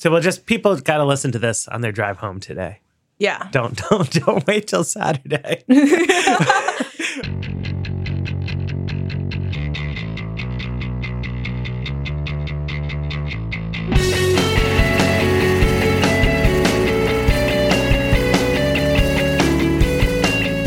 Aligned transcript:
So 0.00 0.12
we'll 0.12 0.20
just 0.20 0.46
people 0.46 0.76
got 0.76 0.98
to 0.98 1.04
listen 1.04 1.32
to 1.32 1.40
this 1.40 1.66
on 1.66 1.80
their 1.80 1.90
drive 1.90 2.18
home 2.18 2.38
today. 2.38 2.78
Yeah. 3.18 3.48
Don't 3.50 3.76
don't 3.90 4.08
don't 4.12 4.46
wait 4.46 4.68
till 4.68 4.84
Saturday. 4.84 5.64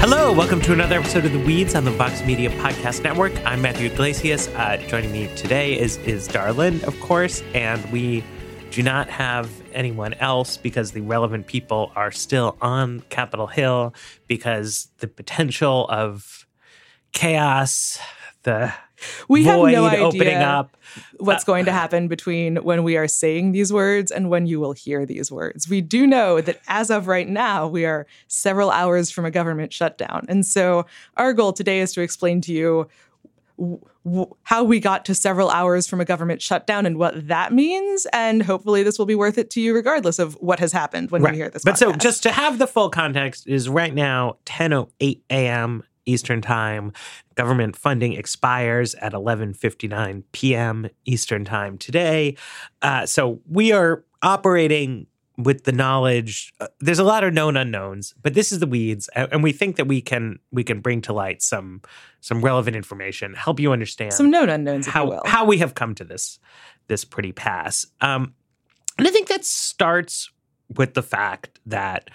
Hello, 0.01 0.33
welcome 0.33 0.59
to 0.59 0.73
another 0.73 0.99
episode 0.99 1.23
of 1.23 1.31
The 1.31 1.39
Weeds 1.39 1.73
on 1.73 1.85
the 1.85 1.91
Vox 1.91 2.21
Media 2.25 2.49
Podcast 2.49 3.01
Network. 3.03 3.31
I'm 3.45 3.61
Matthew 3.61 3.89
Yglesias. 3.89 4.49
Uh, 4.49 4.75
joining 4.89 5.13
me 5.13 5.33
today 5.37 5.79
is 5.79 5.95
is 5.99 6.27
Dara 6.27 6.51
Lind, 6.51 6.83
of 6.83 6.99
course, 6.99 7.41
and 7.53 7.89
we 7.93 8.25
do 8.71 8.81
not 8.81 9.09
have 9.09 9.51
anyone 9.73 10.13
else 10.15 10.55
because 10.55 10.91
the 10.91 11.01
relevant 11.01 11.45
people 11.45 11.91
are 11.93 12.09
still 12.09 12.57
on 12.61 13.01
Capitol 13.09 13.47
Hill 13.47 13.93
because 14.27 14.87
the 14.99 15.07
potential 15.07 15.85
of 15.89 16.47
chaos, 17.11 17.99
the 18.43 18.73
we 19.27 19.43
have 19.43 19.59
no 19.59 19.85
idea 19.85 19.99
opening 19.99 20.37
up. 20.37 20.77
what's 21.17 21.43
uh, 21.43 21.47
going 21.47 21.65
to 21.65 21.71
happen 21.71 22.07
between 22.07 22.57
when 22.57 22.83
we 22.83 22.95
are 22.95 23.07
saying 23.07 23.51
these 23.51 23.73
words 23.73 24.11
and 24.11 24.29
when 24.29 24.45
you 24.45 24.59
will 24.59 24.73
hear 24.73 25.05
these 25.05 25.31
words. 25.31 25.67
We 25.67 25.81
do 25.81 26.07
know 26.07 26.39
that 26.39 26.61
as 26.67 26.89
of 26.89 27.07
right 27.07 27.27
now, 27.27 27.67
we 27.67 27.85
are 27.85 28.05
several 28.27 28.71
hours 28.71 29.11
from 29.11 29.25
a 29.25 29.31
government 29.31 29.73
shutdown. 29.73 30.25
And 30.29 30.45
so 30.45 30.85
our 31.17 31.33
goal 31.33 31.51
today 31.51 31.81
is 31.81 31.93
to 31.93 32.01
explain 32.01 32.41
to 32.41 32.53
you 32.53 32.87
w- 33.61 34.35
how 34.43 34.63
we 34.63 34.79
got 34.79 35.05
to 35.05 35.15
several 35.15 35.49
hours 35.49 35.87
from 35.87 36.01
a 36.01 36.05
government 36.05 36.41
shutdown 36.41 36.85
and 36.85 36.97
what 36.97 37.27
that 37.27 37.53
means. 37.53 38.07
And 38.13 38.43
hopefully 38.43 38.83
this 38.83 38.97
will 38.97 39.05
be 39.05 39.15
worth 39.15 39.37
it 39.37 39.49
to 39.51 39.61
you 39.61 39.73
regardless 39.73 40.19
of 40.19 40.33
what 40.35 40.59
has 40.59 40.71
happened 40.71 41.11
when 41.11 41.21
we 41.21 41.35
hear 41.35 41.49
this. 41.49 41.63
But 41.63 41.77
so 41.77 41.93
just 41.93 42.23
to 42.23 42.31
have 42.31 42.59
the 42.59 42.67
full 42.67 42.89
context 42.89 43.47
is 43.47 43.69
right 43.69 43.93
now 43.93 44.37
10:08 44.45 45.21
a.m. 45.29 45.83
Eastern 46.05 46.41
Time. 46.41 46.91
Government 47.35 47.75
funding 47.75 48.13
expires 48.13 48.95
at 48.95 49.13
11:59 49.13 50.23
p.m. 50.31 50.89
Eastern 51.05 51.45
Time 51.45 51.77
today. 51.77 52.35
Uh, 52.81 53.05
so 53.05 53.39
we 53.49 53.71
are 53.71 54.03
operating 54.21 55.07
with 55.43 55.63
the 55.63 55.71
knowledge. 55.71 56.53
Uh, 56.59 56.67
there's 56.79 56.99
a 56.99 57.03
lot 57.03 57.23
of 57.23 57.33
known 57.33 57.57
unknowns, 57.57 58.13
but 58.21 58.33
this 58.33 58.51
is 58.51 58.59
the 58.59 58.67
weeds, 58.67 59.09
and, 59.15 59.43
we 59.43 59.51
think 59.51 59.75
that 59.75 59.87
we 59.87 60.01
can 60.01 60.39
we 60.51 60.63
can 60.63 60.81
bring 60.81 61.01
to 61.01 61.13
light 61.13 61.41
some 61.41 61.81
some 62.19 62.41
relevant 62.41 62.75
information, 62.75 63.33
help 63.33 63.59
you 63.59 63.71
understand 63.71 64.13
some 64.13 64.29
known 64.29 64.49
unknowns, 64.49 64.87
how 64.87 65.21
how 65.25 65.45
we 65.45 65.57
have 65.57 65.75
come 65.75 65.95
to 65.95 66.03
this 66.03 66.39
this 66.87 67.05
pretty 67.05 67.31
pass. 67.31 67.85
Um, 68.01 68.33
and 68.97 69.07
I 69.07 69.11
think 69.11 69.27
that 69.29 69.45
starts 69.45 70.29
with 70.75 70.93
the 70.93 71.03
fact 71.03 71.59
that 71.65 72.09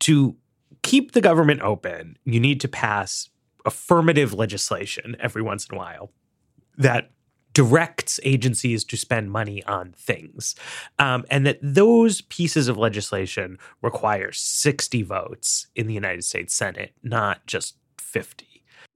to 0.00 0.36
keep 0.82 1.12
the 1.12 1.20
government 1.20 1.60
open, 1.62 2.16
you 2.24 2.40
need 2.40 2.60
to 2.60 2.68
pass 2.68 3.28
affirmative 3.64 4.32
legislation 4.32 5.16
every 5.20 5.42
once 5.42 5.66
in 5.66 5.74
a 5.74 5.78
while 5.78 6.12
that 6.76 7.10
directs 7.54 8.20
agencies 8.24 8.84
to 8.84 8.96
spend 8.96 9.30
money 9.30 9.64
on 9.64 9.92
things. 9.96 10.54
Um, 10.98 11.24
and 11.30 11.46
that 11.46 11.58
those 11.62 12.20
pieces 12.22 12.68
of 12.68 12.76
legislation 12.76 13.58
require 13.80 14.32
60 14.32 15.02
votes 15.02 15.68
in 15.74 15.86
the 15.86 15.94
United 15.94 16.24
States 16.24 16.52
Senate, 16.54 16.92
not 17.02 17.46
just 17.46 17.76
50. 17.98 18.46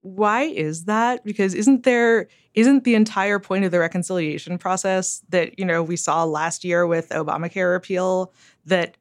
why 0.01 0.43
is 0.43 0.85
that 0.85 1.23
because 1.25 1.53
isn't 1.53 1.83
there 1.83 2.27
isn't 2.53 2.83
the 2.85 2.95
entire 2.95 3.37
point 3.39 3.65
of 3.65 3.71
the 3.71 3.79
reconciliation 3.79 4.57
process 4.57 5.21
that 5.29 5.57
you 5.59 5.65
know 5.65 5.83
we 5.83 5.97
saw 5.97 6.23
last 6.23 6.63
year 6.63 6.87
with 6.87 7.09
obamacare 7.09 7.71
repeal 7.71 8.31
that 8.65 8.95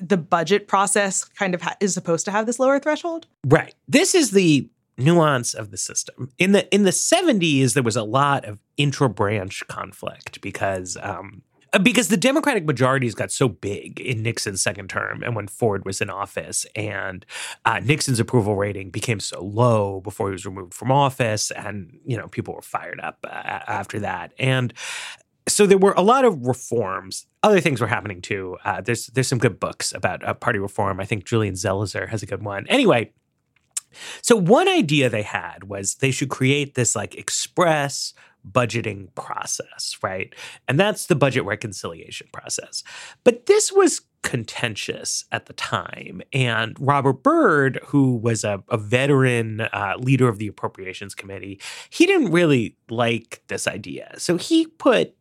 the 0.00 0.16
budget 0.16 0.68
process 0.68 1.24
kind 1.24 1.54
of 1.54 1.62
ha- 1.62 1.76
is 1.80 1.92
supposed 1.94 2.24
to 2.24 2.30
have 2.30 2.46
this 2.46 2.58
lower 2.60 2.78
threshold 2.78 3.26
Right. 3.46 3.74
This 3.88 4.14
is 4.14 4.30
the 4.30 4.68
nuance 4.96 5.54
of 5.54 5.70
the 5.70 5.76
system. 5.76 6.30
In 6.38 6.52
the 6.52 6.72
in 6.74 6.84
the 6.84 6.90
70s, 6.90 7.74
there 7.74 7.82
was 7.82 7.96
a 7.96 8.02
lot 8.02 8.44
of 8.44 8.58
intra-branch 8.76 9.64
conflict 9.68 10.40
because 10.40 10.96
um, 11.02 11.42
uh, 11.74 11.78
because 11.78 12.08
the 12.08 12.16
Democratic 12.16 12.64
majorities 12.64 13.14
got 13.14 13.32
so 13.32 13.48
big 13.48 14.00
in 14.00 14.22
Nixon's 14.22 14.62
second 14.62 14.88
term 14.88 15.22
and 15.22 15.34
when 15.34 15.48
Ford 15.48 15.84
was 15.84 16.00
in 16.00 16.08
office, 16.08 16.64
and 16.76 17.26
uh, 17.64 17.80
Nixon's 17.80 18.20
approval 18.20 18.54
rating 18.54 18.90
became 18.90 19.18
so 19.18 19.42
low 19.42 20.00
before 20.00 20.28
he 20.28 20.32
was 20.32 20.46
removed 20.46 20.72
from 20.72 20.92
office, 20.92 21.50
and 21.50 21.98
you 22.04 22.16
know 22.16 22.28
people 22.28 22.54
were 22.54 22.62
fired 22.62 23.00
up 23.00 23.18
uh, 23.24 23.28
after 23.28 23.98
that, 24.00 24.32
and 24.38 24.72
so 25.48 25.66
there 25.66 25.78
were 25.78 25.92
a 25.92 26.02
lot 26.02 26.24
of 26.24 26.46
reforms. 26.46 27.26
Other 27.42 27.60
things 27.60 27.80
were 27.80 27.86
happening 27.86 28.22
too. 28.22 28.56
Uh, 28.64 28.80
there's 28.80 29.08
there's 29.08 29.28
some 29.28 29.38
good 29.38 29.58
books 29.58 29.92
about 29.92 30.24
uh, 30.24 30.34
party 30.34 30.58
reform. 30.58 31.00
I 31.00 31.04
think 31.04 31.24
Julian 31.24 31.54
Zelizer 31.54 32.08
has 32.08 32.22
a 32.22 32.26
good 32.26 32.42
one. 32.42 32.66
Anyway, 32.68 33.12
so 34.22 34.36
one 34.36 34.68
idea 34.68 35.08
they 35.08 35.22
had 35.22 35.64
was 35.64 35.96
they 35.96 36.10
should 36.10 36.28
create 36.30 36.74
this 36.74 36.94
like 36.94 37.14
express 37.14 38.14
budgeting 38.50 39.14
process, 39.14 39.96
right? 40.02 40.34
And 40.68 40.78
that's 40.78 41.06
the 41.06 41.14
budget 41.14 41.44
reconciliation 41.44 42.28
process. 42.32 42.82
But 43.24 43.46
this 43.46 43.72
was 43.72 44.02
contentious 44.22 45.24
at 45.32 45.46
the 45.46 45.52
time. 45.52 46.22
And 46.32 46.76
Robert 46.80 47.22
Byrd, 47.22 47.78
who 47.86 48.16
was 48.16 48.42
a, 48.44 48.62
a 48.68 48.76
veteran 48.76 49.60
uh, 49.60 49.94
leader 49.98 50.28
of 50.28 50.38
the 50.38 50.46
Appropriations 50.46 51.14
Committee, 51.14 51.60
he 51.90 52.06
didn't 52.06 52.32
really 52.32 52.76
like 52.88 53.42
this 53.48 53.68
idea. 53.68 54.14
So 54.18 54.36
he 54.36 54.66
put 54.66 55.14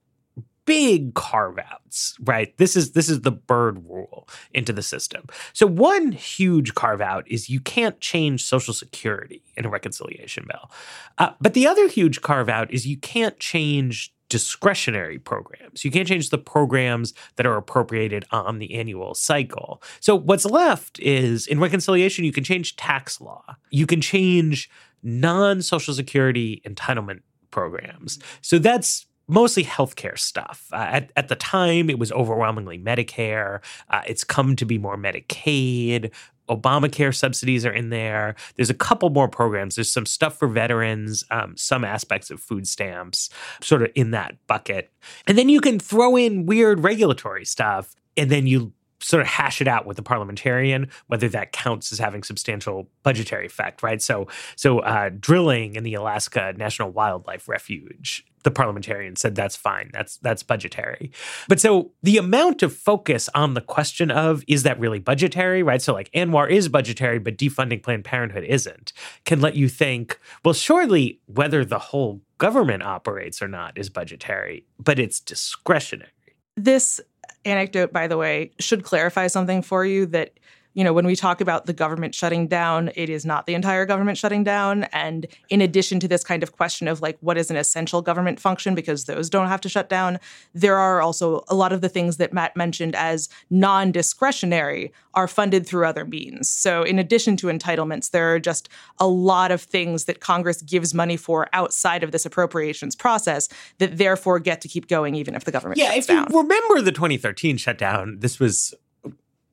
big 0.66 1.14
carve 1.14 1.60
outs 1.60 1.84
right? 2.22 2.56
This 2.58 2.76
is 2.76 2.92
this 2.92 3.10
is 3.10 3.22
the 3.22 3.32
Byrd 3.32 3.88
rule 3.88 4.28
into 4.54 4.74
the 4.74 4.82
system. 4.82 5.26
So 5.54 5.68
one 5.68 6.12
huge 6.12 6.74
carve 6.76 7.02
out 7.02 7.30
is 7.30 7.50
you 7.50 7.60
can't 7.60 8.00
change 8.00 8.44
social 8.44 8.74
security 8.74 9.44
in 9.56 9.66
a 9.66 9.70
reconciliation 9.70 10.46
bill. 10.48 10.72
Uh, 11.18 11.32
but 11.40 11.54
the 11.54 11.68
other 11.68 11.88
huge 11.88 12.22
carve 12.22 12.50
out 12.50 12.72
is 12.72 12.88
you 12.88 12.98
can't 12.98 13.40
change 13.40 14.14
discretionary 14.30 15.20
programs. 15.20 15.86
You 15.86 15.92
can't 15.92 16.08
change 16.08 16.32
the 16.32 16.40
programs 16.40 17.14
that 17.36 17.46
are 17.46 17.56
appropriated 17.56 18.26
on 18.32 18.58
the 18.58 18.74
annual 18.74 19.14
cycle. 19.14 19.84
So 20.00 20.16
what's 20.16 20.46
left 20.46 21.00
is 21.00 21.46
in 21.46 21.60
reconciliation 21.60 22.26
you 22.26 22.32
can 22.32 22.44
change 22.44 22.76
tax 22.76 23.22
law. 23.22 23.44
You 23.70 23.86
can 23.86 24.02
change 24.02 24.70
non-social 25.04 25.94
security 25.94 26.62
entitlement 26.66 27.22
programs. 27.52 28.18
So 28.42 28.58
that's 28.58 29.06
mostly 29.28 29.64
healthcare 29.64 30.18
stuff. 30.18 30.68
Uh, 30.72 30.88
at, 30.90 31.12
at 31.16 31.28
the 31.28 31.36
time, 31.36 31.90
it 31.90 32.00
was 32.00 32.12
overwhelmingly 32.12 32.78
Medicare. 32.78 33.60
Uh, 33.90 34.02
it's 34.08 34.24
come 34.24 34.56
to 34.56 34.66
be 34.66 34.78
more 34.78 34.98
Medicaid. 34.98 36.12
Obamacare 36.50 37.16
subsidies 37.16 37.66
are 37.66 37.72
in 37.72 37.90
there. 37.90 38.36
There's 38.56 38.70
a 38.70 38.76
couple 38.76 39.10
more 39.10 39.30
programs. 39.30 39.76
There's 39.76 39.92
some 39.92 40.06
stuff 40.06 40.38
for 40.38 40.48
veterans, 40.48 41.24
um, 41.32 41.56
some 41.56 41.86
aspects 41.86 42.30
of 42.30 42.42
food 42.42 42.68
stamps, 42.68 43.30
sort 43.62 43.82
of 43.82 43.92
in 43.96 44.12
that 44.12 44.36
bucket. 44.48 44.92
And 45.26 45.38
then 45.38 45.48
you 45.48 45.62
can 45.62 45.80
throw 45.80 46.18
in 46.18 46.46
weird 46.46 46.84
regulatory 46.84 47.46
stuff, 47.46 47.96
and 48.18 48.30
then 48.30 48.46
you 48.46 48.74
sort 49.00 49.22
of 49.22 49.28
hash 49.28 49.60
it 49.60 49.68
out 49.68 49.86
with 49.86 49.98
the 49.98 50.04
parliamentarian 50.04 50.90
whether 51.08 51.28
that 51.28 51.52
counts 51.52 51.92
as 51.92 52.00
having 52.00 52.24
substantial 52.24 52.90
budgetary 53.04 53.46
effect 53.46 53.84
right 53.84 54.02
so 54.02 54.26
so 54.56 54.80
uh, 54.80 55.10
drilling 55.20 55.76
in 55.76 55.84
the 55.84 55.94
alaska 55.94 56.54
national 56.56 56.90
wildlife 56.90 57.50
refuge 57.50 58.26
the 58.44 58.52
parliamentarian 58.52 59.16
said 59.16 59.36
that's 59.36 59.56
fine. 59.56 59.90
That's 59.94 60.18
that's 60.18 60.44
budgetary. 60.44 61.12
But 61.48 61.60
so 61.60 61.92
the 62.04 62.18
amount 62.18 62.62
of 62.64 62.76
focus 62.76 63.30
on 63.34 63.54
the 63.54 63.62
question 63.62 64.12
of 64.12 64.44
is 64.48 64.64
that 64.64 64.80
really 64.80 65.00
budgetary 65.00 65.64
right? 65.64 65.82
So 65.82 65.94
like 65.94 66.12
ANWR 66.12 66.50
is 66.50 66.70
budgetary 66.70 67.20
but 67.20 67.38
defunding 67.38 67.82
planned 67.82 68.06
parenthood 68.06 68.44
isn't 68.44 68.94
can 69.26 69.42
let 69.42 69.56
you 69.56 69.68
think 69.68 70.20
well 70.44 70.54
surely 70.54 71.20
whether 71.26 71.66
the 71.66 71.80
whole 71.80 72.22
government 72.38 72.84
operates 72.84 73.42
or 73.42 73.48
not 73.48 73.78
is 73.78 73.90
budgetary 73.90 74.66
but 74.80 75.00
it's 75.00 75.20
discretionary. 75.20 76.10
This 76.56 77.02
anecdote 77.46 77.92
by 77.92 78.08
the 78.08 78.18
way 78.18 78.52
should 78.60 78.84
clarify 78.84 79.28
something 79.28 79.62
for 79.62 79.86
you 79.86 80.06
that 80.08 80.40
you 80.74 80.84
know, 80.84 80.94
when 80.94 81.06
we 81.06 81.16
talk 81.16 81.42
about 81.42 81.66
the 81.66 81.74
government 81.74 82.16
shutting 82.16 82.48
down, 82.48 82.92
it 82.96 83.10
is 83.10 83.26
not 83.26 83.46
the 83.46 83.54
entire 83.54 83.86
government 83.86 84.18
shutting 84.18 84.44
down. 84.44 84.84
And 84.86 85.28
in 85.50 85.62
addition 85.62 86.00
to 86.00 86.08
this 86.08 86.24
kind 86.24 86.42
of 86.42 86.52
question 86.52 86.88
of 86.88 87.02
like, 87.02 87.18
what 87.22 87.38
is 87.38 87.52
an 87.52 87.58
essential 87.58 88.02
government 88.02 88.40
function, 88.40 88.74
because 88.74 89.06
those 89.06 89.30
don't 89.30 89.48
have 89.48 89.62
to 89.62 89.70
shut 89.70 89.88
down, 89.90 90.20
there 90.54 90.78
are 90.78 91.02
also 91.02 91.44
a 91.48 91.56
lot 91.56 91.74
of 91.74 91.82
the 91.82 91.90
things 91.90 92.18
that 92.18 92.34
Matt 92.34 92.56
mentioned 92.56 92.96
as 92.96 93.30
non 93.50 93.92
discretionary 93.92 94.92
are 95.14 95.28
funded 95.28 95.68
through 95.68 95.86
other 95.86 96.06
means. 96.06 96.50
So, 96.50 96.82
in 96.82 96.98
addition 96.98 97.38
to 97.38 97.48
entitlements, 97.48 98.12
there 98.12 98.34
are 98.34 98.40
just 98.40 98.68
a 99.00 99.08
lot 99.08 99.52
of 99.52 99.62
things 99.62 100.06
that 100.06 100.20
Congress 100.20 100.62
gives 100.62 100.94
money 100.94 101.18
for 101.18 101.48
outside 101.54 102.04
of 102.04 102.12
this 102.12 102.26
appropriations 102.26 102.96
process 102.96 103.48
that 103.78 103.98
therefore 103.98 104.40
get 104.40 104.62
to 104.62 104.68
keep 104.68 104.88
going 104.88 105.16
even 105.16 105.36
if 105.36 105.44
the 105.44 105.52
government 105.52 105.80
yeah, 105.80 105.94
if 105.94 106.08
down. 106.08 106.28
you 106.30 106.42
remember 106.42 106.82
the 106.82 106.92
2013 106.92 107.58
shutdown, 107.58 108.18
this 108.20 108.40
was 108.40 108.74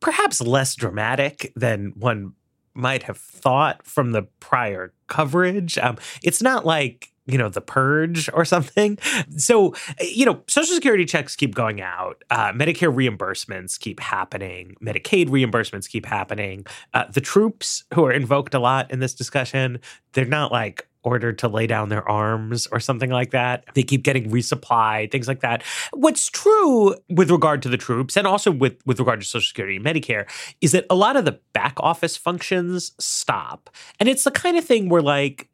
perhaps 0.00 0.41
less 0.41 0.75
dramatic 0.75 1.52
than 1.55 1.93
one 1.97 2.32
might 2.75 3.02
have 3.05 3.19
thought 3.19 3.87
from 3.87 4.12
the 4.12 4.23
prior 4.41 4.93
coverage. 5.08 5.76
Um, 5.79 5.99
it's 6.23 6.43
not 6.43 6.64
like 6.64 7.11
you 7.31 7.38
know, 7.38 7.49
the 7.49 7.61
purge 7.61 8.29
or 8.32 8.44
something. 8.44 8.99
So, 9.37 9.75
you 10.00 10.26
know, 10.26 10.43
Social 10.49 10.75
Security 10.75 11.05
checks 11.05 11.37
keep 11.37 11.55
going 11.55 11.81
out, 11.81 12.23
uh, 12.31 12.52
Medicare 12.52 12.93
reimbursements 12.93 13.79
keep 13.79 14.00
happening, 14.00 14.75
Medicaid 14.82 15.29
reimbursements 15.29 15.88
keep 15.88 16.06
happening. 16.06 16.67
Uh, 16.93 17.05
the 17.11 17.20
troops 17.20 17.85
who 17.94 18.05
are 18.05 18.12
invoked 18.12 18.55
a 18.55 18.58
lot 18.58 18.91
in 18.91 18.99
this 18.99 19.14
discussion, 19.14 19.79
they're 20.12 20.25
not 20.25 20.50
like 20.50 20.88
ordered 21.02 21.38
to 21.38 21.49
lay 21.49 21.67
down 21.67 21.88
their 21.88 22.06
arms 22.08 22.67
or 22.69 22.81
something 22.81 23.11
like 23.11 23.31
that. 23.31 23.64
They 23.75 23.82
keep 23.82 24.02
getting 24.02 24.31
resupplied, 24.31 25.11
things 25.11 25.29
like 25.29 25.41
that. 25.41 25.62
What's 25.93 26.29
true 26.29 26.94
with 27.08 27.31
regard 27.31 27.62
to 27.62 27.69
the 27.69 27.76
troops 27.76 28.17
and 28.17 28.26
also 28.26 28.50
with, 28.50 28.76
with 28.87 28.99
regard 28.99 29.20
to 29.20 29.26
Social 29.26 29.47
Security 29.47 29.76
and 29.76 29.85
Medicare 29.85 30.29
is 30.61 30.73
that 30.73 30.87
a 30.91 30.94
lot 30.94 31.17
of 31.17 31.25
the 31.25 31.41
back 31.52 31.75
office 31.79 32.17
functions 32.17 32.93
stop. 32.99 33.70
And 33.99 34.08
it's 34.08 34.25
the 34.25 34.31
kind 34.31 34.56
of 34.56 34.64
thing 34.64 34.88
where, 34.88 35.02
like, 35.02 35.49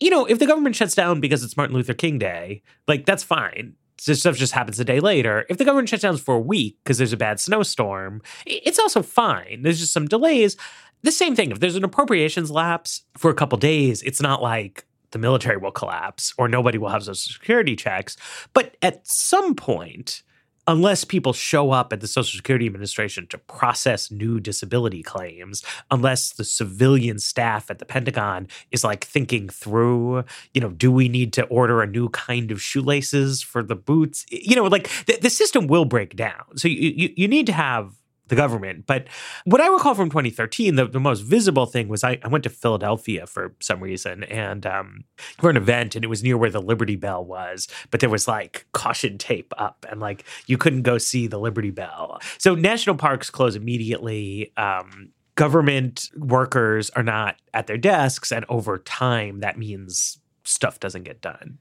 you 0.00 0.10
know, 0.10 0.26
if 0.26 0.38
the 0.38 0.46
government 0.46 0.76
shuts 0.76 0.94
down 0.94 1.20
because 1.20 1.42
it's 1.42 1.56
Martin 1.56 1.74
Luther 1.74 1.94
King 1.94 2.18
Day, 2.18 2.62
like, 2.86 3.06
that's 3.06 3.22
fine. 3.22 3.74
This 4.06 4.20
stuff 4.20 4.36
just 4.36 4.52
happens 4.52 4.78
a 4.78 4.84
day 4.84 5.00
later. 5.00 5.46
If 5.48 5.56
the 5.56 5.64
government 5.64 5.88
shuts 5.88 6.02
down 6.02 6.18
for 6.18 6.34
a 6.34 6.40
week 6.40 6.76
because 6.84 6.98
there's 6.98 7.14
a 7.14 7.16
bad 7.16 7.40
snowstorm, 7.40 8.20
it's 8.44 8.78
also 8.78 9.00
fine. 9.02 9.62
There's 9.62 9.80
just 9.80 9.94
some 9.94 10.06
delays 10.06 10.58
the 11.02 11.12
same 11.12 11.36
thing. 11.36 11.50
If 11.50 11.60
there's 11.60 11.76
an 11.76 11.84
appropriations 11.84 12.50
lapse 12.50 13.02
for 13.16 13.30
a 13.30 13.34
couple 13.34 13.58
days, 13.58 14.02
it's 14.02 14.20
not 14.20 14.42
like 14.42 14.84
the 15.12 15.18
military 15.18 15.56
will 15.56 15.70
collapse 15.70 16.34
or 16.36 16.48
nobody 16.48 16.78
will 16.78 16.88
have 16.88 17.04
social 17.04 17.32
security 17.32 17.76
checks. 17.76 18.16
But 18.52 18.76
at 18.82 19.06
some 19.06 19.54
point, 19.54 20.22
unless 20.66 21.04
people 21.04 21.32
show 21.32 21.70
up 21.70 21.92
at 21.92 22.00
the 22.00 22.08
Social 22.08 22.36
Security 22.36 22.66
Administration 22.66 23.26
to 23.28 23.38
process 23.38 24.10
new 24.10 24.40
disability 24.40 25.02
claims, 25.02 25.62
unless 25.90 26.32
the 26.32 26.44
civilian 26.44 27.18
staff 27.18 27.70
at 27.70 27.78
the 27.78 27.84
Pentagon 27.84 28.48
is 28.72 28.82
like 28.82 29.04
thinking 29.04 29.48
through, 29.48 30.24
you 30.54 30.60
know, 30.60 30.70
do 30.70 30.90
we 30.90 31.08
need 31.08 31.32
to 31.34 31.44
order 31.44 31.82
a 31.82 31.86
new 31.86 32.08
kind 32.08 32.50
of 32.50 32.60
shoelaces 32.60 33.42
for 33.42 33.62
the 33.62 33.76
boots? 33.76 34.26
You 34.30 34.56
know, 34.56 34.64
like 34.64 34.90
the, 35.06 35.18
the 35.22 35.30
system 35.30 35.66
will 35.66 35.84
break 35.84 36.16
down. 36.16 36.56
So 36.56 36.68
you, 36.68 36.92
you, 36.96 37.14
you 37.16 37.28
need 37.28 37.46
to 37.46 37.52
have 37.52 37.94
the 38.28 38.36
government. 38.36 38.86
But 38.86 39.06
what 39.44 39.60
I 39.60 39.68
recall 39.68 39.94
from 39.94 40.10
2013, 40.10 40.74
the, 40.74 40.86
the 40.86 41.00
most 41.00 41.20
visible 41.20 41.66
thing 41.66 41.88
was 41.88 42.02
I, 42.02 42.18
I, 42.22 42.28
went 42.28 42.44
to 42.44 42.50
Philadelphia 42.50 43.26
for 43.26 43.54
some 43.60 43.82
reason 43.82 44.24
and 44.24 44.66
um, 44.66 45.04
for 45.38 45.50
an 45.50 45.56
event, 45.56 45.94
and 45.94 46.04
it 46.04 46.08
was 46.08 46.22
near 46.22 46.36
where 46.36 46.50
the 46.50 46.60
Liberty 46.60 46.96
Bell 46.96 47.24
was, 47.24 47.68
but 47.90 48.00
there 48.00 48.10
was 48.10 48.26
like 48.26 48.66
caution 48.72 49.18
tape 49.18 49.52
up, 49.58 49.86
and 49.90 50.00
like 50.00 50.24
you 50.46 50.58
couldn't 50.58 50.82
go 50.82 50.98
see 50.98 51.26
the 51.26 51.38
Liberty 51.38 51.70
Bell. 51.70 52.20
So 52.38 52.54
national 52.54 52.96
parks 52.96 53.30
close 53.30 53.54
immediately. 53.54 54.52
Um, 54.56 55.12
government 55.36 56.10
workers 56.16 56.90
are 56.90 57.02
not 57.02 57.36
at 57.54 57.66
their 57.66 57.78
desks, 57.78 58.32
and 58.32 58.44
over 58.48 58.78
time, 58.78 59.40
that 59.40 59.58
means 59.58 60.18
stuff 60.44 60.80
doesn't 60.80 61.04
get 61.04 61.20
done. 61.20 61.58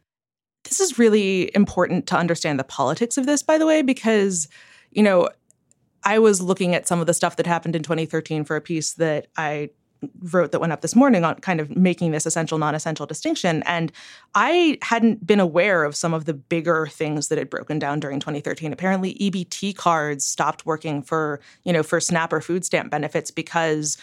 This 0.63 0.79
is 0.79 0.97
really 0.97 1.55
important 1.55 2.07
to 2.07 2.17
understand 2.17 2.59
the 2.59 2.63
politics 2.63 3.17
of 3.17 3.27
this, 3.27 3.43
by 3.43 3.59
the 3.59 3.67
way, 3.67 3.83
because 3.83 4.47
you 4.91 5.03
know 5.03 5.29
I 6.05 6.19
was 6.19 6.41
looking 6.41 6.75
at 6.75 6.87
some 6.87 7.01
of 7.01 7.07
the 7.07 7.13
stuff 7.13 7.35
that 7.37 7.47
happened 7.47 7.75
in 7.75 7.83
2013 7.83 8.45
for 8.45 8.55
a 8.55 8.61
piece 8.61 8.93
that 8.93 9.27
I 9.35 9.71
wrote 10.31 10.51
that 10.51 10.59
went 10.59 10.73
up 10.73 10.81
this 10.81 10.95
morning 10.95 11.23
on 11.23 11.35
kind 11.35 11.59
of 11.59 11.75
making 11.75 12.11
this 12.11 12.25
essential 12.25 12.57
non-essential 12.57 13.05
distinction. 13.05 13.63
And 13.63 13.91
i 14.35 14.77
hadn't 14.81 15.25
been 15.25 15.39
aware 15.39 15.83
of 15.83 15.95
some 15.95 16.13
of 16.13 16.25
the 16.25 16.33
bigger 16.33 16.87
things 16.87 17.27
that 17.29 17.37
had 17.37 17.49
broken 17.49 17.79
down 17.79 17.99
during 17.99 18.19
2013 18.19 18.73
apparently 18.73 19.15
ebt 19.15 19.75
cards 19.75 20.25
stopped 20.25 20.65
working 20.65 21.01
for 21.01 21.39
you 21.63 21.73
know 21.73 21.83
for 21.83 21.99
snap 21.99 22.33
or 22.33 22.41
food 22.41 22.65
stamp 22.65 22.91
benefits 22.91 23.31
because 23.31 23.97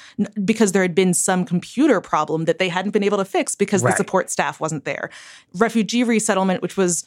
because 0.44 0.72
there 0.72 0.82
had 0.82 0.94
been 0.94 1.14
some 1.14 1.44
computer 1.44 2.00
problem 2.00 2.46
that 2.46 2.58
they 2.58 2.68
hadn't 2.68 2.92
been 2.92 3.04
able 3.04 3.18
to 3.18 3.24
fix 3.24 3.54
because 3.54 3.82
right. 3.82 3.92
the 3.92 3.96
support 3.96 4.30
staff 4.30 4.60
wasn't 4.60 4.84
there. 4.84 5.10
Refugee 5.54 6.04
resettlement 6.04 6.62
which 6.62 6.76
was 6.76 7.04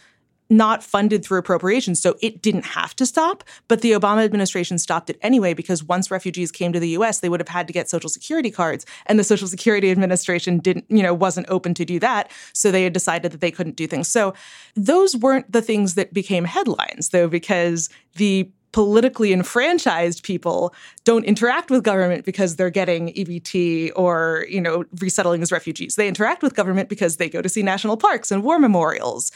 not 0.49 0.83
funded 0.83 1.23
through 1.23 1.39
appropriations. 1.39 2.01
So 2.01 2.15
it 2.21 2.41
didn't 2.41 2.65
have 2.65 2.95
to 2.97 3.05
stop, 3.05 3.43
but 3.67 3.81
the 3.81 3.91
Obama 3.91 4.23
administration 4.23 4.77
stopped 4.77 5.09
it 5.09 5.17
anyway 5.21 5.53
because 5.53 5.83
once 5.83 6.11
refugees 6.11 6.51
came 6.51 6.71
to 6.73 6.79
the 6.79 6.89
US, 6.89 7.19
they 7.19 7.29
would 7.29 7.39
have 7.39 7.47
had 7.47 7.67
to 7.67 7.73
get 7.73 7.89
social 7.89 8.09
security 8.09 8.51
cards 8.51 8.85
and 9.07 9.17
the 9.17 9.23
Social 9.23 9.47
Security 9.47 9.91
Administration 9.91 10.59
didn't, 10.59 10.85
you 10.89 11.01
know, 11.01 11.13
wasn't 11.13 11.47
open 11.49 11.73
to 11.75 11.85
do 11.85 11.99
that, 11.99 12.31
so 12.53 12.71
they 12.71 12.83
had 12.83 12.93
decided 12.93 13.31
that 13.31 13.41
they 13.41 13.51
couldn't 13.51 13.75
do 13.75 13.87
things. 13.87 14.07
So 14.07 14.33
those 14.75 15.15
weren't 15.15 15.51
the 15.51 15.61
things 15.61 15.95
that 15.95 16.13
became 16.13 16.45
headlines 16.45 17.09
though 17.09 17.27
because 17.27 17.89
the 18.15 18.49
politically 18.75 19.31
enfranchised 19.31 20.21
people 20.23 20.75
don't 21.05 21.23
interact 21.23 21.71
with 21.71 21.81
government 21.81 22.25
because 22.25 22.57
they're 22.57 22.69
getting 22.69 23.07
EBT 23.13 23.89
or, 23.95 24.45
you 24.49 24.59
know, 24.59 24.83
resettling 24.99 25.41
as 25.41 25.49
refugees. 25.49 25.95
They 25.95 26.09
interact 26.09 26.43
with 26.43 26.55
government 26.55 26.89
because 26.89 27.15
they 27.15 27.29
go 27.29 27.41
to 27.41 27.47
see 27.47 27.63
national 27.63 27.95
parks 27.95 28.31
and 28.31 28.43
war 28.43 28.59
memorials. 28.59 29.31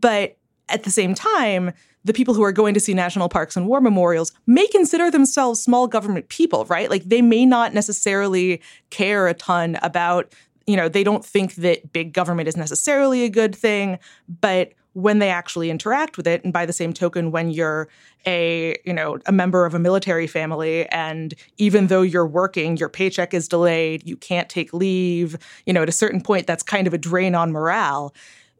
But 0.00 0.36
at 0.68 0.84
the 0.84 0.90
same 0.90 1.14
time, 1.14 1.72
the 2.04 2.12
people 2.12 2.34
who 2.34 2.42
are 2.42 2.52
going 2.52 2.74
to 2.74 2.80
see 2.80 2.94
national 2.94 3.28
parks 3.28 3.56
and 3.56 3.66
war 3.66 3.80
memorials 3.80 4.32
may 4.46 4.66
consider 4.68 5.10
themselves 5.10 5.62
small 5.62 5.86
government 5.86 6.28
people, 6.28 6.64
right? 6.66 6.90
Like 6.90 7.04
they 7.04 7.22
may 7.22 7.44
not 7.44 7.74
necessarily 7.74 8.62
care 8.90 9.28
a 9.28 9.34
ton 9.34 9.78
about, 9.82 10.32
you 10.66 10.76
know, 10.76 10.88
they 10.88 11.04
don't 11.04 11.24
think 11.24 11.56
that 11.56 11.92
big 11.92 12.12
government 12.12 12.48
is 12.48 12.56
necessarily 12.56 13.24
a 13.24 13.28
good 13.28 13.54
thing, 13.54 13.98
but 14.40 14.72
when 14.94 15.18
they 15.20 15.30
actually 15.30 15.70
interact 15.70 16.16
with 16.16 16.26
it 16.26 16.42
and 16.42 16.52
by 16.52 16.66
the 16.66 16.72
same 16.72 16.92
token 16.92 17.30
when 17.30 17.50
you're 17.50 17.88
a 18.26 18.76
you 18.84 18.92
know 18.92 19.18
a 19.26 19.32
member 19.32 19.64
of 19.64 19.72
a 19.72 19.78
military 19.78 20.26
family 20.26 20.88
and 20.88 21.34
even 21.56 21.86
though 21.86 22.02
you're 22.02 22.26
working 22.26 22.76
your 22.76 22.88
paycheck 22.88 23.32
is 23.32 23.46
delayed 23.46 24.04
you 24.04 24.16
can't 24.16 24.48
take 24.48 24.72
leave 24.74 25.36
you 25.66 25.72
know 25.72 25.82
at 25.82 25.88
a 25.88 25.92
certain 25.92 26.20
point 26.20 26.48
that's 26.48 26.64
kind 26.64 26.88
of 26.88 26.94
a 26.94 26.98
drain 26.98 27.36
on 27.36 27.52
morale 27.52 28.12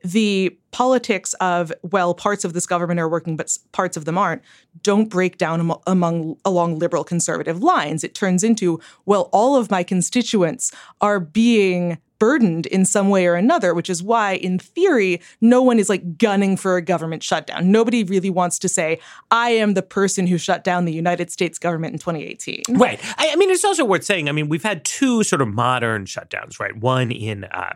the 0.02 0.56
politics 0.70 1.32
of 1.34 1.72
well 1.82 2.14
parts 2.14 2.44
of 2.44 2.52
this 2.52 2.66
government 2.66 3.00
are 3.00 3.08
working 3.08 3.36
but 3.36 3.56
parts 3.72 3.96
of 3.96 4.04
them 4.04 4.18
aren't 4.18 4.42
don't 4.82 5.08
break 5.08 5.38
down 5.38 5.60
am- 5.60 5.78
among 5.86 6.36
along 6.44 6.78
liberal 6.78 7.04
conservative 7.04 7.62
lines. 7.62 8.04
It 8.04 8.14
turns 8.14 8.44
into 8.44 8.80
well 9.06 9.28
all 9.32 9.56
of 9.56 9.70
my 9.70 9.82
constituents 9.82 10.72
are 11.00 11.18
being 11.18 11.98
burdened 12.18 12.66
in 12.66 12.84
some 12.84 13.10
way 13.10 13.26
or 13.26 13.34
another 13.34 13.72
which 13.72 13.88
is 13.88 14.02
why 14.02 14.32
in 14.32 14.58
theory 14.58 15.20
no 15.40 15.62
one 15.62 15.78
is 15.78 15.88
like 15.88 16.18
gunning 16.18 16.56
for 16.56 16.76
a 16.76 16.82
government 16.82 17.22
shutdown. 17.22 17.70
Nobody 17.70 18.04
really 18.04 18.30
wants 18.30 18.58
to 18.58 18.68
say 18.68 18.98
i 19.30 19.50
am 19.50 19.74
the 19.74 19.82
person 19.82 20.26
who 20.26 20.36
shut 20.36 20.64
down 20.64 20.84
the 20.84 20.92
united 20.92 21.30
states 21.30 21.58
government 21.58 21.92
in 21.92 21.98
2018 21.98 22.62
right. 22.70 23.00
I, 23.18 23.30
I 23.32 23.36
mean 23.36 23.50
it's 23.50 23.64
also 23.64 23.84
worth 23.84 24.04
saying 24.04 24.28
i 24.28 24.32
mean 24.32 24.48
we've 24.48 24.64
had 24.64 24.84
two 24.84 25.22
sort 25.22 25.40
of 25.40 25.48
modern 25.48 26.06
shutdowns 26.06 26.58
right? 26.58 26.76
One 26.76 27.10
in 27.10 27.44
uh, 27.44 27.74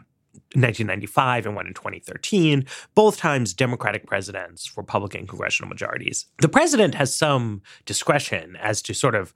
1995 0.55 1.47
and 1.47 1.57
one 1.57 1.67
in 1.67 1.75
2013, 1.75 2.67
both 2.95 3.17
times 3.17 3.55
Democratic 3.55 4.07
presidents, 4.07 4.77
Republican 4.77 5.27
congressional 5.27 5.69
majorities. 5.69 6.27
The 6.41 6.49
president 6.49 6.95
has 6.95 7.15
some 7.15 7.63
discretion 7.87 8.57
as 8.57 8.83
to 8.83 8.95
sort 8.95 9.15
of 9.15 9.35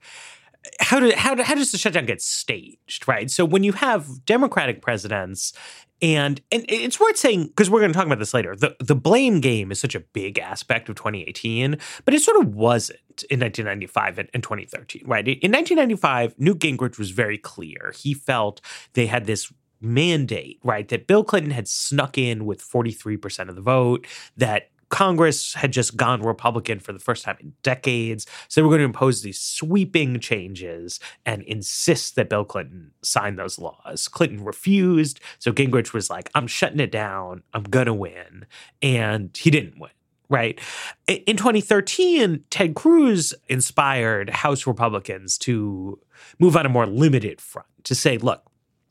how 0.79 0.99
do 0.99 1.11
how, 1.15 1.33
do, 1.35 1.43
how 1.43 1.55
does 1.55 1.71
the 1.71 1.77
shutdown 1.77 2.05
get 2.05 2.21
staged, 2.21 3.07
right? 3.07 3.31
So 3.31 3.45
when 3.45 3.63
you 3.63 3.73
have 3.73 4.25
Democratic 4.25 4.81
presidents, 4.81 5.53
and 6.01 6.41
and 6.51 6.63
it's 6.67 6.99
worth 6.99 7.17
saying 7.17 7.47
because 7.47 7.69
we're 7.69 7.79
going 7.79 7.91
to 7.91 7.97
talk 7.97 8.05
about 8.05 8.19
this 8.19 8.33
later. 8.33 8.55
The 8.55 8.75
the 8.79 8.95
blame 8.95 9.41
game 9.41 9.71
is 9.71 9.79
such 9.79 9.95
a 9.95 9.99
big 9.99 10.37
aspect 10.37 10.89
of 10.89 10.95
2018, 10.95 11.77
but 12.05 12.13
it 12.13 12.21
sort 12.21 12.39
of 12.39 12.53
wasn't 12.53 12.99
in 13.31 13.39
1995 13.39 14.19
and, 14.19 14.29
and 14.33 14.43
2013, 14.43 15.03
right? 15.05 15.27
In 15.27 15.51
1995, 15.51 16.35
Newt 16.37 16.59
Gingrich 16.59 16.99
was 16.99 17.09
very 17.09 17.37
clear. 17.37 17.93
He 17.95 18.13
felt 18.13 18.61
they 18.93 19.07
had 19.07 19.25
this 19.25 19.51
mandate, 19.81 20.59
right? 20.63 20.87
That 20.87 21.07
Bill 21.07 21.23
Clinton 21.23 21.51
had 21.51 21.67
snuck 21.67 22.17
in 22.17 22.45
with 22.45 22.61
43% 22.61 23.49
of 23.49 23.55
the 23.55 23.61
vote, 23.61 24.05
that 24.35 24.69
Congress 24.89 25.53
had 25.53 25.73
just 25.73 25.97
gone 25.97 26.21
Republican 26.21 26.79
for 26.79 26.93
the 26.93 26.99
first 26.99 27.25
time 27.25 27.37
in 27.41 27.53
decades. 27.61 28.25
So 28.47 28.61
they 28.61 28.63
were 28.63 28.69
going 28.69 28.79
to 28.79 28.85
impose 28.85 29.21
these 29.21 29.39
sweeping 29.39 30.19
changes 30.19 30.99
and 31.25 31.41
insist 31.43 32.15
that 32.15 32.29
Bill 32.29 32.45
Clinton 32.45 32.91
sign 33.01 33.35
those 33.35 33.59
laws. 33.59 34.07
Clinton 34.07 34.43
refused. 34.43 35.19
So 35.39 35.51
Gingrich 35.51 35.93
was 35.93 36.09
like, 36.09 36.29
I'm 36.35 36.47
shutting 36.47 36.79
it 36.79 36.91
down. 36.91 37.43
I'm 37.53 37.63
going 37.63 37.87
to 37.87 37.93
win. 37.93 38.45
And 38.81 39.35
he 39.35 39.51
didn't 39.51 39.79
win 39.79 39.91
right? 40.29 40.59
In 41.07 41.37
2013, 41.37 42.43
Ted 42.49 42.75
Cruz 42.75 43.33
inspired 43.47 44.29
House 44.29 44.67
Republicans 44.67 45.37
to 45.37 45.97
move 46.37 46.57
on 46.57 46.65
a 46.65 46.69
more 46.69 46.85
limited 46.85 47.39
front 47.39 47.67
to 47.85 47.95
say, 47.95 48.17
look, 48.17 48.43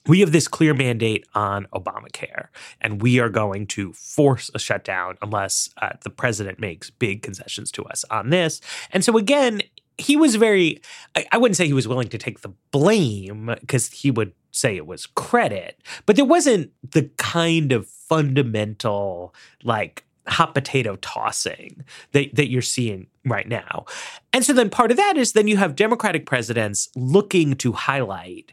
we 0.06 0.20
have 0.20 0.32
this 0.32 0.48
clear 0.48 0.74
mandate 0.74 1.26
on 1.34 1.66
Obamacare, 1.74 2.48
and 2.80 3.02
we 3.02 3.18
are 3.18 3.28
going 3.28 3.66
to 3.68 3.92
force 3.92 4.50
a 4.54 4.58
shutdown 4.58 5.16
unless 5.22 5.70
uh, 5.82 5.90
the 6.02 6.10
president 6.10 6.58
makes 6.58 6.90
big 6.90 7.22
concessions 7.22 7.70
to 7.72 7.84
us 7.84 8.04
on 8.10 8.30
this. 8.30 8.60
And 8.90 9.04
so, 9.04 9.16
again, 9.16 9.62
he 9.98 10.16
was 10.16 10.36
very, 10.36 10.80
I, 11.14 11.26
I 11.32 11.38
wouldn't 11.38 11.56
say 11.56 11.66
he 11.66 11.72
was 11.72 11.88
willing 11.88 12.08
to 12.08 12.18
take 12.18 12.40
the 12.40 12.52
blame 12.70 13.54
because 13.60 13.90
he 13.90 14.10
would 14.10 14.32
say 14.50 14.76
it 14.76 14.86
was 14.86 15.06
credit, 15.06 15.80
but 16.04 16.16
there 16.16 16.24
wasn't 16.24 16.70
the 16.92 17.10
kind 17.16 17.72
of 17.72 17.86
fundamental, 17.86 19.34
like, 19.62 20.04
hot 20.28 20.54
potato 20.54 20.96
tossing 20.96 21.84
that, 22.10 22.34
that 22.34 22.50
you're 22.50 22.60
seeing 22.60 23.06
right 23.24 23.48
now. 23.48 23.84
And 24.32 24.44
so 24.44 24.52
then 24.52 24.70
part 24.70 24.90
of 24.90 24.96
that 24.96 25.16
is 25.16 25.32
then 25.32 25.46
you 25.46 25.56
have 25.56 25.76
Democratic 25.76 26.26
presidents 26.26 26.88
looking 26.96 27.54
to 27.56 27.72
highlight 27.72 28.52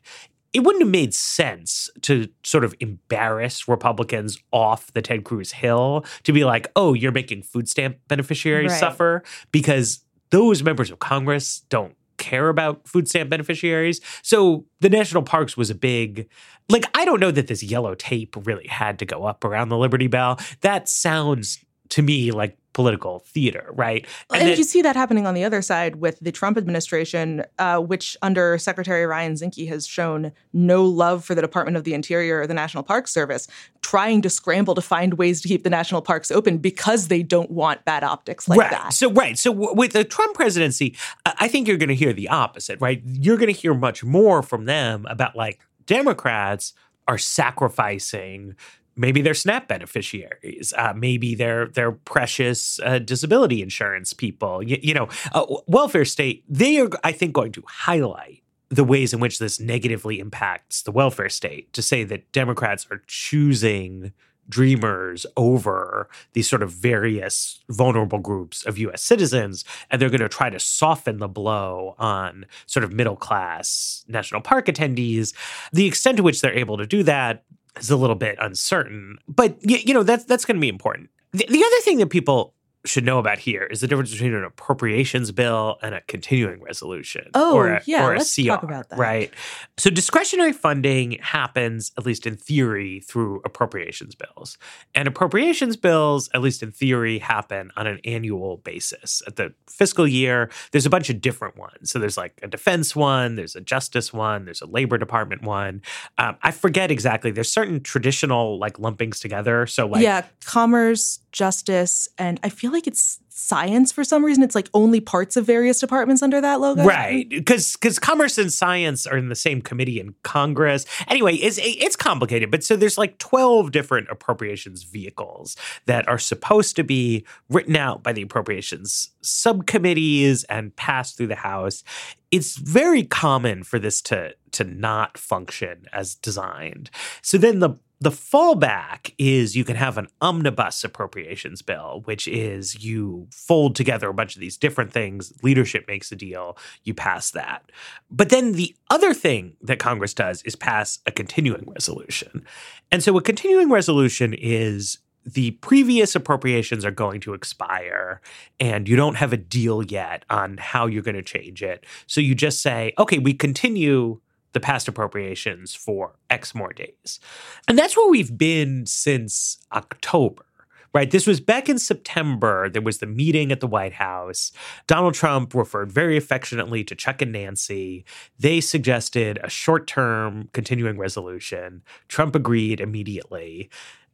it 0.53 0.59
wouldn't 0.61 0.83
have 0.83 0.91
made 0.91 1.13
sense 1.13 1.89
to 2.03 2.27
sort 2.43 2.63
of 2.63 2.75
embarrass 2.79 3.67
Republicans 3.67 4.37
off 4.51 4.93
the 4.93 5.01
Ted 5.01 5.23
Cruz 5.23 5.51
hill 5.51 6.05
to 6.23 6.31
be 6.31 6.43
like, 6.45 6.71
oh, 6.75 6.93
you're 6.93 7.11
making 7.11 7.41
food 7.43 7.67
stamp 7.67 7.97
beneficiaries 8.07 8.71
Right. 8.71 8.79
suffer 8.79 9.23
because 9.51 10.03
those 10.29 10.63
members 10.63 10.91
of 10.91 10.99
Congress 10.99 11.61
don't 11.69 11.95
care 12.17 12.49
about 12.49 12.87
food 12.87 13.07
stamp 13.09 13.29
beneficiaries. 13.29 13.99
So 14.21 14.65
the 14.79 14.89
national 14.89 15.23
parks 15.23 15.57
was 15.57 15.69
a 15.69 15.75
big 15.75 16.29
like 16.69 16.85
I 16.95 17.03
don't 17.03 17.19
know 17.19 17.31
that 17.31 17.47
this 17.47 17.61
yellow 17.63 17.95
tape 17.95 18.35
really 18.45 18.67
had 18.67 18.99
to 18.99 19.05
go 19.05 19.25
up 19.25 19.43
around 19.43 19.69
the 19.69 19.77
Liberty 19.77 20.07
Bell. 20.07 20.39
That 20.61 20.87
sounds 20.87 21.59
to 21.89 22.01
me 22.01 22.31
like 22.31 22.57
political 22.73 23.19
theater, 23.19 23.69
right? 23.73 24.05
And, 24.31 24.47
then- 24.47 24.57
you 24.57 24.63
see 24.63 24.81
that 24.81 24.95
happening 24.95 25.25
on 25.25 25.33
the 25.33 25.43
other 25.43 25.61
side 25.61 25.97
with 25.97 26.19
the 26.19 26.31
Trump 26.31 26.57
administration, 26.57 27.43
uh, 27.59 27.79
which 27.79 28.17
under 28.21 28.57
Secretary 28.57 29.05
Ryan 29.05 29.33
Zinke 29.33 29.67
has 29.69 29.87
shown 29.87 30.31
no 30.51 30.83
love 30.83 31.23
for 31.23 31.35
the 31.35 31.41
Department 31.41 31.77
of 31.77 31.83
the 31.83 31.93
Interior 31.93 32.41
or 32.41 32.47
the 32.47 32.53
National 32.53 32.83
Park 32.83 33.07
Service, 33.07 33.47
trying 33.81 34.21
to 34.23 34.29
scramble 34.29 34.75
to 34.75 34.81
find 34.81 35.15
ways 35.15 35.41
to 35.41 35.47
keep 35.47 35.63
the 35.63 35.69
national 35.69 36.01
parks 36.01 36.31
open 36.31 36.57
because 36.57 37.07
they 37.07 37.23
don't 37.23 37.51
want 37.51 37.85
bad 37.85 38.03
optics 38.03 38.47
like 38.47 38.59
right. 38.59 38.71
that. 38.71 38.93
So 38.93 39.11
right. 39.11 39.37
So 39.37 39.53
w- 39.53 39.73
with 39.75 39.93
the 39.93 40.03
Trump 40.03 40.35
presidency, 40.35 40.95
I 41.25 41.47
think 41.47 41.67
you're 41.67 41.77
going 41.77 41.89
to 41.89 41.95
hear 41.95 42.13
the 42.13 42.29
opposite, 42.29 42.81
right? 42.81 43.01
You're 43.05 43.37
going 43.37 43.53
to 43.53 43.59
hear 43.59 43.73
much 43.73 44.03
more 44.03 44.41
from 44.41 44.65
them 44.65 45.05
about 45.09 45.35
like 45.35 45.59
Democrats 45.85 46.73
are 47.07 47.17
sacrificing 47.17 48.55
maybe 48.95 49.21
they're 49.21 49.33
SNAP 49.33 49.67
beneficiaries, 49.67 50.73
uh, 50.77 50.93
maybe 50.95 51.35
they're 51.35 51.67
they're 51.67 51.91
precious 51.91 52.79
uh, 52.83 52.99
disability 52.99 53.61
insurance 53.61 54.13
people. 54.13 54.63
You, 54.63 54.77
you 54.81 54.93
know, 54.93 55.09
uh, 55.33 55.45
welfare 55.67 56.05
state. 56.05 56.43
They 56.47 56.79
are, 56.79 56.89
I 57.03 57.11
think, 57.11 57.33
going 57.33 57.51
to 57.53 57.63
highlight 57.67 58.43
the 58.69 58.83
ways 58.83 59.13
in 59.13 59.19
which 59.19 59.39
this 59.39 59.59
negatively 59.59 60.19
impacts 60.19 60.81
the 60.81 60.91
welfare 60.91 61.29
state. 61.29 61.71
To 61.73 61.81
say 61.81 62.03
that 62.05 62.31
Democrats 62.31 62.87
are 62.91 63.03
choosing 63.07 64.13
dreamers 64.49 65.25
over 65.37 66.09
these 66.33 66.49
sort 66.49 66.61
of 66.61 66.71
various 66.71 67.63
vulnerable 67.69 68.19
groups 68.19 68.65
of 68.65 68.77
US 68.77 69.01
citizens 69.01 69.63
and 69.89 70.01
they're 70.01 70.09
going 70.09 70.19
to 70.19 70.29
try 70.29 70.49
to 70.49 70.59
soften 70.59 71.17
the 71.19 71.27
blow 71.27 71.95
on 71.97 72.45
sort 72.65 72.83
of 72.83 72.91
middle 72.91 73.15
class 73.15 74.03
national 74.07 74.41
park 74.41 74.65
attendees 74.65 75.33
the 75.71 75.85
extent 75.85 76.17
to 76.17 76.23
which 76.23 76.41
they're 76.41 76.53
able 76.53 76.77
to 76.77 76.85
do 76.85 77.03
that 77.03 77.43
is 77.79 77.89
a 77.89 77.97
little 77.97 78.15
bit 78.15 78.35
uncertain 78.39 79.17
but 79.27 79.57
y- 79.63 79.81
you 79.85 79.93
know 79.93 80.03
that's 80.03 80.23
that's 80.25 80.45
going 80.45 80.57
to 80.57 80.61
be 80.61 80.69
important. 80.69 81.09
The, 81.31 81.45
the 81.49 81.63
other 81.63 81.81
thing 81.81 81.97
that 81.97 82.07
people 82.09 82.53
should 82.85 83.05
know 83.05 83.17
about 83.19 83.39
here 83.39 83.63
is 83.63 83.79
the 83.81 83.87
difference 83.87 84.11
between 84.11 84.33
an 84.33 84.43
appropriations 84.43 85.31
bill 85.31 85.77
and 85.81 85.95
a 85.95 86.01
continuing 86.01 86.61
resolution 86.61 87.29
Oh, 87.33 87.55
or 87.55 87.67
a, 87.75 87.81
yeah, 87.85 88.05
or 88.05 88.13
a 88.13 88.17
let's 88.17 88.35
CR, 88.35 88.47
talk 88.47 88.63
about 88.63 88.89
that. 88.89 88.99
right 88.99 89.33
so 89.77 89.89
discretionary 89.89 90.53
funding 90.53 91.17
happens, 91.21 91.91
at 91.97 92.05
least 92.05 92.27
in 92.27 92.35
theory, 92.35 92.99
through 92.99 93.41
appropriations 93.45 94.15
bills. 94.15 94.57
And 94.93 95.07
appropriations 95.07 95.77
bills, 95.77 96.29
at 96.33 96.41
least 96.41 96.61
in 96.61 96.71
theory, 96.71 97.19
happen 97.19 97.71
on 97.75 97.87
an 97.87 97.99
annual 98.05 98.57
basis. 98.57 99.21
At 99.25 99.37
the 99.37 99.53
fiscal 99.67 100.07
year, 100.07 100.51
there's 100.71 100.85
a 100.85 100.89
bunch 100.89 101.09
of 101.09 101.21
different 101.21 101.57
ones. 101.57 101.91
So 101.91 101.99
there's 101.99 102.17
like 102.17 102.39
a 102.43 102.47
defense 102.47 102.95
one, 102.95 103.35
there's 103.35 103.55
a 103.55 103.61
justice 103.61 104.13
one, 104.13 104.45
there's 104.45 104.61
a 104.61 104.67
labor 104.67 104.97
department 104.97 105.41
one. 105.41 105.81
Um, 106.17 106.37
I 106.43 106.51
forget 106.51 106.91
exactly. 106.91 107.31
There's 107.31 107.51
certain 107.51 107.81
traditional 107.81 108.59
like 108.59 108.77
lumpings 108.77 109.19
together. 109.19 109.65
So 109.65 109.87
like 109.87 110.03
yeah, 110.03 110.25
commerce, 110.45 111.19
justice, 111.31 112.07
and 112.17 112.39
I 112.43 112.49
feel 112.49 112.71
like 112.73 112.87
it's 112.87 113.19
science 113.29 113.91
for 113.91 114.03
some 114.03 114.23
reason. 114.23 114.43
It's 114.43 114.55
like 114.55 114.69
only 114.73 114.99
parts 114.99 115.35
of 115.37 115.45
various 115.45 115.79
departments 115.79 116.21
under 116.21 116.39
that 116.41 116.59
logo. 116.59 116.83
Right, 116.83 117.27
because 117.29 117.73
because 117.73 117.99
commerce 117.99 118.37
and 118.37 118.51
science 118.51 119.07
are 119.07 119.17
in 119.17 119.29
the 119.29 119.35
same 119.35 119.61
committee 119.61 119.99
in 119.99 120.15
Congress. 120.23 120.85
Anyway, 121.07 121.35
it's 121.35 121.59
it's 121.61 121.95
complicated, 121.95 122.51
but 122.51 122.63
so 122.63 122.75
there's 122.75 122.97
like 122.97 123.17
twelve 123.17 123.71
different 123.71 124.07
appropriations 124.09 124.83
vehicles 124.83 125.55
that 125.85 126.07
are 126.07 126.19
supposed 126.19 126.75
to 126.75 126.83
be 126.83 127.25
written 127.49 127.75
out 127.75 128.03
by 128.03 128.13
the 128.13 128.21
appropriations 128.21 129.11
subcommittees 129.21 130.43
and 130.45 130.75
passed 130.75 131.17
through 131.17 131.27
the 131.27 131.35
House. 131.35 131.83
It's 132.31 132.55
very 132.55 133.03
common 133.03 133.63
for 133.63 133.79
this 133.79 134.01
to 134.03 134.35
to 134.51 134.63
not 134.63 135.17
function 135.17 135.85
as 135.93 136.15
designed. 136.15 136.89
So 137.21 137.37
then 137.37 137.59
the 137.59 137.75
the 138.03 138.09
fallback 138.09 139.13
is 139.17 139.55
you 139.55 139.63
can 139.63 139.77
have 139.77 139.97
an 139.97 140.09
omnibus 140.19 140.83
appropriations 140.83 141.61
bill, 141.61 142.01
which 142.03 142.27
is 142.27 142.83
you 142.83 143.27
fold 143.31 143.77
together 143.77 144.09
a 144.09 144.13
bunch 144.13 144.35
of 144.35 144.41
these 144.41 144.57
different 144.57 144.91
things, 144.91 145.31
leadership 145.41 145.85
makes 145.87 146.11
a 146.11 146.15
deal, 146.17 146.57
you 146.83 146.93
pass 146.93 147.31
that. 147.31 147.71
But 148.11 148.27
then 148.27 148.53
the 148.53 148.75
other 148.89 149.13
thing 149.13 149.55
that 149.61 149.79
Congress 149.79 150.13
does 150.13 150.41
is 150.43 150.53
pass 150.53 150.99
a 151.05 151.11
continuing 151.11 151.63
resolution. 151.65 152.45
And 152.91 153.01
so 153.01 153.17
a 153.17 153.21
continuing 153.21 153.69
resolution 153.69 154.33
is 154.33 154.97
the 155.25 155.51
previous 155.51 156.13
appropriations 156.13 156.83
are 156.83 156.91
going 156.91 157.21
to 157.21 157.33
expire 157.33 158.19
and 158.59 158.89
you 158.89 158.97
don't 158.97 159.15
have 159.15 159.31
a 159.31 159.37
deal 159.37 159.81
yet 159.81 160.25
on 160.29 160.57
how 160.57 160.87
you're 160.87 161.01
going 161.01 161.15
to 161.15 161.21
change 161.21 161.63
it. 161.63 161.85
So 162.07 162.19
you 162.19 162.35
just 162.35 162.61
say, 162.61 162.91
okay, 162.99 163.19
we 163.19 163.33
continue 163.33 164.19
the 164.53 164.59
past 164.59 164.87
appropriations 164.87 165.75
for 165.75 166.15
X 166.29 166.55
more 166.55 166.73
days. 166.73 167.19
And 167.67 167.77
that's 167.77 167.97
where 167.97 168.09
we've 168.09 168.37
been 168.37 168.85
since 168.85 169.57
October. 169.71 170.45
Right. 170.93 171.09
This 171.09 171.25
was 171.25 171.39
back 171.39 171.69
in 171.69 171.79
September. 171.79 172.69
There 172.69 172.81
was 172.81 172.99
the 172.99 173.07
meeting 173.07 173.51
at 173.51 173.61
the 173.61 173.67
White 173.67 173.93
House. 173.93 174.51
Donald 174.85 175.15
Trump 175.15 175.55
referred 175.55 175.91
very 175.91 176.17
affectionately 176.17 176.83
to 176.83 176.93
Chuck 176.93 177.19
and 177.23 177.31
Nancy. 177.31 178.05
They 178.37 178.61
suggested 178.61 179.39
a 179.43 179.49
short 179.49 179.87
term 179.87 180.49
continuing 180.53 180.99
resolution. 180.99 181.81
Trump 182.09 182.35
agreed 182.35 182.79
immediately. 182.79 183.71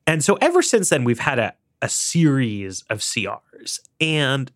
And 0.08 0.24
so 0.24 0.36
ever 0.36 0.62
since 0.62 0.88
then, 0.88 1.04
we've 1.04 1.20
had 1.20 1.38
a, 1.38 1.54
a 1.82 1.90
series 1.90 2.84
of 2.90 3.00
CRs. 3.00 3.82
And 4.00 4.50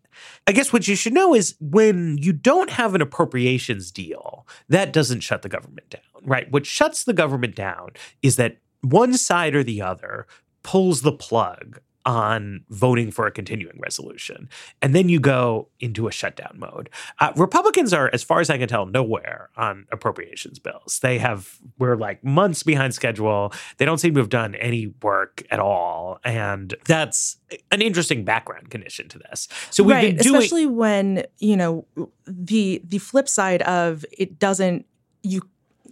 I 0.46 0.52
guess 0.52 0.72
what 0.72 0.88
you 0.88 0.96
should 0.96 1.12
know 1.12 1.34
is 1.34 1.54
when 1.60 2.18
you 2.18 2.32
don't 2.32 2.70
have 2.70 2.94
an 2.94 3.02
appropriations 3.02 3.90
deal, 3.90 4.46
that 4.68 4.92
doesn't 4.92 5.20
shut 5.20 5.42
the 5.42 5.48
government 5.48 5.90
down, 5.90 6.02
right? 6.22 6.50
What 6.50 6.66
shuts 6.66 7.04
the 7.04 7.12
government 7.12 7.54
down 7.54 7.90
is 8.22 8.36
that 8.36 8.58
one 8.82 9.14
side 9.16 9.54
or 9.54 9.62
the 9.62 9.82
other 9.82 10.26
pulls 10.62 11.02
the 11.02 11.12
plug 11.12 11.80
on 12.06 12.64
voting 12.68 13.10
for 13.10 13.26
a 13.26 13.30
continuing 13.30 13.78
resolution. 13.80 14.48
And 14.82 14.94
then 14.94 15.08
you 15.08 15.20
go 15.20 15.68
into 15.80 16.06
a 16.06 16.12
shutdown 16.12 16.56
mode. 16.58 16.90
Uh, 17.20 17.32
Republicans 17.36 17.92
are, 17.92 18.10
as 18.12 18.22
far 18.22 18.40
as 18.40 18.50
I 18.50 18.58
can 18.58 18.68
tell, 18.68 18.86
nowhere 18.86 19.50
on 19.56 19.86
appropriations 19.90 20.58
bills. 20.58 20.98
They 21.00 21.18
have, 21.18 21.58
we're 21.78 21.96
like 21.96 22.22
months 22.22 22.62
behind 22.62 22.94
schedule. 22.94 23.52
They 23.78 23.84
don't 23.84 23.98
seem 23.98 24.14
to 24.14 24.20
have 24.20 24.28
done 24.28 24.54
any 24.56 24.92
work 25.02 25.42
at 25.50 25.60
all. 25.60 26.20
And 26.24 26.74
that's 26.86 27.38
an 27.70 27.82
interesting 27.82 28.24
background 28.24 28.70
condition 28.70 29.08
to 29.08 29.18
this. 29.18 29.48
So 29.70 29.82
we've 29.82 29.96
right, 29.96 30.16
been 30.16 30.24
doing. 30.24 30.36
especially 30.36 30.66
when 30.66 31.24
you 31.38 31.56
know 31.56 31.86
the 32.26 32.80
the 32.84 32.98
flip 32.98 33.28
side 33.28 33.62
of 33.62 34.04
it 34.12 34.38
doesn't 34.38 34.86
you 35.22 35.42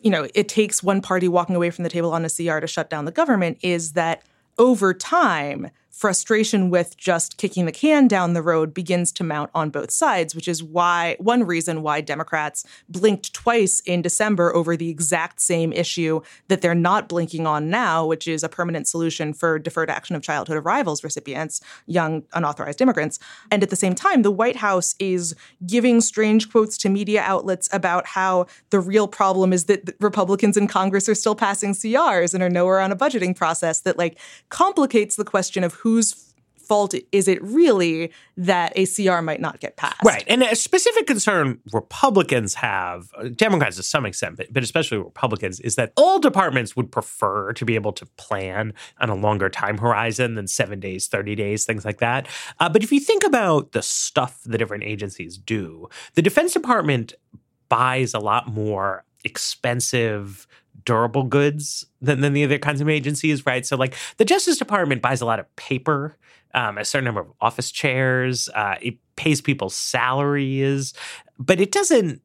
you 0.01 0.11
know 0.11 0.29
it 0.35 0.49
takes 0.49 0.83
one 0.83 1.01
party 1.01 1.29
walking 1.29 1.57
away 1.57 1.71
from 1.71 1.85
the 1.85 1.91
table 1.91 2.13
on 2.13 2.25
a 2.25 2.31
CR 2.31 2.59
to 2.59 2.67
shut 2.67 2.91
down 2.91 3.05
the 3.05 3.13
government 3.13 3.59
is 3.63 3.93
that 3.93 4.23
over 4.59 4.93
time 4.93 5.71
frustration 5.93 6.71
with 6.71 6.97
just 6.97 7.37
kicking 7.37 7.67
the 7.67 7.71
can 7.71 8.09
down 8.09 8.33
the 8.33 8.43
road 8.43 8.73
begins 8.73 9.13
to 9.13 9.23
mount 9.23 9.51
on 9.55 9.69
both 9.69 9.91
sides, 9.91 10.35
which 10.35 10.49
is 10.49 10.63
why 10.63 11.15
one 11.21 11.45
reason 11.45 11.83
why 11.83 12.01
Democrats 12.01 12.65
blinked 12.89 13.33
twice 13.35 13.81
in 13.81 14.01
December 14.01 14.55
over 14.57 14.75
the 14.75 14.89
exact 14.89 15.41
same 15.41 15.71
issue 15.73 16.21
that 16.49 16.63
they're 16.63 16.75
not 16.75 17.09
blinking 17.09 17.47
on 17.47 17.69
now, 17.69 18.07
which 18.07 18.27
is 18.27 18.43
a 18.43 18.49
permanent 18.49 18.89
solution 18.89 19.35
for 19.35 19.59
deferred 19.59 19.91
action 19.91 20.17
of 20.17 20.23
childhood 20.23 20.57
arrivals 20.57 21.05
recipients, 21.05 21.61
young 21.87 22.23
unauthorized 22.33 22.81
immigrants. 22.81 23.19
And 23.51 23.63
at 23.63 23.69
the 23.69 23.77
same 23.77 23.95
time, 23.95 24.23
the 24.23 24.31
White 24.31 24.57
House 24.57 24.95
is 24.99 25.37
giving 25.67 26.01
strange 26.01 26.51
quotes 26.51 26.79
to 26.79 26.89
media 26.89 27.21
outlets 27.21 27.69
about 27.71 28.07
how 28.07 28.47
the 28.71 28.81
real 28.81 29.07
problem 29.07 29.53
is 29.53 29.67
that 29.67 29.95
Republicans 30.01 30.57
in 30.57 30.69
Congress 30.69 31.09
are 31.09 31.15
still 31.15 31.35
passing 31.35 31.75
CRs 31.75 32.33
and 32.33 32.43
are 32.43 32.51
nowhere 32.51 32.81
on 32.81 32.91
a 32.91 32.97
budgeting 32.97 33.37
process 33.37 33.81
that 33.81 33.99
like 33.99 34.19
complicates 34.49 35.17
the 35.17 35.25
question 35.25 35.63
of 35.63 35.75
whose 35.83 36.33
fault 36.63 36.95
is 37.11 37.29
it 37.29 37.43
really 37.43 38.13
that 38.37 38.73
a 38.77 38.87
CR 38.87 39.21
might 39.21 39.41
not 39.41 39.61
get 39.61 39.77
passed? 39.77 40.03
Right. 40.05 40.25
And 40.27 40.43
a 40.43 40.55
specific 40.55 41.07
concern 41.07 41.61
Republicans 41.73 42.55
have, 42.55 43.11
uh, 43.19 43.29
Democrats 43.29 43.77
to 43.77 43.83
some 43.83 44.07
extent, 44.07 44.37
but, 44.37 44.53
but 44.53 44.63
especially 44.63 44.99
Republicans, 44.99 45.61
is 45.61 45.75
that 45.75 45.93
all 45.97 46.19
departments 46.19 46.77
would 46.77 46.91
prefer 46.91 47.53
to 47.55 47.65
be 47.65 47.75
able 47.75 47.93
to 47.93 48.07
plan 48.17 48.73
on 49.01 49.11
a 49.11 49.15
longer 49.15 49.49
time 49.49 49.79
horizon 49.79 50.35
than 50.35 50.47
seven 50.47 50.81
days, 50.81 51.09
30 51.09 51.35
days, 51.35 51.65
things 51.65 51.85
like 51.85 51.99
that. 51.99 52.29
Uh, 52.61 52.69
but 52.69 52.83
if 52.83 52.93
you 52.93 53.01
think 53.01 53.25
about 53.25 53.73
the 53.73 53.83
stuff 53.83 54.41
the 54.45 54.57
different 54.57 54.85
agencies 54.85 55.37
do, 55.37 55.89
the 56.15 56.23
Defense 56.23 56.53
Department 56.53 57.15
buys 57.69 58.15
a 58.15 58.19
lot 58.19 58.49
more 58.49 59.05
expensive 59.25 60.47
durable 60.85 61.25
goods 61.25 61.87
than, 62.01 62.21
than 62.21 62.33
the 62.33 62.45
other 62.45 62.59
kinds 62.59 62.81
of 62.81 62.89
agencies, 62.89 63.47
right? 63.47 63.65
So, 63.67 63.77
like 63.77 63.95
the 64.17 64.25
Justice 64.25 64.59
Department 64.59 65.03
buys 65.03 65.21
a 65.21 65.27
lot 65.27 65.39
of 65.39 65.55
paper, 65.57 66.17
um, 66.55 66.79
a 66.79 66.85
certain 66.85 67.05
number 67.05 67.21
of 67.21 67.33
office 67.41 67.71
chairs. 67.71 68.49
Uh, 68.55 68.77
it 68.81 68.97
pays 69.17 69.41
people's 69.41 69.75
salaries, 69.77 70.95
but 71.39 71.61
it 71.61 71.73
doesn't. 71.73 72.21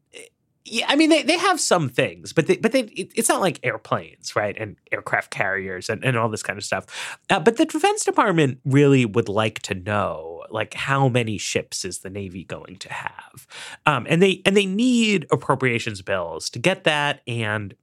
Yeah, 0.70 0.86
I 0.90 0.98
mean 0.98 1.10
they, 1.10 1.24
they 1.24 1.38
have 1.38 1.62
some 1.62 1.88
things, 1.88 2.34
but 2.34 2.48
they, 2.48 2.58
but 2.58 2.74
they, 2.74 2.82
it, 2.82 3.14
it's 3.16 3.30
not 3.30 3.40
like 3.40 3.58
airplanes, 3.64 4.36
right, 4.36 4.54
and 4.60 4.76
aircraft 4.92 5.32
carriers 5.32 5.90
and, 5.90 6.04
and 6.04 6.18
all 6.18 6.28
this 6.28 6.44
kind 6.44 6.58
of 6.58 6.66
stuff. 6.66 7.18
Uh, 7.30 7.40
but 7.40 7.56
the 7.56 7.64
Defense 7.64 8.04
Department 8.04 8.60
really 8.66 9.06
would 9.06 9.30
like 9.30 9.62
to 9.62 9.76
know, 9.76 10.44
like, 10.50 10.74
how 10.74 11.08
many 11.08 11.38
ships 11.38 11.86
is 11.86 12.00
the 12.00 12.10
Navy 12.10 12.44
going 12.44 12.76
to 12.80 12.92
have, 12.92 13.48
um, 13.86 14.06
and 14.10 14.22
they 14.22 14.42
and 14.46 14.58
they 14.58 14.66
need 14.66 15.26
appropriations 15.32 16.02
bills 16.02 16.50
to 16.50 16.60
get 16.60 16.84
that, 16.84 17.22
and 17.28 17.74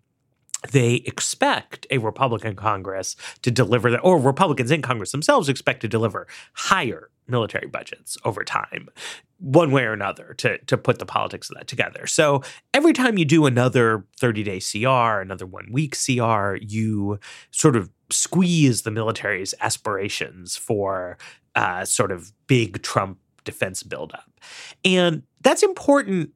they 0.70 0.94
expect 1.06 1.86
a 1.90 1.98
Republican 1.98 2.56
Congress 2.56 3.16
to 3.42 3.50
deliver 3.50 3.90
that, 3.90 4.00
or 4.00 4.18
Republicans 4.18 4.70
in 4.70 4.82
Congress 4.82 5.12
themselves 5.12 5.48
expect 5.48 5.80
to 5.80 5.88
deliver 5.88 6.26
higher 6.54 7.10
military 7.26 7.66
budgets 7.66 8.18
over 8.24 8.44
time, 8.44 8.88
one 9.38 9.70
way 9.70 9.84
or 9.84 9.92
another, 9.92 10.34
to, 10.34 10.58
to 10.58 10.76
put 10.76 10.98
the 10.98 11.06
politics 11.06 11.50
of 11.50 11.56
that 11.56 11.66
together. 11.66 12.06
So 12.06 12.42
every 12.72 12.92
time 12.92 13.18
you 13.18 13.24
do 13.24 13.46
another 13.46 14.04
30 14.18 14.42
day 14.42 14.60
CR, 14.60 15.20
another 15.20 15.46
one 15.46 15.68
week 15.70 15.96
CR, 15.96 16.56
you 16.56 17.18
sort 17.50 17.76
of 17.76 17.90
squeeze 18.10 18.82
the 18.82 18.90
military's 18.90 19.54
aspirations 19.60 20.56
for 20.56 21.16
uh, 21.54 21.84
sort 21.84 22.12
of 22.12 22.32
big 22.46 22.82
Trump 22.82 23.18
defense 23.44 23.82
buildup. 23.82 24.30
And 24.84 25.22
that's 25.40 25.62
important 25.62 26.30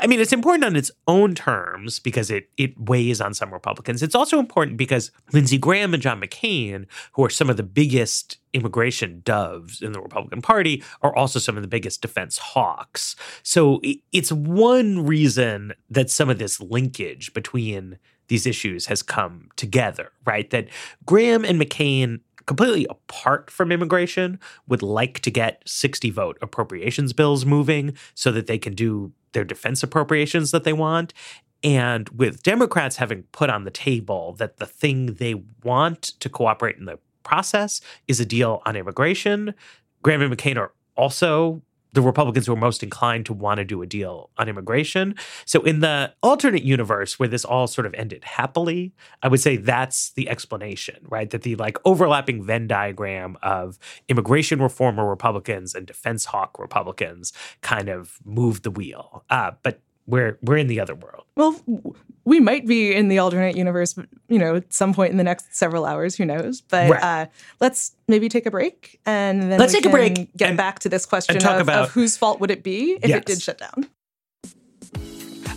I 0.00 0.06
mean, 0.06 0.20
it's 0.20 0.32
important 0.32 0.64
on 0.64 0.76
its 0.76 0.90
own 1.06 1.34
terms 1.34 1.98
because 1.98 2.30
it 2.30 2.48
it 2.56 2.78
weighs 2.78 3.20
on 3.20 3.34
some 3.34 3.52
Republicans. 3.52 4.02
It's 4.02 4.14
also 4.14 4.38
important 4.38 4.76
because 4.76 5.10
Lindsey 5.32 5.58
Graham 5.58 5.94
and 5.94 6.02
John 6.02 6.20
McCain, 6.20 6.86
who 7.12 7.24
are 7.24 7.30
some 7.30 7.50
of 7.50 7.56
the 7.56 7.62
biggest 7.62 8.38
immigration 8.52 9.22
doves 9.24 9.82
in 9.82 9.92
the 9.92 10.00
Republican 10.00 10.42
Party, 10.42 10.82
are 11.02 11.14
also 11.14 11.38
some 11.38 11.56
of 11.56 11.62
the 11.62 11.68
biggest 11.68 12.02
defense 12.02 12.38
hawks. 12.38 13.16
So 13.42 13.80
it's 14.12 14.32
one 14.32 15.04
reason 15.04 15.72
that 15.90 16.10
some 16.10 16.30
of 16.30 16.38
this 16.38 16.60
linkage 16.60 17.32
between 17.34 17.98
these 18.28 18.46
issues 18.46 18.86
has 18.86 19.02
come 19.02 19.48
together, 19.56 20.10
right? 20.24 20.48
That 20.50 20.68
Graham 21.04 21.44
and 21.44 21.60
McCain 21.60 22.20
completely 22.46 22.86
apart 22.90 23.50
from 23.50 23.72
immigration 23.72 24.38
would 24.66 24.82
like 24.82 25.20
to 25.20 25.30
get 25.30 25.62
60 25.66 26.10
vote 26.10 26.38
appropriations 26.42 27.12
bills 27.12 27.44
moving 27.44 27.96
so 28.14 28.30
that 28.32 28.46
they 28.46 28.58
can 28.58 28.74
do 28.74 29.12
their 29.32 29.44
defense 29.44 29.82
appropriations 29.82 30.50
that 30.50 30.64
they 30.64 30.72
want. 30.72 31.12
And 31.62 32.08
with 32.10 32.42
Democrats 32.42 32.96
having 32.96 33.22
put 33.32 33.50
on 33.50 33.64
the 33.64 33.70
table 33.70 34.34
that 34.34 34.58
the 34.58 34.66
thing 34.66 35.14
they 35.14 35.42
want 35.62 36.02
to 36.20 36.28
cooperate 36.28 36.76
in 36.76 36.84
the 36.84 36.98
process 37.22 37.80
is 38.06 38.20
a 38.20 38.26
deal 38.26 38.62
on 38.66 38.76
immigration, 38.76 39.54
Graham 40.02 40.20
and 40.20 40.36
McCain 40.36 40.58
are 40.58 40.72
also 40.96 41.62
the 41.94 42.02
Republicans 42.02 42.48
were 42.48 42.56
most 42.56 42.82
inclined 42.82 43.24
to 43.26 43.32
want 43.32 43.58
to 43.58 43.64
do 43.64 43.80
a 43.80 43.86
deal 43.86 44.30
on 44.36 44.48
immigration. 44.48 45.14
So, 45.46 45.62
in 45.62 45.80
the 45.80 46.12
alternate 46.22 46.64
universe 46.64 47.18
where 47.18 47.28
this 47.28 47.44
all 47.44 47.66
sort 47.66 47.86
of 47.86 47.94
ended 47.94 48.24
happily, 48.24 48.92
I 49.22 49.28
would 49.28 49.40
say 49.40 49.56
that's 49.56 50.10
the 50.12 50.28
explanation, 50.28 50.96
right? 51.08 51.30
That 51.30 51.42
the 51.42 51.54
like 51.56 51.78
overlapping 51.84 52.42
Venn 52.42 52.66
diagram 52.66 53.38
of 53.42 53.78
immigration 54.08 54.60
reformer 54.60 55.08
Republicans 55.08 55.74
and 55.74 55.86
defense 55.86 56.26
hawk 56.26 56.58
Republicans 56.58 57.32
kind 57.62 57.88
of 57.88 58.18
moved 58.24 58.64
the 58.64 58.70
wheel. 58.70 59.24
Uh, 59.30 59.52
but 59.62 59.80
we're 60.06 60.38
we're 60.42 60.56
in 60.56 60.66
the 60.66 60.80
other 60.80 60.94
world. 60.94 61.24
Well, 61.36 61.60
we 62.24 62.40
might 62.40 62.66
be 62.66 62.94
in 62.94 63.08
the 63.08 63.18
alternate 63.18 63.56
universe, 63.56 63.94
you 64.28 64.38
know, 64.38 64.56
at 64.56 64.72
some 64.72 64.94
point 64.94 65.10
in 65.10 65.16
the 65.16 65.24
next 65.24 65.54
several 65.54 65.84
hours. 65.84 66.16
Who 66.16 66.24
knows? 66.24 66.60
But 66.60 66.90
right. 66.90 67.02
uh, 67.02 67.26
let's 67.60 67.92
maybe 68.08 68.28
take 68.28 68.46
a 68.46 68.50
break 68.50 69.00
and 69.04 69.42
then 69.42 69.58
let's 69.58 69.72
take 69.72 69.86
a 69.86 69.90
break. 69.90 70.34
Get 70.36 70.50
and, 70.50 70.56
back 70.56 70.78
to 70.80 70.88
this 70.88 71.06
question 71.06 71.36
of, 71.36 71.60
about, 71.60 71.84
of, 71.84 71.90
whose 71.90 72.16
fault 72.16 72.40
would 72.40 72.50
it 72.50 72.62
be 72.62 72.98
if 73.02 73.08
yes. 73.08 73.18
it 73.18 73.24
did 73.26 73.42
shut 73.42 73.58
down. 73.58 73.88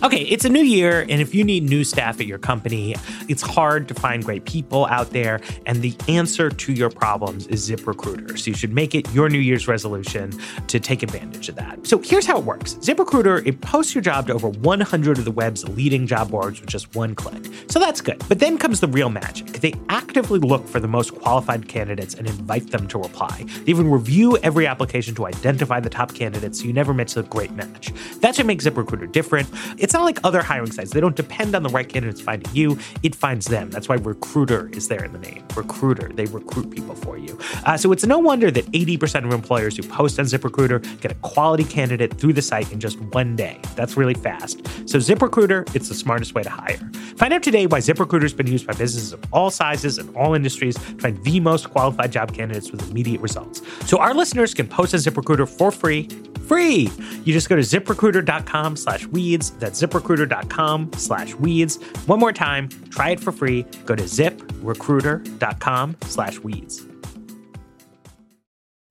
Okay, 0.00 0.22
it's 0.22 0.44
a 0.44 0.48
new 0.48 0.62
year, 0.62 1.00
and 1.00 1.20
if 1.20 1.34
you 1.34 1.42
need 1.42 1.64
new 1.64 1.82
staff 1.82 2.20
at 2.20 2.26
your 2.26 2.38
company, 2.38 2.94
it's 3.28 3.42
hard 3.42 3.88
to 3.88 3.94
find 3.94 4.24
great 4.24 4.44
people 4.44 4.86
out 4.86 5.10
there. 5.10 5.40
And 5.66 5.82
the 5.82 5.92
answer 6.06 6.50
to 6.50 6.72
your 6.72 6.88
problems 6.88 7.48
is 7.48 7.68
ZipRecruiter. 7.68 8.38
So 8.38 8.50
you 8.50 8.56
should 8.56 8.72
make 8.72 8.94
it 8.94 9.12
your 9.12 9.28
New 9.28 9.40
Year's 9.40 9.66
resolution 9.66 10.38
to 10.68 10.78
take 10.78 11.02
advantage 11.02 11.48
of 11.48 11.56
that. 11.56 11.84
So 11.84 11.98
here's 11.98 12.26
how 12.26 12.38
it 12.38 12.44
works 12.44 12.74
ZipRecruiter, 12.74 13.44
it 13.44 13.60
posts 13.60 13.92
your 13.92 14.02
job 14.02 14.28
to 14.28 14.34
over 14.34 14.48
100 14.48 15.18
of 15.18 15.24
the 15.24 15.32
web's 15.32 15.68
leading 15.68 16.06
job 16.06 16.30
boards 16.30 16.60
with 16.60 16.70
just 16.70 16.94
one 16.94 17.16
click. 17.16 17.44
So 17.66 17.80
that's 17.80 18.00
good. 18.00 18.22
But 18.28 18.38
then 18.38 18.56
comes 18.56 18.78
the 18.78 18.88
real 18.88 19.10
magic. 19.10 19.46
They 19.60 19.74
actively 19.88 20.38
look 20.38 20.68
for 20.68 20.78
the 20.78 20.86
most 20.86 21.12
qualified 21.16 21.66
candidates 21.66 22.14
and 22.14 22.28
invite 22.28 22.70
them 22.70 22.86
to 22.88 22.98
reply. 22.98 23.44
They 23.64 23.70
even 23.70 23.90
review 23.90 24.36
every 24.38 24.68
application 24.68 25.16
to 25.16 25.26
identify 25.26 25.80
the 25.80 25.90
top 25.90 26.14
candidates 26.14 26.60
so 26.60 26.66
you 26.66 26.72
never 26.72 26.94
miss 26.94 27.16
a 27.16 27.24
great 27.24 27.50
match. 27.50 27.92
That's 28.20 28.38
what 28.38 28.46
makes 28.46 28.64
ZipRecruiter 28.64 29.10
different. 29.10 29.48
It's 29.88 29.94
not 29.94 30.04
like 30.04 30.22
other 30.22 30.42
hiring 30.42 30.70
sites. 30.70 30.90
They 30.90 31.00
don't 31.00 31.16
depend 31.16 31.54
on 31.54 31.62
the 31.62 31.70
right 31.70 31.88
candidates 31.88 32.20
finding 32.20 32.54
you, 32.54 32.78
it 33.02 33.14
finds 33.14 33.46
them. 33.46 33.70
That's 33.70 33.88
why 33.88 33.94
recruiter 33.94 34.68
is 34.74 34.86
there 34.88 35.02
in 35.02 35.14
the 35.14 35.18
name. 35.18 35.42
Recruiter, 35.56 36.10
they 36.12 36.26
recruit 36.26 36.70
people 36.70 36.94
for 36.94 37.16
you. 37.16 37.38
Uh, 37.64 37.78
so 37.78 37.90
it's 37.90 38.04
no 38.04 38.18
wonder 38.18 38.50
that 38.50 38.66
80% 38.66 39.24
of 39.24 39.32
employers 39.32 39.78
who 39.78 39.82
post 39.82 40.18
on 40.18 40.26
ZipRecruiter 40.26 41.00
get 41.00 41.12
a 41.12 41.14
quality 41.14 41.64
candidate 41.64 42.12
through 42.18 42.34
the 42.34 42.42
site 42.42 42.70
in 42.70 42.80
just 42.80 43.00
one 43.00 43.34
day. 43.34 43.62
That's 43.76 43.96
really 43.96 44.12
fast. 44.12 44.58
So 44.86 44.98
ZipRecruiter, 44.98 45.74
it's 45.74 45.88
the 45.88 45.94
smartest 45.94 46.34
way 46.34 46.42
to 46.42 46.50
hire. 46.50 46.76
Find 47.16 47.32
out 47.32 47.42
today 47.42 47.66
why 47.66 47.78
ZipRecruiter's 47.78 48.34
been 48.34 48.46
used 48.46 48.66
by 48.66 48.74
businesses 48.74 49.14
of 49.14 49.24
all 49.32 49.50
sizes 49.50 49.96
and 49.96 50.14
all 50.14 50.34
industries 50.34 50.74
to 50.74 50.98
find 50.98 51.24
the 51.24 51.40
most 51.40 51.70
qualified 51.70 52.12
job 52.12 52.34
candidates 52.34 52.70
with 52.70 52.90
immediate 52.90 53.22
results. 53.22 53.62
So 53.86 53.96
our 53.96 54.12
listeners 54.12 54.52
can 54.52 54.68
post 54.68 54.92
on 54.92 55.00
ZipRecruiter 55.00 55.48
for 55.48 55.70
free 55.70 56.10
free. 56.48 56.90
You 57.24 57.32
just 57.32 57.48
go 57.48 57.56
to 57.56 57.62
ziprecruiter.com 57.62 58.76
slash 58.76 59.06
weeds. 59.06 59.50
That's 59.52 59.80
ziprecruiter.com 59.80 60.92
slash 60.94 61.34
weeds. 61.34 61.76
One 62.06 62.18
more 62.18 62.32
time, 62.32 62.68
try 62.90 63.10
it 63.10 63.20
for 63.20 63.30
free. 63.30 63.62
Go 63.84 63.94
to 63.94 64.02
ziprecruiter.com 64.04 65.96
slash 66.02 66.38
weeds. 66.40 66.84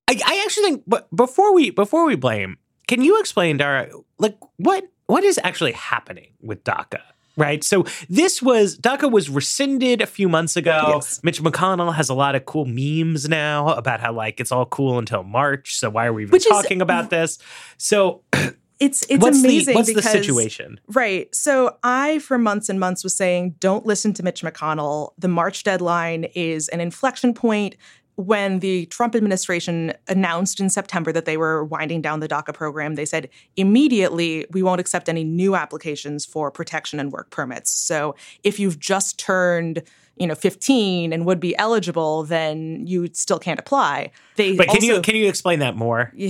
I, 0.09 0.19
I 0.25 0.43
actually 0.45 0.63
think 0.63 0.83
but 0.87 1.13
before 1.13 1.53
we 1.53 1.71
before 1.71 2.05
we 2.05 2.15
blame, 2.15 2.57
can 2.87 3.01
you 3.01 3.19
explain, 3.19 3.57
Dara, 3.57 3.89
like 4.19 4.37
what 4.55 4.85
what 5.07 5.23
is 5.23 5.39
actually 5.43 5.73
happening 5.73 6.33
with 6.41 6.63
DACA? 6.63 7.01
Right? 7.37 7.63
So 7.63 7.85
this 8.09 8.41
was 8.41 8.77
DACA 8.77 9.09
was 9.09 9.29
rescinded 9.29 10.01
a 10.01 10.07
few 10.07 10.27
months 10.27 10.57
ago. 10.57 10.93
Yes. 10.95 11.21
Mitch 11.23 11.41
McConnell 11.41 11.93
has 11.93 12.09
a 12.09 12.13
lot 12.13 12.35
of 12.35 12.45
cool 12.45 12.65
memes 12.65 13.29
now 13.29 13.69
about 13.69 14.01
how 14.01 14.11
like 14.11 14.39
it's 14.39 14.51
all 14.51 14.65
cool 14.65 14.97
until 14.97 15.23
March. 15.23 15.75
So 15.75 15.89
why 15.89 16.07
are 16.07 16.13
we 16.13 16.23
even 16.23 16.31
Which 16.31 16.47
talking 16.47 16.79
is, 16.79 16.81
about 16.81 17.09
this? 17.09 17.39
So 17.77 18.23
it's 18.79 19.05
it's 19.09 19.21
what's 19.21 19.39
amazing. 19.39 19.73
The, 19.73 19.77
what's 19.77 19.89
because, 19.89 20.03
the 20.03 20.09
situation? 20.09 20.79
Right. 20.87 21.33
So 21.33 21.77
I, 21.83 22.19
for 22.19 22.37
months 22.37 22.69
and 22.69 22.79
months, 22.79 23.03
was 23.03 23.15
saying, 23.15 23.55
don't 23.59 23.85
listen 23.85 24.13
to 24.13 24.23
Mitch 24.23 24.41
McConnell. 24.41 25.11
The 25.17 25.27
March 25.27 25.63
deadline 25.63 26.25
is 26.35 26.67
an 26.69 26.81
inflection 26.81 27.33
point 27.33 27.75
when 28.17 28.59
the 28.59 28.87
Trump 28.87 29.15
administration 29.15 29.93
announced 30.07 30.59
in 30.59 30.69
September 30.69 31.11
that 31.11 31.25
they 31.25 31.37
were 31.37 31.63
winding 31.63 32.01
down 32.01 32.19
the 32.19 32.27
DACA 32.27 32.53
program, 32.53 32.95
they 32.95 33.05
said 33.05 33.29
immediately 33.55 34.45
we 34.51 34.63
won't 34.63 34.81
accept 34.81 35.07
any 35.07 35.23
new 35.23 35.55
applications 35.55 36.25
for 36.25 36.51
protection 36.51 36.99
and 36.99 37.11
work 37.11 37.29
permits. 37.29 37.71
So 37.71 38.15
if 38.43 38.59
you've 38.59 38.79
just 38.79 39.17
turned 39.17 39.83
you 40.17 40.25
know 40.25 40.33
15 40.33 41.13
and 41.13 41.27
would 41.27 41.39
be 41.39 41.55
eligible 41.57 42.23
then 42.23 42.87
you 42.87 43.07
still 43.13 43.37
can't 43.37 43.59
apply. 43.59 44.09
They 44.35 44.55
but 44.55 44.65
can 44.65 44.77
also, 44.77 44.95
you 44.95 45.01
can 45.01 45.15
you 45.15 45.27
explain 45.27 45.59
that 45.59 45.75
more? 45.75 46.11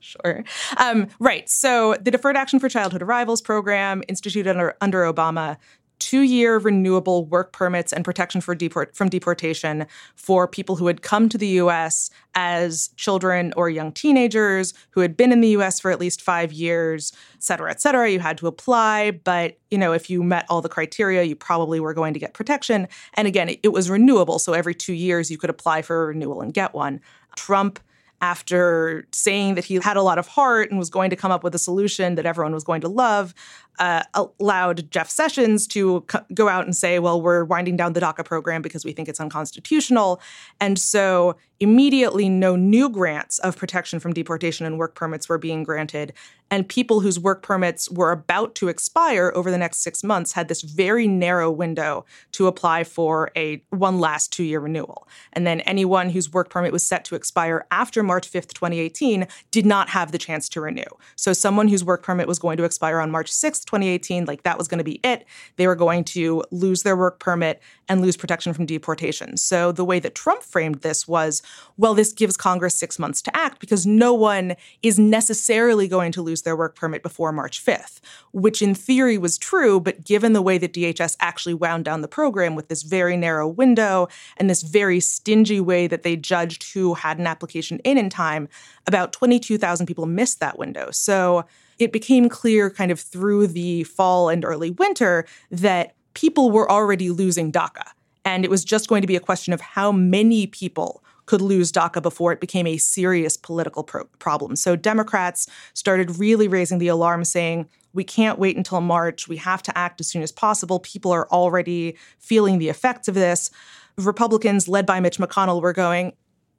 Sure. 0.00 0.42
Um, 0.78 1.08
right. 1.18 1.46
So 1.50 1.94
the 2.00 2.10
deferred 2.10 2.34
action 2.34 2.58
for 2.58 2.70
childhood 2.70 3.02
arrivals 3.02 3.42
program 3.42 4.02
instituted 4.08 4.48
under, 4.48 4.74
under 4.80 5.02
obama 5.02 5.58
two 5.98 6.22
year 6.22 6.58
renewable 6.58 7.26
work 7.26 7.52
permits 7.52 7.92
and 7.92 8.04
protection 8.04 8.40
deport- 8.56 8.94
from 8.94 9.08
deportation 9.08 9.86
for 10.14 10.46
people 10.46 10.76
who 10.76 10.86
had 10.86 11.02
come 11.02 11.28
to 11.28 11.38
the 11.38 11.48
US 11.48 12.10
as 12.34 12.88
children 12.96 13.52
or 13.56 13.68
young 13.68 13.92
teenagers 13.92 14.74
who 14.90 15.00
had 15.00 15.16
been 15.16 15.32
in 15.32 15.40
the 15.40 15.48
US 15.48 15.80
for 15.80 15.90
at 15.90 16.00
least 16.00 16.22
five 16.22 16.52
years, 16.52 17.12
et 17.34 17.42
cetera, 17.42 17.70
et 17.70 17.80
cetera. 17.80 18.10
You 18.10 18.20
had 18.20 18.38
to 18.38 18.46
apply, 18.46 19.10
but 19.10 19.58
you 19.70 19.78
know, 19.78 19.92
if 19.92 20.08
you 20.08 20.22
met 20.22 20.46
all 20.48 20.62
the 20.62 20.68
criteria, 20.68 21.22
you 21.24 21.36
probably 21.36 21.80
were 21.80 21.94
going 21.94 22.14
to 22.14 22.20
get 22.20 22.34
protection. 22.34 22.88
And 23.14 23.26
again, 23.26 23.50
it, 23.50 23.60
it 23.62 23.68
was 23.68 23.90
renewable. 23.90 24.38
So 24.38 24.52
every 24.52 24.74
two 24.74 24.94
years 24.94 25.30
you 25.30 25.38
could 25.38 25.50
apply 25.50 25.82
for 25.82 26.04
a 26.04 26.06
renewal 26.06 26.40
and 26.40 26.54
get 26.54 26.74
one. 26.74 27.00
Trump 27.36 27.80
after 28.20 29.06
saying 29.12 29.54
that 29.54 29.64
he 29.64 29.76
had 29.76 29.96
a 29.96 30.02
lot 30.02 30.18
of 30.18 30.26
heart 30.26 30.70
and 30.70 30.78
was 30.78 30.90
going 30.90 31.10
to 31.10 31.16
come 31.16 31.30
up 31.30 31.44
with 31.44 31.54
a 31.54 31.58
solution 31.58 32.16
that 32.16 32.26
everyone 32.26 32.52
was 32.52 32.64
going 32.64 32.80
to 32.80 32.88
love, 32.88 33.32
uh, 33.78 34.02
allowed 34.14 34.90
Jeff 34.90 35.08
Sessions 35.08 35.66
to 35.68 36.04
go 36.34 36.48
out 36.48 36.64
and 36.64 36.76
say, 36.76 36.98
well, 36.98 37.20
we're 37.20 37.44
winding 37.44 37.76
down 37.76 37.92
the 37.92 38.00
DACA 38.00 38.24
program 38.24 38.62
because 38.62 38.84
we 38.84 38.92
think 38.92 39.08
it's 39.08 39.20
unconstitutional. 39.20 40.20
And 40.60 40.78
so 40.78 41.36
immediately, 41.60 42.28
no 42.28 42.56
new 42.56 42.88
grants 42.88 43.38
of 43.40 43.56
protection 43.56 43.98
from 43.98 44.12
deportation 44.12 44.64
and 44.64 44.78
work 44.78 44.94
permits 44.94 45.28
were 45.28 45.38
being 45.38 45.64
granted. 45.64 46.12
And 46.50 46.66
people 46.66 47.00
whose 47.00 47.20
work 47.20 47.42
permits 47.42 47.90
were 47.90 48.10
about 48.10 48.54
to 48.56 48.68
expire 48.68 49.32
over 49.34 49.50
the 49.50 49.58
next 49.58 49.78
six 49.78 50.02
months 50.02 50.32
had 50.32 50.48
this 50.48 50.62
very 50.62 51.06
narrow 51.06 51.50
window 51.50 52.06
to 52.32 52.46
apply 52.46 52.84
for 52.84 53.30
a 53.36 53.62
one 53.70 54.00
last 54.00 54.32
two 54.32 54.44
year 54.44 54.60
renewal. 54.60 55.06
And 55.32 55.46
then 55.46 55.60
anyone 55.62 56.10
whose 56.10 56.32
work 56.32 56.48
permit 56.48 56.72
was 56.72 56.86
set 56.86 57.04
to 57.06 57.14
expire 57.14 57.66
after 57.70 58.02
March 58.02 58.30
5th, 58.30 58.54
2018, 58.54 59.26
did 59.50 59.66
not 59.66 59.90
have 59.90 60.12
the 60.12 60.18
chance 60.18 60.48
to 60.50 60.60
renew. 60.60 60.84
So 61.16 61.32
someone 61.32 61.68
whose 61.68 61.84
work 61.84 62.02
permit 62.02 62.28
was 62.28 62.38
going 62.38 62.56
to 62.56 62.64
expire 62.64 63.00
on 63.00 63.10
March 63.10 63.30
6th, 63.30 63.66
2018, 63.68 64.24
like 64.24 64.42
that 64.42 64.58
was 64.58 64.66
going 64.66 64.78
to 64.78 64.84
be 64.84 65.00
it. 65.04 65.24
They 65.56 65.66
were 65.66 65.76
going 65.76 66.04
to 66.04 66.42
lose 66.50 66.82
their 66.82 66.96
work 66.96 67.20
permit 67.20 67.60
and 67.88 68.00
lose 68.00 68.16
protection 68.16 68.52
from 68.52 68.66
deportation. 68.66 69.36
So 69.36 69.72
the 69.72 69.84
way 69.84 70.00
that 70.00 70.14
Trump 70.14 70.42
framed 70.42 70.76
this 70.76 71.06
was 71.06 71.42
well, 71.76 71.94
this 71.94 72.12
gives 72.12 72.36
Congress 72.36 72.74
six 72.74 72.98
months 72.98 73.22
to 73.22 73.36
act 73.36 73.60
because 73.60 73.86
no 73.86 74.12
one 74.12 74.56
is 74.82 74.98
necessarily 74.98 75.86
going 75.86 76.10
to 76.12 76.22
lose 76.22 76.42
their 76.42 76.56
work 76.56 76.74
permit 76.74 77.02
before 77.02 77.30
March 77.30 77.64
5th, 77.64 78.00
which 78.32 78.60
in 78.60 78.74
theory 78.74 79.18
was 79.18 79.38
true. 79.38 79.78
But 79.78 80.04
given 80.04 80.32
the 80.32 80.42
way 80.42 80.58
that 80.58 80.72
DHS 80.72 81.16
actually 81.20 81.54
wound 81.54 81.84
down 81.84 82.00
the 82.00 82.08
program 82.08 82.54
with 82.54 82.68
this 82.68 82.82
very 82.82 83.16
narrow 83.16 83.46
window 83.46 84.08
and 84.38 84.48
this 84.48 84.62
very 84.62 84.98
stingy 84.98 85.60
way 85.60 85.86
that 85.86 86.02
they 86.02 86.16
judged 86.16 86.72
who 86.72 86.94
had 86.94 87.18
an 87.18 87.26
application 87.26 87.78
in 87.84 87.98
in 87.98 88.10
time, 88.10 88.48
about 88.86 89.12
22,000 89.12 89.86
people 89.86 90.06
missed 90.06 90.40
that 90.40 90.58
window. 90.58 90.90
So 90.90 91.44
it 91.78 91.92
became 91.92 92.28
clear 92.28 92.70
kind 92.70 92.90
of 92.90 93.00
through 93.00 93.48
the 93.48 93.84
fall 93.84 94.28
and 94.28 94.44
early 94.44 94.70
winter 94.70 95.26
that 95.50 95.94
people 96.14 96.50
were 96.50 96.70
already 96.70 97.10
losing 97.10 97.52
DACA. 97.52 97.84
And 98.24 98.44
it 98.44 98.50
was 98.50 98.64
just 98.64 98.88
going 98.88 99.02
to 99.02 99.08
be 99.08 99.16
a 99.16 99.20
question 99.20 99.52
of 99.52 99.60
how 99.60 99.92
many 99.92 100.46
people 100.46 101.02
could 101.26 101.40
lose 101.40 101.70
DACA 101.70 102.02
before 102.02 102.32
it 102.32 102.40
became 102.40 102.66
a 102.66 102.78
serious 102.78 103.36
political 103.36 103.84
pro- 103.84 104.04
problem. 104.18 104.56
So 104.56 104.76
Democrats 104.76 105.46
started 105.74 106.18
really 106.18 106.48
raising 106.48 106.78
the 106.78 106.88
alarm, 106.88 107.24
saying, 107.24 107.68
we 107.92 108.02
can't 108.02 108.38
wait 108.38 108.56
until 108.56 108.80
March. 108.80 109.28
We 109.28 109.36
have 109.36 109.62
to 109.64 109.76
act 109.76 110.00
as 110.00 110.08
soon 110.08 110.22
as 110.22 110.32
possible. 110.32 110.80
People 110.80 111.12
are 111.12 111.28
already 111.30 111.96
feeling 112.18 112.58
the 112.58 112.68
effects 112.68 113.08
of 113.08 113.14
this. 113.14 113.50
Republicans, 113.96 114.68
led 114.68 114.86
by 114.86 115.00
Mitch 115.00 115.18
McConnell, 115.18 115.60
were 115.60 115.72
going, 115.72 116.14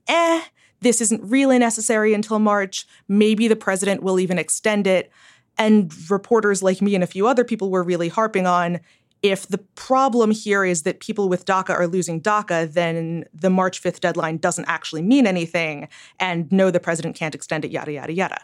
eh, 0.06 0.40
this 0.80 1.00
isn't 1.00 1.22
really 1.22 1.58
necessary 1.58 2.14
until 2.14 2.38
March. 2.38 2.86
Maybe 3.08 3.48
the 3.48 3.56
president 3.56 4.02
will 4.02 4.18
even 4.18 4.38
extend 4.38 4.86
it. 4.86 5.10
And 5.58 5.92
reporters 6.10 6.62
like 6.62 6.80
me 6.80 6.94
and 6.94 7.04
a 7.04 7.06
few 7.06 7.26
other 7.26 7.44
people 7.44 7.70
were 7.70 7.82
really 7.82 8.08
harping 8.08 8.46
on 8.46 8.80
if 9.22 9.46
the 9.46 9.58
problem 9.58 10.30
here 10.30 10.64
is 10.64 10.82
that 10.82 11.00
people 11.00 11.28
with 11.28 11.44
DACA 11.44 11.70
are 11.70 11.86
losing 11.86 12.20
DACA, 12.20 12.72
then 12.72 13.24
the 13.34 13.50
March 13.50 13.82
5th 13.82 14.00
deadline 14.00 14.38
doesn't 14.38 14.64
actually 14.66 15.02
mean 15.02 15.26
anything. 15.26 15.88
And 16.18 16.50
no, 16.50 16.70
the 16.70 16.80
president 16.80 17.16
can't 17.16 17.34
extend 17.34 17.64
it, 17.64 17.70
yada, 17.70 17.92
yada, 17.92 18.12
yada. 18.12 18.40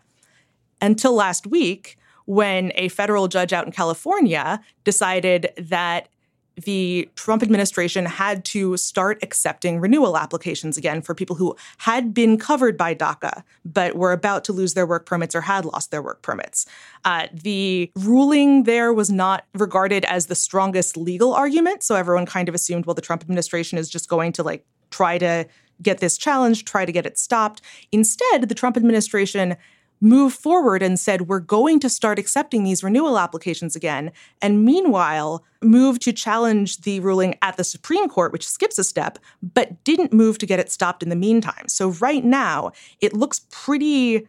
Until 0.83 1.15
last 1.15 1.47
week, 1.47 1.97
when 2.27 2.73
a 2.75 2.89
federal 2.89 3.29
judge 3.29 3.53
out 3.53 3.65
in 3.65 3.73
California 3.73 4.61
decided 4.85 5.51
that 5.57 6.09
the 6.57 7.09
Trump 7.17 7.43
administration 7.43 8.07
had 8.07 8.45
to 8.47 8.77
start 8.77 9.19
accepting 9.23 9.79
renewal 9.79 10.17
applications 10.17 10.77
again 10.77 11.03
for 11.03 11.15
people 11.15 11.37
who 11.37 11.55
had 11.79 12.15
been 12.15 12.39
covered 12.39 12.77
by 12.77 12.95
DACA 12.95 13.43
but 13.65 13.95
were 13.95 14.13
about 14.13 14.45
to 14.45 14.53
lose 14.53 14.75
their 14.75 14.87
work 14.87 15.05
permits 15.07 15.35
or 15.35 15.43
had 15.43 15.65
lost 15.65 15.91
their 15.91 16.03
work 16.03 16.23
permits. 16.23 16.67
Uh, 17.05 17.27
the 17.33 17.91
ruling 17.95 18.63
there 18.63 18.93
was 18.93 19.11
not 19.11 19.45
regarded 19.55 20.05
as 20.07 20.27
the 20.27 20.35
strongest 20.35 20.97
legal 20.97 21.35
argument, 21.35 21.83
so 21.83 21.95
everyone 21.95 22.27
kind 22.27 22.49
of 22.49 22.55
assumed, 22.55 22.87
well, 22.87 22.95
the 22.95 23.03
Trump 23.03 23.23
administration 23.23 23.77
is 23.79 23.91
just 23.91 24.09
going 24.09 24.33
to 24.33 24.43
like 24.43 24.65
try 24.91 25.19
to 25.19 25.47
get 25.83 25.99
this 25.99 26.17
challenged, 26.17 26.67
try 26.67 26.87
to 26.87 26.93
get 26.93 27.05
it 27.05 27.19
stopped. 27.19 27.61
Instead, 27.93 28.49
the 28.49 28.55
Trump 28.55 28.77
administration 28.77 29.57
moved 30.01 30.37
forward 30.37 30.83
and 30.83 30.99
said, 31.01 31.23
we're 31.23 31.41
going 31.41 31.81
to 31.81 31.89
start 31.89 32.19
accepting 32.19 32.65
these 32.65 32.85
renewal 32.85 33.19
applications 33.19 33.75
again. 33.75 34.13
And 34.43 34.65
meanwhile, 34.65 35.45
moved 35.63 36.03
to 36.03 36.13
challenge 36.13 36.83
the 36.83 37.01
ruling 37.01 37.37
at 37.43 37.57
the 37.57 37.65
Supreme 37.65 38.09
Court, 38.09 38.33
which 38.33 38.47
skips 38.47 38.79
a 38.79 38.85
step, 38.85 39.19
but 39.43 39.83
didn't 39.85 40.13
move 40.13 40.39
to 40.39 40.47
get 40.47 40.61
it 40.61 40.71
stopped 40.71 41.03
in 41.03 41.09
the 41.09 41.17
meantime. 41.17 41.69
So 41.69 41.91
right 41.91 42.25
now, 42.25 42.73
it 43.01 43.15
looks 43.15 43.47
pretty 43.51 44.29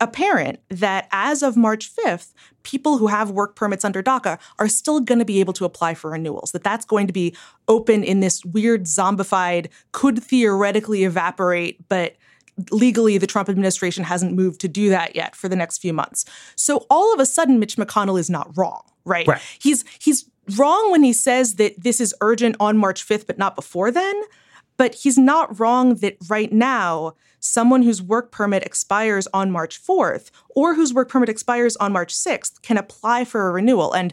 apparent 0.00 0.58
that 0.70 1.08
as 1.12 1.42
of 1.42 1.56
March 1.56 1.94
5th, 1.94 2.32
people 2.62 2.98
who 2.98 3.08
have 3.08 3.30
work 3.30 3.54
permits 3.54 3.84
under 3.84 4.02
DACA 4.02 4.38
are 4.58 4.68
still 4.68 5.00
going 5.00 5.18
to 5.18 5.24
be 5.24 5.40
able 5.40 5.52
to 5.52 5.64
apply 5.66 5.94
for 5.94 6.10
renewals, 6.10 6.52
that 6.52 6.64
that's 6.64 6.86
going 6.86 7.06
to 7.06 7.12
be 7.12 7.36
open 7.68 8.02
in 8.02 8.20
this 8.20 8.44
weird 8.44 8.84
zombified, 8.84 9.68
could 9.92 10.22
theoretically 10.22 11.04
evaporate, 11.04 11.86
but 11.88 12.16
legally 12.70 13.18
the 13.18 13.26
Trump 13.26 13.48
administration 13.48 14.04
hasn't 14.04 14.34
moved 14.34 14.60
to 14.60 14.68
do 14.68 14.88
that 14.90 15.16
yet 15.16 15.34
for 15.34 15.48
the 15.48 15.56
next 15.56 15.78
few 15.78 15.92
months. 15.92 16.24
So 16.56 16.86
all 16.90 17.12
of 17.12 17.20
a 17.20 17.26
sudden 17.26 17.58
Mitch 17.58 17.76
McConnell 17.76 18.18
is 18.18 18.30
not 18.30 18.56
wrong, 18.56 18.82
right? 19.04 19.26
right. 19.26 19.40
He's 19.58 19.84
he's 19.98 20.28
wrong 20.56 20.90
when 20.90 21.02
he 21.02 21.12
says 21.12 21.54
that 21.56 21.80
this 21.82 22.00
is 22.00 22.14
urgent 22.20 22.56
on 22.60 22.76
March 22.76 23.06
5th 23.06 23.26
but 23.26 23.38
not 23.38 23.54
before 23.54 23.90
then, 23.90 24.22
but 24.76 24.94
he's 24.94 25.18
not 25.18 25.58
wrong 25.60 25.96
that 25.96 26.16
right 26.28 26.52
now 26.52 27.14
someone 27.40 27.82
whose 27.82 28.02
work 28.02 28.30
permit 28.30 28.62
expires 28.62 29.26
on 29.32 29.50
March 29.50 29.82
4th 29.82 30.30
or 30.50 30.74
whose 30.74 30.92
work 30.92 31.08
permit 31.08 31.28
expires 31.28 31.76
on 31.76 31.92
March 31.92 32.14
6th 32.14 32.60
can 32.62 32.76
apply 32.76 33.24
for 33.24 33.48
a 33.48 33.52
renewal 33.52 33.92
and 33.92 34.12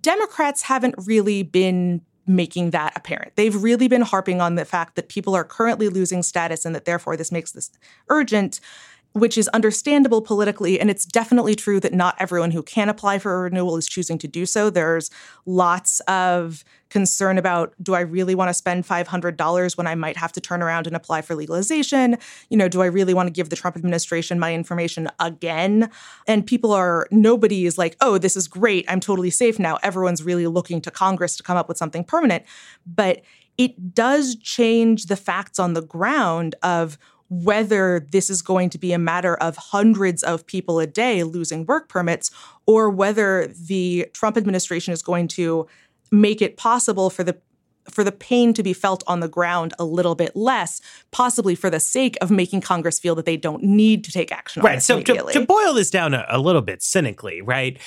Democrats 0.00 0.62
haven't 0.62 0.94
really 0.98 1.42
been 1.42 2.00
making 2.26 2.70
that 2.70 2.92
apparent. 2.96 3.36
They've 3.36 3.54
really 3.54 3.88
been 3.88 4.02
harping 4.02 4.40
on 4.40 4.54
the 4.54 4.64
fact 4.64 4.96
that 4.96 5.08
people 5.08 5.34
are 5.34 5.44
currently 5.44 5.88
losing 5.88 6.22
status 6.22 6.64
and 6.64 6.74
that 6.74 6.84
therefore 6.84 7.16
this 7.16 7.32
makes 7.32 7.52
this 7.52 7.70
urgent 8.08 8.60
which 9.14 9.38
is 9.38 9.46
understandable 9.48 10.20
politically. 10.20 10.80
And 10.80 10.90
it's 10.90 11.06
definitely 11.06 11.54
true 11.54 11.78
that 11.80 11.94
not 11.94 12.16
everyone 12.18 12.50
who 12.50 12.64
can 12.64 12.88
apply 12.88 13.20
for 13.20 13.34
a 13.34 13.40
renewal 13.42 13.76
is 13.76 13.88
choosing 13.88 14.18
to 14.18 14.28
do 14.28 14.44
so. 14.44 14.70
There's 14.70 15.08
lots 15.46 16.00
of 16.00 16.64
concern 16.90 17.38
about 17.38 17.74
do 17.80 17.94
I 17.94 18.00
really 18.00 18.34
want 18.34 18.48
to 18.48 18.54
spend 18.54 18.84
$500 18.84 19.76
when 19.76 19.86
I 19.86 19.94
might 19.94 20.16
have 20.16 20.32
to 20.32 20.40
turn 20.40 20.62
around 20.62 20.88
and 20.88 20.96
apply 20.96 21.22
for 21.22 21.36
legalization? 21.36 22.18
You 22.50 22.56
know, 22.56 22.68
do 22.68 22.82
I 22.82 22.86
really 22.86 23.14
want 23.14 23.28
to 23.28 23.32
give 23.32 23.50
the 23.50 23.56
Trump 23.56 23.76
administration 23.76 24.40
my 24.40 24.52
information 24.52 25.08
again? 25.20 25.90
And 26.26 26.44
people 26.44 26.72
are, 26.72 27.06
nobody 27.12 27.66
is 27.66 27.78
like, 27.78 27.96
oh, 28.00 28.18
this 28.18 28.36
is 28.36 28.48
great. 28.48 28.84
I'm 28.88 29.00
totally 29.00 29.30
safe 29.30 29.60
now. 29.60 29.78
Everyone's 29.84 30.24
really 30.24 30.48
looking 30.48 30.80
to 30.82 30.90
Congress 30.90 31.36
to 31.36 31.44
come 31.44 31.56
up 31.56 31.68
with 31.68 31.78
something 31.78 32.02
permanent. 32.02 32.44
But 32.84 33.22
it 33.58 33.94
does 33.94 34.34
change 34.36 35.06
the 35.06 35.16
facts 35.16 35.60
on 35.60 35.74
the 35.74 35.82
ground 35.82 36.56
of 36.64 36.98
whether 37.30 38.06
this 38.10 38.30
is 38.30 38.42
going 38.42 38.70
to 38.70 38.78
be 38.78 38.92
a 38.92 38.98
matter 38.98 39.34
of 39.36 39.56
hundreds 39.56 40.22
of 40.22 40.46
people 40.46 40.78
a 40.78 40.86
day 40.86 41.22
losing 41.22 41.64
work 41.66 41.88
permits 41.88 42.30
or 42.66 42.90
whether 42.90 43.46
the 43.46 44.08
Trump 44.12 44.36
administration 44.36 44.92
is 44.92 45.02
going 45.02 45.28
to 45.28 45.66
make 46.12 46.42
it 46.42 46.56
possible 46.56 47.10
for 47.10 47.24
the 47.24 47.36
for 47.90 48.02
the 48.02 48.12
pain 48.12 48.54
to 48.54 48.62
be 48.62 48.72
felt 48.72 49.04
on 49.06 49.20
the 49.20 49.28
ground 49.28 49.74
a 49.78 49.84
little 49.84 50.14
bit 50.14 50.34
less, 50.34 50.80
possibly 51.10 51.54
for 51.54 51.68
the 51.68 51.80
sake 51.80 52.16
of 52.20 52.30
making 52.30 52.60
Congress 52.62 52.98
feel 52.98 53.14
that 53.14 53.26
they 53.26 53.36
don't 53.36 53.62
need 53.62 54.04
to 54.04 54.10
take 54.10 54.32
action 54.32 54.62
right. 54.62 54.82
so 54.82 55.02
to, 55.02 55.32
to, 55.32 55.44
boil 55.44 55.74
this 55.74 55.90
down 55.90 56.14
a, 56.14 56.24
a 56.30 56.38
little 56.38 56.62
bit 56.62 56.82
cynically, 56.82 57.42
right? 57.42 57.78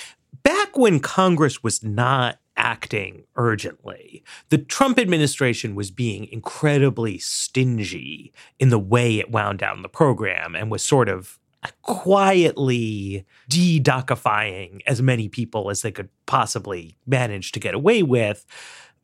Back 0.44 0.78
when 0.78 1.00
Congress 1.00 1.64
was 1.64 1.84
not 1.84 2.38
acting 2.58 3.24
urgently. 3.36 4.24
The 4.50 4.58
Trump 4.58 5.00
administration 5.00 5.76
was 5.76 5.92
being 5.92 6.28
incredibly 6.32 7.18
stingy 7.20 8.34
in 8.60 8.70
the 8.70 8.80
way 8.80 9.20
it 9.20 9.32
wound 9.32 9.60
down 9.60 9.82
the 9.82 9.90
program 9.90 10.56
and 10.56 10.70
was 10.70 10.84
sort 10.84 11.08
of 11.08 11.40
uh, 11.64 11.70
quietly 11.82 13.26
de-DACAfying 13.48 14.82
as 14.86 15.02
many 15.02 15.30
people 15.30 15.70
as 15.70 15.82
they 15.82 15.92
could 15.92 16.10
possibly 16.26 16.98
manage 17.06 17.52
to 17.54 17.60
get 17.60 17.74
away 17.74 18.04
with. 18.04 18.46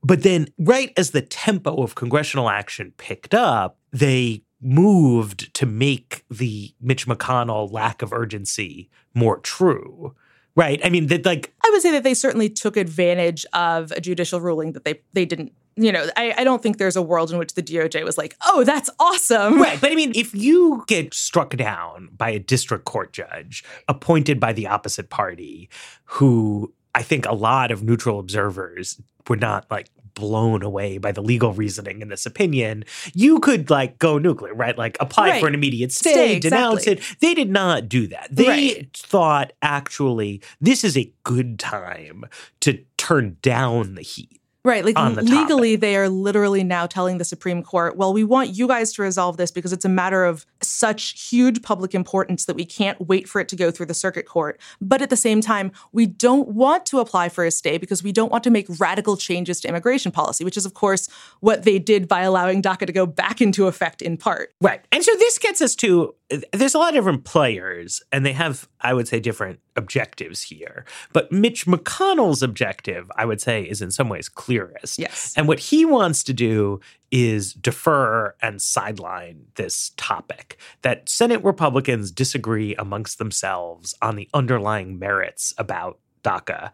But 0.04 0.24
then, 0.24 0.50
right 0.60 0.92
as 0.98 1.12
the 1.12 1.22
tempo 1.22 1.82
of 1.82 1.96
congressional 1.96 2.50
action 2.50 2.94
picked 2.98 3.34
up, 3.34 3.78
they 3.92 4.44
moved 4.62 5.54
to 5.54 5.66
make 5.66 6.26
the 6.30 6.74
Mitch 6.82 7.08
McConnell 7.08 7.72
lack 7.72 8.02
of 8.02 8.14
urgency 8.14 8.90
more 9.14 9.40
true. 9.40 10.16
Right. 10.56 10.80
I 10.84 10.90
mean, 10.90 11.08
that 11.08 11.26
like 11.26 11.52
I 11.66 11.70
would 11.72 11.82
say 11.82 11.92
that 11.92 12.04
they 12.04 12.14
certainly 12.14 12.50
took 12.50 12.78
advantage 12.78 13.46
of 13.54 13.92
a 13.92 14.00
judicial 14.02 14.40
ruling 14.40 14.74
that 14.74 14.84
they 14.86 15.02
they 15.14 15.26
didn't. 15.26 15.54
You 15.76 15.92
know, 15.92 16.08
I, 16.16 16.36
I 16.38 16.44
don't 16.44 16.62
think 16.62 16.78
there's 16.78 16.96
a 16.96 17.02
world 17.02 17.32
in 17.32 17.40
which 17.40 17.56
the 17.56 17.64
DOJ 17.64 18.06
was 18.06 18.16
like, 18.16 18.36
"Oh, 18.46 18.64
that's 18.64 18.92
awesome." 19.00 19.60
Right. 19.60 19.82
But 19.82 19.92
I 19.92 19.96
mean, 19.96 20.12
if 20.14 20.36
you 20.36 20.84
get 20.88 21.16
struck 21.16 21.56
down 21.56 22.10
by 22.16 22.30
a 22.30 22.38
district 22.38 22.86
court 22.86 23.12
judge 23.14 23.64
appointed 23.88 24.40
by 24.40 24.54
the 24.54 24.68
opposite 24.68 25.10
party, 25.10 25.70
who 26.06 26.72
I 26.94 27.02
think 27.02 27.26
a 27.26 27.34
lot 27.34 27.72
of 27.72 27.82
neutral 27.82 28.20
observers 28.20 29.02
were 29.28 29.38
not 29.38 29.66
like 29.72 29.90
blown 30.14 30.64
away 30.64 30.98
by 30.98 31.12
the 31.12 31.22
legal 31.22 31.54
reasoning 31.54 32.02
in 32.02 32.10
this 32.10 32.26
opinion, 32.26 32.86
you 33.14 33.40
could 33.40 33.70
like 33.70 34.00
go 34.00 34.18
nuclear, 34.18 34.54
right? 34.54 34.78
Like 34.78 34.98
apply 35.00 35.30
right. 35.30 35.42
for 35.42 35.48
an 35.48 35.54
immediate 35.54 35.92
stay, 35.92 36.12
stay 36.12 36.40
denounce 36.40 36.88
exactly. 36.88 37.06
it. 37.12 37.20
They 37.20 37.34
did 37.34 37.50
not 37.50 37.90
do 37.90 38.08
that. 38.08 38.28
They 38.32 38.48
right. 38.48 38.98
thought 38.98 39.54
actually 39.62 40.42
this 40.62 40.84
is 40.84 40.98
a 40.98 41.12
good 41.24 41.60
time 41.60 42.26
to 42.62 42.84
turn 42.98 43.38
down 43.42 43.96
the 43.96 44.02
heat. 44.02 44.40
Right. 44.66 44.86
Like 44.86 44.96
the 44.96 45.22
legally, 45.22 45.72
topic. 45.72 45.82
they 45.82 45.98
are 45.98 46.08
literally 46.08 46.64
now 46.64 46.88
telling 46.88 47.18
the 47.18 47.26
Supreme 47.26 47.64
Court, 47.64 47.98
well, 47.98 48.14
we 48.14 48.24
want 48.24 48.56
you 48.56 48.66
guys 48.66 48.94
to 48.94 49.02
resolve 49.02 49.36
this 49.36 49.52
because 49.52 49.74
it's 49.74 49.84
a 49.84 49.90
matter 49.90 50.24
of 50.24 50.46
such 50.62 51.30
huge 51.30 51.62
public 51.62 51.94
importance 51.94 52.46
that 52.46 52.56
we 52.56 52.64
can't 52.64 53.08
wait 53.08 53.28
for 53.28 53.42
it 53.42 53.50
to 53.50 53.58
go 53.58 53.72
through 53.72 53.88
the 53.88 53.94
circuit 53.94 54.26
court. 54.26 54.62
But 54.80 55.02
at 55.02 55.10
the 55.10 55.18
same 55.18 55.42
time, 55.42 55.74
we 55.92 56.06
don't 56.06 56.48
want 56.50 56.86
to 56.88 57.00
apply 57.00 57.28
for 57.28 57.44
a 57.44 57.52
stay 57.52 57.78
because 57.78 58.04
we 58.04 58.14
don't 58.14 58.32
want 58.32 58.46
to 58.46 58.50
make 58.50 58.68
radical 58.80 59.18
changes 59.18 59.60
to 59.62 59.68
immigration 59.68 60.14
policy, 60.14 60.46
which 60.46 60.56
is, 60.56 60.66
of 60.66 60.74
course, 60.74 61.10
what 61.42 61.64
they 61.64 61.78
did 61.78 62.08
by 62.08 62.22
allowing 62.22 62.62
DACA 62.62 62.88
to 62.88 62.94
go 62.94 63.06
back 63.06 63.42
into 63.42 63.68
effect 63.68 64.02
in 64.02 64.16
part. 64.16 64.54
Right. 64.62 64.80
And 64.94 65.04
so 65.04 65.12
this 65.16 65.38
gets 65.40 65.62
us 65.62 65.76
to 65.76 66.16
there's 66.52 66.76
a 66.76 66.78
lot 66.78 66.90
of 66.90 66.96
different 66.96 67.24
players, 67.24 68.02
and 68.12 68.26
they 68.26 68.34
have, 68.34 68.68
I 68.82 68.94
would 68.94 69.08
say, 69.08 69.20
different 69.20 69.60
objectives 69.76 70.44
here. 70.44 70.86
But 71.12 71.32
Mitch 71.32 71.66
McConnell's 71.66 72.44
objective, 72.44 73.12
I 73.16 73.26
would 73.26 73.42
say, 73.42 73.64
is 73.64 73.82
in 73.82 73.92
some 73.92 74.10
ways 74.10 74.30
clearest. 74.30 75.00
Yes. 75.00 75.34
And 75.36 75.48
what 75.48 75.60
he 75.60 75.86
wants 75.86 76.24
to 76.26 76.34
do 76.34 76.80
is 77.12 77.54
defer 77.54 78.36
and 78.42 78.62
sideline 78.62 79.46
this 79.56 79.92
topic 79.98 80.58
that 80.82 81.08
Senate 81.10 81.44
Republicans 81.44 82.12
disagree 82.12 82.76
amongst 82.76 83.18
themselves 83.18 83.94
on 84.02 84.16
the 84.16 84.30
underlying 84.34 84.98
merits 84.98 85.54
about 85.58 86.00
DACA. 86.24 86.72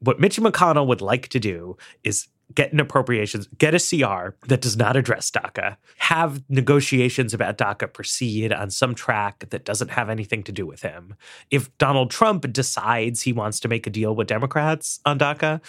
What 0.00 0.20
Mitch 0.20 0.38
McConnell 0.38 0.86
would 0.86 1.00
like 1.00 1.28
to 1.28 1.40
do 1.40 1.76
is 2.04 2.28
get 2.54 2.72
an 2.72 2.80
appropriations, 2.80 3.48
get 3.58 3.74
a 3.74 3.78
CR 3.78 4.36
that 4.46 4.60
does 4.60 4.76
not 4.76 4.96
address 4.96 5.30
DACA, 5.30 5.76
have 5.98 6.42
negotiations 6.48 7.34
about 7.34 7.58
DACA 7.58 7.92
proceed 7.92 8.52
on 8.52 8.70
some 8.70 8.94
track 8.94 9.48
that 9.50 9.64
doesn't 9.64 9.90
have 9.90 10.08
anything 10.08 10.42
to 10.44 10.52
do 10.52 10.64
with 10.64 10.82
him. 10.82 11.14
If 11.50 11.76
Donald 11.78 12.10
Trump 12.10 12.50
decides 12.52 13.22
he 13.22 13.32
wants 13.32 13.60
to 13.60 13.68
make 13.68 13.86
a 13.86 13.90
deal 13.90 14.14
with 14.14 14.28
Democrats 14.28 15.00
on 15.04 15.18
DACA, 15.18 15.60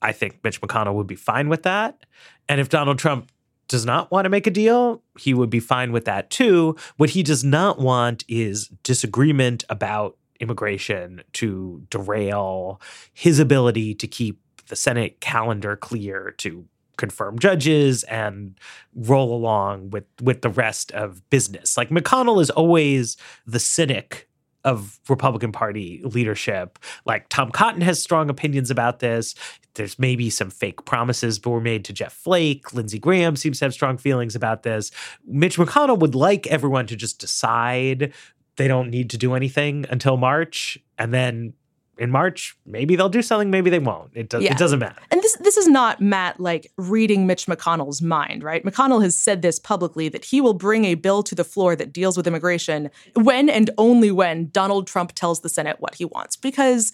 I 0.00 0.12
think 0.12 0.38
Mitch 0.42 0.60
McConnell 0.60 0.94
would 0.94 1.06
be 1.06 1.14
fine 1.14 1.48
with 1.48 1.62
that. 1.62 2.06
And 2.48 2.60
if 2.60 2.68
Donald 2.68 2.98
Trump 2.98 3.30
does 3.68 3.86
not 3.86 4.10
want 4.10 4.24
to 4.24 4.30
make 4.30 4.46
a 4.46 4.50
deal, 4.50 5.02
he 5.18 5.32
would 5.32 5.50
be 5.50 5.60
fine 5.60 5.92
with 5.92 6.06
that 6.06 6.28
too. 6.30 6.76
What 6.96 7.10
he 7.10 7.22
does 7.22 7.44
not 7.44 7.78
want 7.78 8.24
is 8.28 8.68
disagreement 8.82 9.64
about 9.68 10.16
immigration 10.40 11.22
to 11.34 11.82
derail 11.88 12.80
his 13.12 13.38
ability 13.38 13.94
to 13.94 14.06
keep 14.08 14.41
the 14.68 14.76
Senate 14.76 15.20
calendar 15.20 15.76
clear 15.76 16.34
to 16.38 16.64
confirm 16.96 17.38
judges 17.38 18.04
and 18.04 18.58
roll 18.94 19.34
along 19.34 19.90
with 19.90 20.04
with 20.20 20.42
the 20.42 20.50
rest 20.50 20.92
of 20.92 21.28
business. 21.30 21.76
Like 21.76 21.88
McConnell 21.88 22.40
is 22.40 22.50
always 22.50 23.16
the 23.46 23.58
cynic 23.58 24.28
of 24.64 25.00
Republican 25.08 25.50
Party 25.50 26.00
leadership. 26.04 26.78
Like 27.04 27.28
Tom 27.28 27.50
Cotton 27.50 27.80
has 27.80 28.00
strong 28.00 28.30
opinions 28.30 28.70
about 28.70 29.00
this. 29.00 29.34
There's 29.74 29.98
maybe 29.98 30.30
some 30.30 30.50
fake 30.50 30.84
promises 30.84 31.40
were 31.44 31.60
made 31.60 31.84
to 31.86 31.92
Jeff 31.92 32.12
Flake. 32.12 32.72
Lindsey 32.72 32.98
Graham 32.98 33.36
seems 33.36 33.58
to 33.58 33.64
have 33.64 33.74
strong 33.74 33.96
feelings 33.96 34.36
about 34.36 34.62
this. 34.62 34.90
Mitch 35.26 35.56
McConnell 35.56 35.98
would 35.98 36.14
like 36.14 36.46
everyone 36.46 36.86
to 36.86 36.96
just 36.96 37.18
decide 37.18 38.12
they 38.56 38.68
don't 38.68 38.90
need 38.90 39.10
to 39.10 39.18
do 39.18 39.34
anything 39.34 39.86
until 39.90 40.16
March 40.16 40.78
and 40.98 41.12
then 41.12 41.54
in 42.02 42.10
March, 42.10 42.56
maybe 42.66 42.96
they'll 42.96 43.08
do 43.08 43.22
something, 43.22 43.48
maybe 43.50 43.70
they 43.70 43.78
won't. 43.78 44.10
It, 44.14 44.28
do- 44.28 44.40
Yeah. 44.40 44.52
it 44.52 44.58
doesn't 44.58 44.80
matter. 44.80 45.00
And 45.12 45.22
this 45.22 45.36
this 45.36 45.56
is 45.56 45.68
not 45.68 46.00
Matt 46.00 46.40
like 46.40 46.72
reading 46.76 47.26
Mitch 47.28 47.46
McConnell's 47.46 48.02
mind, 48.02 48.42
right? 48.42 48.64
McConnell 48.64 49.00
has 49.02 49.14
said 49.16 49.40
this 49.40 49.60
publicly 49.60 50.08
that 50.08 50.24
he 50.24 50.40
will 50.40 50.54
bring 50.54 50.84
a 50.84 50.96
bill 50.96 51.22
to 51.22 51.34
the 51.36 51.44
floor 51.44 51.76
that 51.76 51.92
deals 51.92 52.16
with 52.16 52.26
immigration 52.26 52.90
when 53.14 53.48
and 53.48 53.70
only 53.78 54.10
when 54.10 54.50
Donald 54.50 54.88
Trump 54.88 55.12
tells 55.14 55.40
the 55.42 55.48
Senate 55.48 55.76
what 55.78 55.94
he 55.94 56.04
wants. 56.04 56.34
Because 56.36 56.92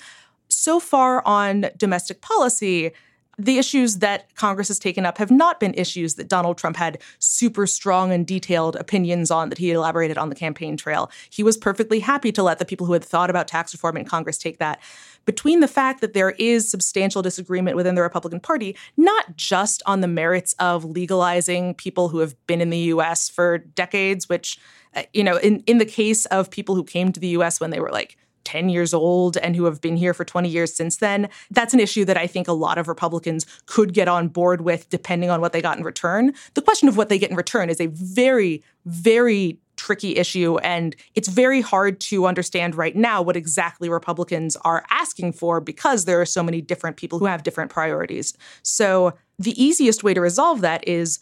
so 0.50 0.78
far 0.78 1.26
on 1.26 1.70
domestic 1.78 2.20
policy, 2.20 2.92
the 3.38 3.58
issues 3.58 3.98
that 3.98 4.34
Congress 4.34 4.66
has 4.66 4.80
taken 4.80 5.06
up 5.06 5.16
have 5.18 5.30
not 5.30 5.60
been 5.60 5.72
issues 5.74 6.14
that 6.14 6.28
Donald 6.28 6.58
Trump 6.58 6.76
had 6.76 6.98
super 7.20 7.68
strong 7.68 8.10
and 8.10 8.26
detailed 8.26 8.74
opinions 8.76 9.30
on 9.30 9.48
that 9.48 9.58
he 9.58 9.70
elaborated 9.70 10.18
on 10.18 10.28
the 10.28 10.34
campaign 10.34 10.76
trail. 10.76 11.08
He 11.30 11.44
was 11.44 11.56
perfectly 11.56 12.00
happy 12.00 12.32
to 12.32 12.42
let 12.42 12.58
the 12.58 12.64
people 12.64 12.86
who 12.86 12.94
had 12.94 13.04
thought 13.04 13.30
about 13.30 13.46
tax 13.46 13.72
reform 13.72 13.96
in 13.96 14.04
Congress 14.04 14.38
take 14.38 14.58
that. 14.58 14.80
Between 15.24 15.60
the 15.60 15.68
fact 15.68 16.00
that 16.00 16.14
there 16.14 16.30
is 16.30 16.68
substantial 16.68 17.22
disagreement 17.22 17.76
within 17.76 17.94
the 17.94 18.02
Republican 18.02 18.40
Party, 18.40 18.76
not 18.96 19.36
just 19.36 19.82
on 19.86 20.00
the 20.00 20.08
merits 20.08 20.54
of 20.58 20.84
legalizing 20.84 21.74
people 21.74 22.08
who 22.08 22.18
have 22.18 22.34
been 22.48 22.60
in 22.60 22.70
the 22.70 22.78
US 22.78 23.28
for 23.28 23.58
decades, 23.58 24.28
which, 24.28 24.58
uh, 24.96 25.02
you 25.12 25.22
know, 25.22 25.36
in, 25.36 25.62
in 25.66 25.78
the 25.78 25.84
case 25.84 26.26
of 26.26 26.50
people 26.50 26.74
who 26.74 26.82
came 26.82 27.12
to 27.12 27.20
the 27.20 27.28
US 27.28 27.60
when 27.60 27.70
they 27.70 27.78
were 27.78 27.92
like 27.92 28.16
10 28.48 28.70
years 28.70 28.94
old 28.94 29.36
and 29.36 29.54
who 29.54 29.66
have 29.66 29.78
been 29.82 29.94
here 29.94 30.14
for 30.14 30.24
20 30.24 30.48
years 30.48 30.74
since 30.74 30.96
then. 30.96 31.28
That's 31.50 31.74
an 31.74 31.80
issue 31.80 32.06
that 32.06 32.16
I 32.16 32.26
think 32.26 32.48
a 32.48 32.54
lot 32.54 32.78
of 32.78 32.88
Republicans 32.88 33.44
could 33.66 33.92
get 33.92 34.08
on 34.08 34.28
board 34.28 34.62
with 34.62 34.88
depending 34.88 35.28
on 35.28 35.42
what 35.42 35.52
they 35.52 35.60
got 35.60 35.76
in 35.76 35.84
return. 35.84 36.32
The 36.54 36.62
question 36.62 36.88
of 36.88 36.96
what 36.96 37.10
they 37.10 37.18
get 37.18 37.28
in 37.30 37.36
return 37.36 37.68
is 37.68 37.78
a 37.78 37.88
very, 37.88 38.64
very 38.86 39.58
tricky 39.76 40.16
issue. 40.16 40.56
And 40.60 40.96
it's 41.14 41.28
very 41.28 41.60
hard 41.60 42.00
to 42.00 42.24
understand 42.24 42.74
right 42.74 42.96
now 42.96 43.20
what 43.20 43.36
exactly 43.36 43.90
Republicans 43.90 44.56
are 44.64 44.82
asking 44.88 45.34
for 45.34 45.60
because 45.60 46.06
there 46.06 46.18
are 46.18 46.26
so 46.26 46.42
many 46.42 46.62
different 46.62 46.96
people 46.96 47.18
who 47.18 47.26
have 47.26 47.42
different 47.42 47.70
priorities. 47.70 48.32
So 48.62 49.12
the 49.38 49.62
easiest 49.62 50.02
way 50.02 50.14
to 50.14 50.22
resolve 50.22 50.62
that 50.62 50.88
is 50.88 51.18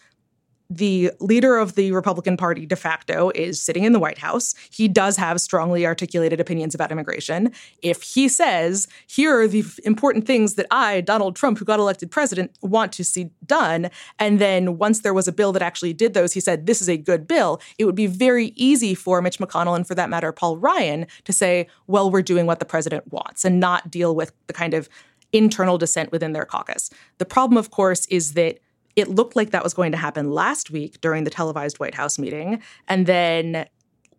the 0.69 1.13
leader 1.21 1.57
of 1.57 1.75
the 1.75 1.93
Republican 1.93 2.37
Party 2.37 2.67
de 2.67 2.77
facto 2.77 3.31
is 3.35 3.61
sitting 3.61 3.85
in 3.85 3.93
the 3.93 3.99
White 3.99 4.19
House. 4.19 4.55
He 4.71 4.89
does 4.89 5.17
have 5.17 5.41
strongly 5.41 5.87
articulated 5.87 6.41
opinions 6.41 6.75
about 6.75 6.91
immigration. 6.91 7.53
If 7.83 8.03
he 8.03 8.29
says, 8.29 8.89
here 9.07 9.39
are 9.39 9.49
the 9.49 9.65
important 9.85 10.27
things 10.27 10.55
that 10.55 10.67
I, 10.71 11.01
Donald 11.01 11.37
Trump, 11.37 11.59
who 11.59 11.65
got 11.65 11.79
elected 11.79 12.11
president, 12.11 12.53
want 12.63 12.93
to 12.93 13.05
see 13.05 13.31
done, 13.45 13.91
and 14.19 14.39
then 14.39 14.79
once 14.79 15.01
there 15.01 15.15
was 15.15 15.29
a 15.29 15.33
bill 15.33 15.53
that 15.53 15.63
actually 15.63 15.93
did 15.93 16.15
those, 16.15 16.33
he 16.33 16.41
said, 16.41 16.67
this 16.67 16.81
is 16.81 16.89
a 16.89 16.97
good 16.97 17.27
bill, 17.27 17.61
it 17.79 17.85
would 17.85 17.95
be 17.95 18.07
very 18.07 18.53
easy 18.57 18.95
for 18.95 19.23
Mitch 19.23 19.39
McConnell 19.39 19.77
and 19.77 19.87
for 19.87 19.95
that 19.95 20.11
matter, 20.11 20.33
Paul 20.33 20.59
Ryan, 20.59 21.07
to 21.25 21.33
say, 21.33 21.69
well, 21.87 22.11
we're 22.11 22.23
doing 22.23 22.47
what 22.47 22.59
the 22.59 22.65
president 22.65 23.13
wants 23.13 23.45
and 23.45 23.61
not 23.61 23.91
deal 23.91 24.15
with 24.15 24.33
the 24.47 24.53
kind 24.53 24.75
of 24.75 24.89
internal 25.33 25.79
dissent 25.79 26.13
within 26.13 26.33
their 26.33 26.45
caucus. 26.45 26.91
The 27.19 27.25
problem, 27.25 27.59
of 27.59 27.71
course, 27.71 28.07
is 28.07 28.33
that 28.35 28.59
it 28.97 29.09
looked 29.09 29.37
like 29.37 29.51
that 29.51 29.63
was 29.63 29.75
going 29.75 29.93
to 29.93 29.99
happen 29.99 30.31
last 30.31 30.71
week 30.71 31.01
during 31.01 31.25
the 31.25 31.31
televised 31.31 31.79
White 31.79 31.95
House 31.95 32.19
meeting. 32.19 32.63
And 32.89 33.07
then 33.07 33.67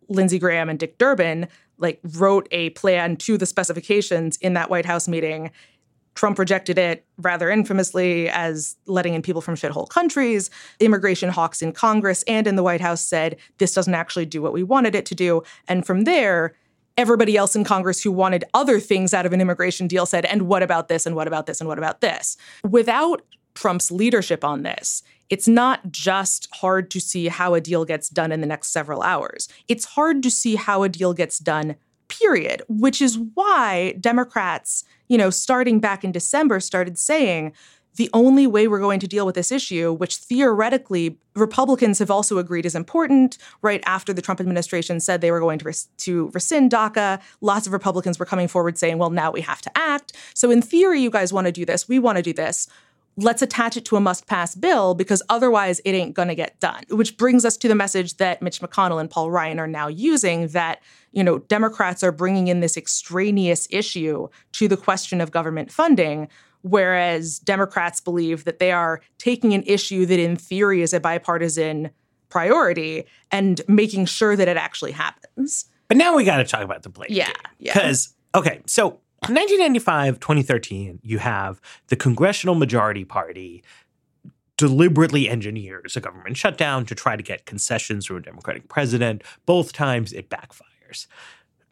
Lindsey 0.08 0.38
Graham 0.38 0.68
and 0.68 0.78
Dick 0.78 0.98
Durbin 0.98 1.48
like 1.78 2.00
wrote 2.16 2.48
a 2.50 2.70
plan 2.70 3.16
to 3.16 3.36
the 3.36 3.46
specifications 3.46 4.36
in 4.38 4.54
that 4.54 4.70
White 4.70 4.86
House 4.86 5.08
meeting. 5.08 5.50
Trump 6.14 6.38
rejected 6.38 6.78
it 6.78 7.04
rather 7.18 7.48
infamously 7.48 8.28
as 8.30 8.76
letting 8.86 9.14
in 9.14 9.22
people 9.22 9.40
from 9.40 9.54
shithole 9.54 9.88
countries. 9.88 10.50
Immigration 10.80 11.28
hawks 11.28 11.62
in 11.62 11.72
Congress 11.72 12.24
and 12.26 12.46
in 12.48 12.56
the 12.56 12.62
White 12.62 12.80
House 12.80 13.00
said 13.00 13.36
this 13.58 13.74
doesn't 13.74 13.94
actually 13.94 14.26
do 14.26 14.42
what 14.42 14.52
we 14.52 14.64
wanted 14.64 14.96
it 14.96 15.06
to 15.06 15.14
do. 15.14 15.42
And 15.68 15.86
from 15.86 16.02
there, 16.02 16.54
everybody 16.96 17.36
else 17.36 17.54
in 17.54 17.62
Congress 17.62 18.02
who 18.02 18.10
wanted 18.10 18.44
other 18.54 18.80
things 18.80 19.14
out 19.14 19.26
of 19.26 19.32
an 19.32 19.40
immigration 19.40 19.86
deal 19.86 20.06
said, 20.06 20.24
and 20.24 20.42
what 20.42 20.64
about 20.64 20.88
this, 20.88 21.06
and 21.06 21.14
what 21.14 21.28
about 21.28 21.46
this, 21.46 21.60
and 21.60 21.68
what 21.68 21.78
about 21.78 22.00
this? 22.00 22.36
Without 22.68 23.22
Trump's 23.58 23.90
leadership 23.90 24.44
on 24.44 24.62
this, 24.62 25.02
it's 25.30 25.48
not 25.48 25.90
just 25.90 26.46
hard 26.54 26.92
to 26.92 27.00
see 27.00 27.26
how 27.26 27.54
a 27.54 27.60
deal 27.60 27.84
gets 27.84 28.08
done 28.08 28.30
in 28.30 28.40
the 28.40 28.46
next 28.46 28.68
several 28.68 29.02
hours. 29.02 29.48
It's 29.66 29.84
hard 29.84 30.22
to 30.22 30.30
see 30.30 30.54
how 30.54 30.84
a 30.84 30.88
deal 30.88 31.12
gets 31.12 31.40
done, 31.40 31.74
period, 32.06 32.62
which 32.68 33.02
is 33.02 33.18
why 33.34 33.96
Democrats, 33.98 34.84
you 35.08 35.18
know, 35.18 35.28
starting 35.28 35.80
back 35.80 36.04
in 36.04 36.12
December, 36.12 36.60
started 36.60 36.96
saying, 36.98 37.52
the 37.96 38.08
only 38.12 38.46
way 38.46 38.68
we're 38.68 38.78
going 38.78 39.00
to 39.00 39.08
deal 39.08 39.26
with 39.26 39.34
this 39.34 39.50
issue, 39.50 39.92
which 39.92 40.18
theoretically 40.18 41.18
Republicans 41.34 41.98
have 41.98 42.12
also 42.12 42.38
agreed 42.38 42.64
is 42.64 42.76
important, 42.76 43.38
right 43.60 43.82
after 43.86 44.12
the 44.12 44.22
Trump 44.22 44.40
administration 44.40 45.00
said 45.00 45.20
they 45.20 45.32
were 45.32 45.40
going 45.40 45.58
to, 45.58 45.64
res- 45.64 45.88
to 45.96 46.30
rescind 46.32 46.70
DACA, 46.70 47.20
lots 47.40 47.66
of 47.66 47.72
Republicans 47.72 48.20
were 48.20 48.24
coming 48.24 48.46
forward 48.46 48.78
saying, 48.78 48.98
well, 48.98 49.10
now 49.10 49.32
we 49.32 49.40
have 49.40 49.60
to 49.62 49.70
act. 49.76 50.12
So, 50.32 50.48
in 50.52 50.62
theory, 50.62 51.00
you 51.00 51.10
guys 51.10 51.32
want 51.32 51.48
to 51.48 51.52
do 51.52 51.64
this, 51.64 51.88
we 51.88 51.98
want 51.98 52.18
to 52.18 52.22
do 52.22 52.32
this. 52.32 52.68
Let's 53.20 53.42
attach 53.42 53.76
it 53.76 53.84
to 53.86 53.96
a 53.96 54.00
must 54.00 54.28
pass 54.28 54.54
bill 54.54 54.94
because 54.94 55.22
otherwise 55.28 55.80
it 55.80 55.90
ain't 55.90 56.14
going 56.14 56.28
to 56.28 56.36
get 56.36 56.60
done. 56.60 56.84
Which 56.88 57.16
brings 57.16 57.44
us 57.44 57.56
to 57.56 57.66
the 57.66 57.74
message 57.74 58.16
that 58.18 58.40
Mitch 58.40 58.60
McConnell 58.60 59.00
and 59.00 59.10
Paul 59.10 59.32
Ryan 59.32 59.58
are 59.58 59.66
now 59.66 59.88
using 59.88 60.46
that, 60.48 60.80
you 61.10 61.24
know, 61.24 61.38
Democrats 61.38 62.04
are 62.04 62.12
bringing 62.12 62.46
in 62.46 62.60
this 62.60 62.76
extraneous 62.76 63.66
issue 63.70 64.28
to 64.52 64.68
the 64.68 64.76
question 64.76 65.20
of 65.20 65.32
government 65.32 65.72
funding, 65.72 66.28
whereas 66.62 67.40
Democrats 67.40 68.00
believe 68.00 68.44
that 68.44 68.60
they 68.60 68.70
are 68.70 69.00
taking 69.18 69.52
an 69.52 69.64
issue 69.66 70.06
that 70.06 70.20
in 70.20 70.36
theory 70.36 70.80
is 70.80 70.94
a 70.94 71.00
bipartisan 71.00 71.90
priority 72.28 73.04
and 73.32 73.62
making 73.66 74.06
sure 74.06 74.36
that 74.36 74.46
it 74.46 74.56
actually 74.56 74.92
happens. 74.92 75.64
But 75.88 75.96
now 75.96 76.14
we 76.14 76.22
got 76.22 76.36
to 76.36 76.44
talk 76.44 76.62
about 76.62 76.84
the 76.84 76.88
Blake. 76.88 77.10
Yeah, 77.10 77.32
yeah. 77.58 77.72
Because, 77.72 78.14
okay, 78.34 78.60
so 78.66 79.00
1995, 79.22 80.20
2013, 80.20 81.00
you 81.02 81.18
have 81.18 81.60
the 81.88 81.96
Congressional 81.96 82.54
Majority 82.54 83.04
Party 83.04 83.64
deliberately 84.56 85.28
engineers 85.28 85.96
a 85.96 86.00
government 86.00 86.36
shutdown 86.36 86.84
to 86.86 86.94
try 86.94 87.16
to 87.16 87.22
get 87.22 87.46
concessions 87.46 88.06
from 88.06 88.16
a 88.16 88.20
Democratic 88.20 88.68
president. 88.68 89.22
Both 89.46 89.72
times 89.72 90.12
it 90.12 90.30
backfires. 90.30 91.06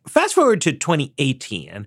Fast 0.07 0.35
forward 0.35 0.61
to 0.63 0.73
2018, 0.73 1.87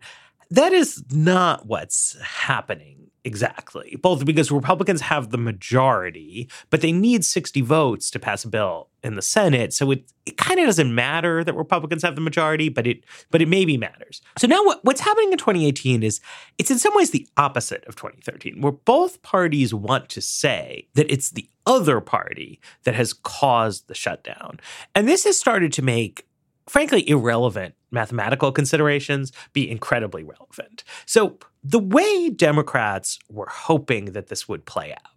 that 0.52 0.74
is 0.74 1.04
not 1.12 1.66
what's 1.66 2.20
happening 2.22 2.99
exactly. 3.24 3.98
Both 4.02 4.26
because 4.26 4.52
Republicans 4.52 5.02
have 5.02 5.30
the 5.30 5.38
majority, 5.38 6.50
but 6.70 6.82
they 6.82 6.92
need 6.92 7.26
60 7.26 7.62
votes 7.62 8.10
to 8.12 8.20
pass 8.20 8.44
a 8.44 8.48
bill 8.48 8.90
in 9.04 9.16
the 9.16 9.22
Senate. 9.22 9.74
So 9.74 9.92
it, 9.92 10.12
it 10.26 10.38
kind 10.38 10.60
of 10.60 10.66
doesn't 10.66 10.94
matter 10.94 11.44
that 11.44 11.56
Republicans 11.56 12.04
have 12.04 12.16
the 12.16 12.22
majority, 12.22 12.70
but 12.70 12.86
it 12.86 13.04
but 13.32 13.42
it 13.42 13.48
maybe 13.48 13.78
matters. 13.78 14.22
So 14.38 14.48
now 14.48 14.64
what, 14.64 14.84
what's 14.84 15.02
happening 15.02 15.32
in 15.32 15.38
2018 15.38 16.04
is 16.04 16.20
it's 16.58 16.72
in 16.72 16.80
some 16.80 16.96
ways 16.96 17.12
the 17.12 17.28
opposite 17.38 17.86
of 17.86 17.96
2013, 17.96 18.62
where 18.62 18.72
both 18.72 19.22
parties 19.22 19.74
want 19.74 20.10
to 20.10 20.22
say 20.22 20.88
that 20.96 21.12
it's 21.12 21.32
the 21.32 21.50
other 21.66 22.02
party 22.02 22.60
that 22.84 22.96
has 22.96 23.14
caused 23.14 23.88
the 23.88 23.96
shutdown. 23.96 24.60
And 24.96 25.08
this 25.08 25.24
has 25.24 25.38
started 25.38 25.72
to 25.74 25.82
make 25.82 26.26
frankly 26.70 27.08
irrelevant 27.10 27.76
mathematical 27.92 28.52
considerations 28.52 29.32
be 29.54 29.70
incredibly 29.70 30.24
relevant. 30.24 30.84
So 31.06 31.38
the 31.64 31.80
way 31.80 32.30
Democrats 32.30 33.20
were 33.30 33.50
hoping 33.50 34.14
that 34.14 34.28
this 34.28 34.48
would 34.48 34.66
play 34.66 34.92
out 34.94 35.12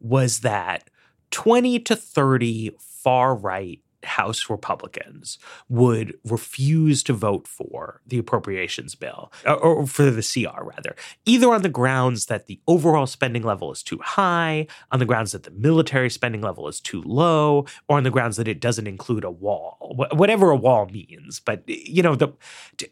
was 0.00 0.40
that 0.40 0.88
20 1.30 1.80
to 1.80 1.96
30 1.96 2.72
far 2.78 3.34
right 3.34 3.80
House 4.04 4.48
Republicans 4.48 5.38
would 5.68 6.16
refuse 6.24 7.02
to 7.04 7.12
vote 7.12 7.48
for 7.48 8.00
the 8.06 8.18
appropriations 8.18 8.94
bill, 8.94 9.32
or 9.46 9.86
for 9.86 10.10
the 10.10 10.22
CR 10.22 10.62
rather, 10.62 10.94
either 11.26 11.52
on 11.52 11.62
the 11.62 11.68
grounds 11.68 12.26
that 12.26 12.46
the 12.46 12.60
overall 12.66 13.06
spending 13.06 13.42
level 13.42 13.72
is 13.72 13.82
too 13.82 13.98
high, 14.02 14.66
on 14.92 14.98
the 14.98 15.04
grounds 15.04 15.32
that 15.32 15.42
the 15.42 15.50
military 15.50 16.10
spending 16.10 16.40
level 16.40 16.68
is 16.68 16.80
too 16.80 17.02
low, 17.02 17.66
or 17.88 17.96
on 17.96 18.04
the 18.04 18.10
grounds 18.10 18.36
that 18.36 18.48
it 18.48 18.60
doesn't 18.60 18.86
include 18.86 19.24
a 19.24 19.30
wall, 19.30 20.06
whatever 20.12 20.50
a 20.50 20.56
wall 20.56 20.86
means. 20.86 21.40
But 21.40 21.62
you 21.66 22.02
know, 22.02 22.14
the, 22.14 22.28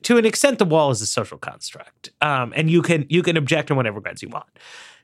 to 0.03 0.19
an 0.19 0.27
extent, 0.27 0.59
the 0.59 0.64
wall 0.64 0.90
is 0.90 1.03
a 1.03 1.07
social 1.07 1.38
construct, 1.38 2.11
um, 2.21 2.53
and 2.57 2.71
you 2.71 2.83
can 2.83 3.07
you 3.09 3.23
can 3.23 3.37
object 3.37 3.71
on 3.71 3.77
whatever 3.77 4.01
grounds 4.01 4.23
you 4.23 4.29
want. 4.29 4.47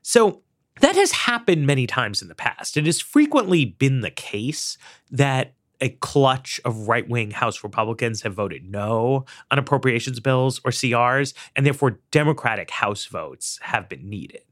So 0.03 0.43
that 0.81 0.97
has 0.97 1.13
happened 1.13 1.67
many 1.67 1.87
times 1.87 2.23
in 2.23 2.29
the 2.29 2.35
past. 2.35 2.77
It 2.77 2.87
has 2.87 3.01
frequently 3.01 3.65
been 3.65 4.01
the 4.01 4.11
case 4.11 4.79
that 5.11 5.55
a 5.83 5.91
clutch 6.01 6.61
of 6.65 6.89
right 6.89 7.07
wing 7.09 7.33
House 7.33 7.63
Republicans 7.63 8.23
have 8.23 8.35
voted 8.35 8.65
no 8.65 9.27
on 9.51 9.59
appropriations 9.59 10.21
bills 10.21 10.61
or 10.65 10.71
CRs, 10.71 11.35
and 11.55 11.67
therefore 11.67 11.99
Democratic 12.11 12.71
House 12.71 13.05
votes 13.05 13.59
have 13.63 13.89
been 13.89 14.09
needed. 14.09 14.45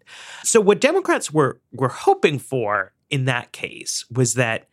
So, 0.43 0.61
what 0.61 0.81
Democrats 0.81 1.33
were, 1.33 1.61
were 1.73 1.88
hoping 1.88 2.38
for 2.38 2.93
in 3.09 3.25
that 3.27 3.53
case 3.53 4.05
was 4.11 4.35
that 4.35 4.66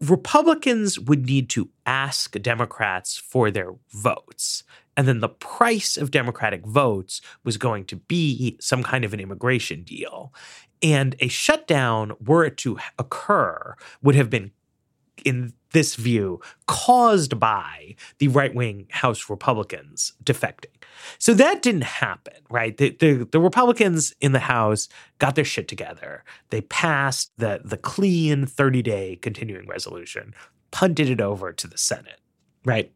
Republicans 0.00 0.98
would 0.98 1.26
need 1.26 1.50
to 1.50 1.68
ask 1.84 2.32
Democrats 2.40 3.18
for 3.18 3.50
their 3.50 3.74
votes. 3.90 4.64
And 4.96 5.06
then 5.06 5.20
the 5.20 5.28
price 5.28 5.98
of 5.98 6.10
Democratic 6.10 6.64
votes 6.66 7.20
was 7.44 7.58
going 7.58 7.84
to 7.86 7.96
be 7.96 8.56
some 8.60 8.82
kind 8.82 9.04
of 9.04 9.12
an 9.12 9.20
immigration 9.20 9.82
deal. 9.82 10.32
And 10.82 11.14
a 11.20 11.28
shutdown, 11.28 12.12
were 12.24 12.44
it 12.44 12.56
to 12.58 12.78
occur, 12.98 13.76
would 14.02 14.14
have 14.14 14.30
been 14.30 14.52
in 15.24 15.52
this 15.72 15.94
view 15.94 16.40
caused 16.66 17.38
by 17.38 17.94
the 18.18 18.28
right 18.28 18.54
wing 18.54 18.86
House 18.90 19.30
Republicans 19.30 20.12
defecting. 20.24 20.66
So 21.18 21.34
that 21.34 21.62
didn't 21.62 21.84
happen, 21.84 22.34
right? 22.50 22.76
The, 22.76 22.90
the, 22.90 23.28
the, 23.30 23.40
Republicans 23.40 24.14
in 24.20 24.32
the 24.32 24.40
House 24.40 24.88
got 25.18 25.34
their 25.34 25.44
shit 25.44 25.68
together. 25.68 26.24
They 26.50 26.60
passed 26.60 27.32
the, 27.38 27.60
the 27.64 27.76
clean 27.76 28.46
30 28.46 28.82
day 28.82 29.16
continuing 29.16 29.66
resolution, 29.66 30.34
punted 30.70 31.08
it 31.08 31.20
over 31.20 31.52
to 31.52 31.66
the 31.66 31.78
Senate, 31.78 32.20
right? 32.64 32.92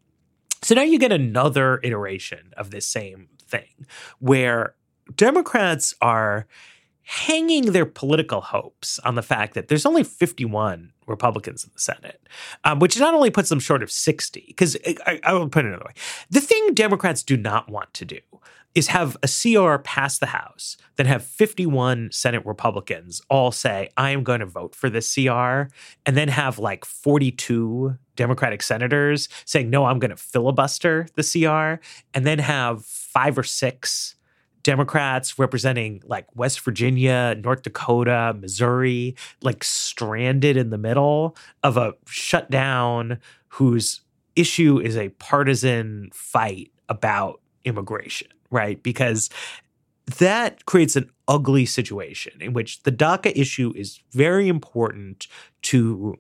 So 0.62 0.74
now 0.74 0.82
you 0.82 0.98
get 0.98 1.12
another 1.12 1.80
iteration 1.82 2.52
of 2.56 2.70
this 2.70 2.86
same 2.86 3.28
thing 3.46 3.86
where 4.18 4.74
Democrats 5.14 5.94
are 6.00 6.46
hanging 7.04 7.72
their 7.72 7.86
political 7.86 8.40
hopes 8.40 8.98
on 9.00 9.14
the 9.14 9.22
fact 9.22 9.54
that 9.54 9.68
there's 9.68 9.86
only 9.86 10.02
51 10.02 10.92
Republicans 11.06 11.64
in 11.64 11.70
the 11.74 11.78
Senate, 11.78 12.26
um, 12.64 12.78
which 12.78 12.98
not 12.98 13.14
only 13.14 13.30
puts 13.30 13.50
them 13.50 13.60
short 13.60 13.82
of 13.82 13.90
60, 13.90 14.44
because 14.46 14.76
I, 15.06 15.20
I 15.22 15.32
will 15.34 15.48
put 15.48 15.64
it 15.64 15.68
another 15.68 15.84
way. 15.86 15.92
The 16.30 16.40
thing 16.40 16.72
Democrats 16.72 17.22
do 17.22 17.36
not 17.36 17.68
want 17.68 17.92
to 17.94 18.04
do 18.04 18.20
is 18.74 18.88
have 18.88 19.16
a 19.22 19.28
CR 19.28 19.76
pass 19.76 20.18
the 20.18 20.26
House, 20.26 20.76
then 20.96 21.06
have 21.06 21.24
51 21.24 22.08
Senate 22.10 22.44
Republicans 22.44 23.22
all 23.28 23.52
say, 23.52 23.88
I 23.96 24.10
am 24.10 24.24
going 24.24 24.40
to 24.40 24.46
vote 24.46 24.74
for 24.74 24.90
this 24.90 25.14
CR, 25.14 25.68
and 26.06 26.16
then 26.16 26.28
have 26.28 26.58
like 26.58 26.84
42 26.84 27.96
Democratic 28.16 28.62
senators 28.62 29.28
saying, 29.44 29.70
no, 29.70 29.84
I'm 29.84 29.98
going 29.98 30.10
to 30.10 30.16
filibuster 30.16 31.06
the 31.14 31.22
CR, 31.22 31.80
and 32.14 32.26
then 32.26 32.40
have 32.40 32.84
five 32.84 33.38
or 33.38 33.44
six 33.44 34.16
Democrats 34.64 35.38
representing 35.38 36.02
like 36.04 36.26
West 36.34 36.60
Virginia, 36.60 37.36
North 37.44 37.62
Dakota, 37.62 38.34
Missouri, 38.36 39.14
like 39.42 39.62
stranded 39.62 40.56
in 40.56 40.70
the 40.70 40.78
middle 40.78 41.36
of 41.62 41.76
a 41.76 41.94
shutdown 42.06 43.20
whose 43.48 44.00
issue 44.34 44.80
is 44.80 44.96
a 44.96 45.10
partisan 45.10 46.10
fight 46.12 46.72
about 46.88 47.40
immigration, 47.64 48.28
right? 48.50 48.82
Because 48.82 49.30
that 50.18 50.64
creates 50.66 50.96
an 50.96 51.10
ugly 51.28 51.64
situation 51.66 52.32
in 52.40 52.52
which 52.52 52.82
the 52.82 52.92
DACA 52.92 53.32
issue 53.36 53.72
is 53.76 54.00
very 54.12 54.48
important 54.48 55.28
to 55.62 56.18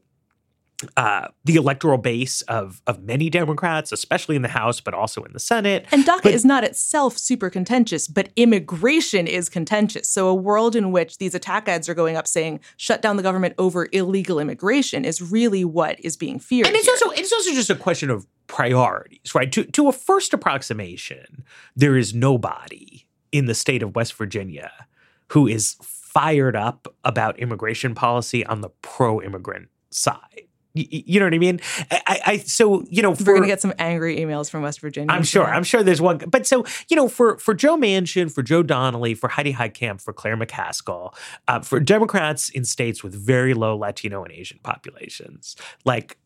uh, 0.96 1.28
the 1.44 1.56
electoral 1.56 1.98
base 1.98 2.42
of 2.42 2.82
of 2.86 3.02
many 3.02 3.30
Democrats, 3.30 3.92
especially 3.92 4.36
in 4.36 4.42
the 4.42 4.48
House, 4.48 4.80
but 4.80 4.94
also 4.94 5.22
in 5.24 5.32
the 5.32 5.38
Senate. 5.38 5.86
And 5.90 6.04
DACA 6.04 6.22
but, 6.22 6.32
is 6.32 6.44
not 6.44 6.64
itself 6.64 7.18
super 7.18 7.50
contentious, 7.50 8.08
but 8.08 8.30
immigration 8.36 9.26
is 9.26 9.48
contentious. 9.48 10.08
So 10.08 10.28
a 10.28 10.34
world 10.34 10.76
in 10.76 10.92
which 10.92 11.18
these 11.18 11.34
attack 11.34 11.68
ads 11.68 11.88
are 11.88 11.94
going 11.94 12.16
up 12.16 12.26
saying 12.26 12.60
"shut 12.76 13.02
down 13.02 13.16
the 13.16 13.22
government 13.22 13.54
over 13.58 13.88
illegal 13.92 14.38
immigration" 14.38 15.04
is 15.04 15.20
really 15.22 15.64
what 15.64 15.98
is 16.00 16.16
being 16.16 16.38
feared. 16.38 16.66
And 16.66 16.76
it's 16.76 16.86
here. 16.86 16.92
also 16.92 17.10
it's 17.10 17.32
also 17.32 17.52
just 17.52 17.70
a 17.70 17.76
question 17.76 18.10
of 18.10 18.26
priorities, 18.46 19.34
right? 19.34 19.50
To 19.52 19.64
to 19.64 19.88
a 19.88 19.92
first 19.92 20.32
approximation, 20.32 21.44
there 21.76 21.96
is 21.96 22.14
nobody 22.14 23.06
in 23.32 23.46
the 23.46 23.54
state 23.54 23.82
of 23.82 23.96
West 23.96 24.14
Virginia 24.14 24.70
who 25.28 25.46
is 25.46 25.76
fired 26.14 26.54
up 26.54 26.86
about 27.04 27.38
immigration 27.40 27.94
policy 27.94 28.46
on 28.46 28.60
the 28.60 28.68
pro-immigrant 28.82 29.68
side 29.90 30.46
you 30.74 31.20
know 31.20 31.26
what 31.26 31.34
I 31.34 31.38
mean? 31.38 31.60
I, 31.90 32.20
I 32.26 32.36
so 32.38 32.84
you 32.88 33.00
know 33.00 33.14
for, 33.14 33.24
we're 33.24 33.34
gonna 33.36 33.46
get 33.46 33.60
some 33.60 33.72
angry 33.78 34.18
emails 34.18 34.50
from 34.50 34.62
West 34.62 34.80
Virginia. 34.80 35.12
I'm 35.12 35.22
sure. 35.22 35.44
I'm 35.44 35.62
sure 35.62 35.84
there's 35.84 36.00
one. 36.00 36.18
But 36.18 36.46
so 36.46 36.64
you 36.88 36.96
know, 36.96 37.08
for 37.08 37.38
for 37.38 37.54
Joe 37.54 37.76
Manchin, 37.76 38.30
for 38.30 38.42
Joe 38.42 38.62
Donnelly, 38.62 39.14
for 39.14 39.28
Heidi 39.28 39.52
Heitkamp, 39.52 40.00
for 40.00 40.12
Claire 40.12 40.36
McCaskill, 40.36 41.14
uh, 41.46 41.60
for 41.60 41.78
Democrats 41.78 42.48
in 42.48 42.64
states 42.64 43.04
with 43.04 43.14
very 43.14 43.54
low 43.54 43.76
Latino 43.76 44.24
and 44.24 44.32
Asian 44.32 44.58
populations, 44.64 45.54
like 45.84 46.18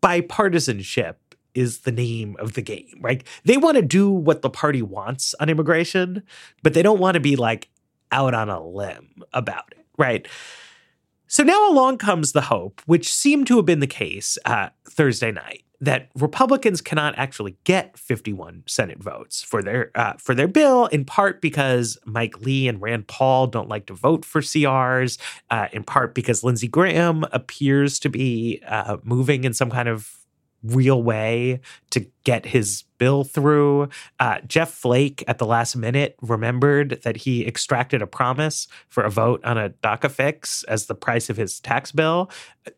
bipartisanship 0.00 1.16
is 1.54 1.80
the 1.80 1.92
name 1.92 2.36
of 2.38 2.54
the 2.54 2.62
game, 2.62 2.98
right? 3.00 3.24
They 3.44 3.56
want 3.56 3.76
to 3.76 3.82
do 3.82 4.10
what 4.10 4.42
the 4.42 4.50
party 4.50 4.82
wants 4.82 5.34
on 5.40 5.48
immigration, 5.48 6.22
but 6.62 6.74
they 6.74 6.82
don't 6.82 7.00
want 7.00 7.14
to 7.14 7.20
be 7.20 7.36
like 7.36 7.70
out 8.12 8.34
on 8.34 8.48
a 8.48 8.64
limb 8.64 9.22
about 9.32 9.72
it, 9.72 9.86
right? 9.98 10.28
So 11.34 11.42
now 11.42 11.68
along 11.68 11.98
comes 11.98 12.30
the 12.30 12.42
hope, 12.42 12.80
which 12.86 13.12
seemed 13.12 13.48
to 13.48 13.56
have 13.56 13.66
been 13.66 13.80
the 13.80 13.88
case 13.88 14.38
uh, 14.44 14.68
Thursday 14.88 15.32
night, 15.32 15.64
that 15.80 16.08
Republicans 16.14 16.80
cannot 16.80 17.18
actually 17.18 17.56
get 17.64 17.98
51 17.98 18.62
Senate 18.66 19.02
votes 19.02 19.42
for 19.42 19.60
their 19.60 19.90
uh, 19.96 20.12
for 20.16 20.36
their 20.36 20.46
bill, 20.46 20.86
in 20.86 21.04
part 21.04 21.40
because 21.40 21.98
Mike 22.04 22.40
Lee 22.42 22.68
and 22.68 22.80
Rand 22.80 23.08
Paul 23.08 23.48
don't 23.48 23.68
like 23.68 23.86
to 23.86 23.94
vote 23.94 24.24
for 24.24 24.42
CRs, 24.42 25.18
uh, 25.50 25.66
in 25.72 25.82
part 25.82 26.14
because 26.14 26.44
Lindsey 26.44 26.68
Graham 26.68 27.24
appears 27.32 27.98
to 27.98 28.08
be 28.08 28.62
uh, 28.68 28.98
moving 29.02 29.42
in 29.42 29.54
some 29.54 29.72
kind 29.72 29.88
of 29.88 30.23
real 30.64 31.02
way 31.02 31.60
to 31.90 32.06
get 32.24 32.46
his 32.46 32.84
bill 32.98 33.24
through. 33.24 33.88
Uh, 34.18 34.38
Jeff 34.46 34.70
Flake 34.72 35.22
at 35.28 35.38
the 35.38 35.46
last 35.46 35.76
minute 35.76 36.16
remembered 36.22 37.02
that 37.02 37.18
he 37.18 37.46
extracted 37.46 38.00
a 38.00 38.06
promise 38.06 38.66
for 38.88 39.02
a 39.02 39.10
vote 39.10 39.44
on 39.44 39.58
a 39.58 39.70
DACA 39.70 40.10
fix 40.10 40.64
as 40.64 40.86
the 40.86 40.94
price 40.94 41.28
of 41.28 41.36
his 41.36 41.60
tax 41.60 41.92
bill. 41.92 42.30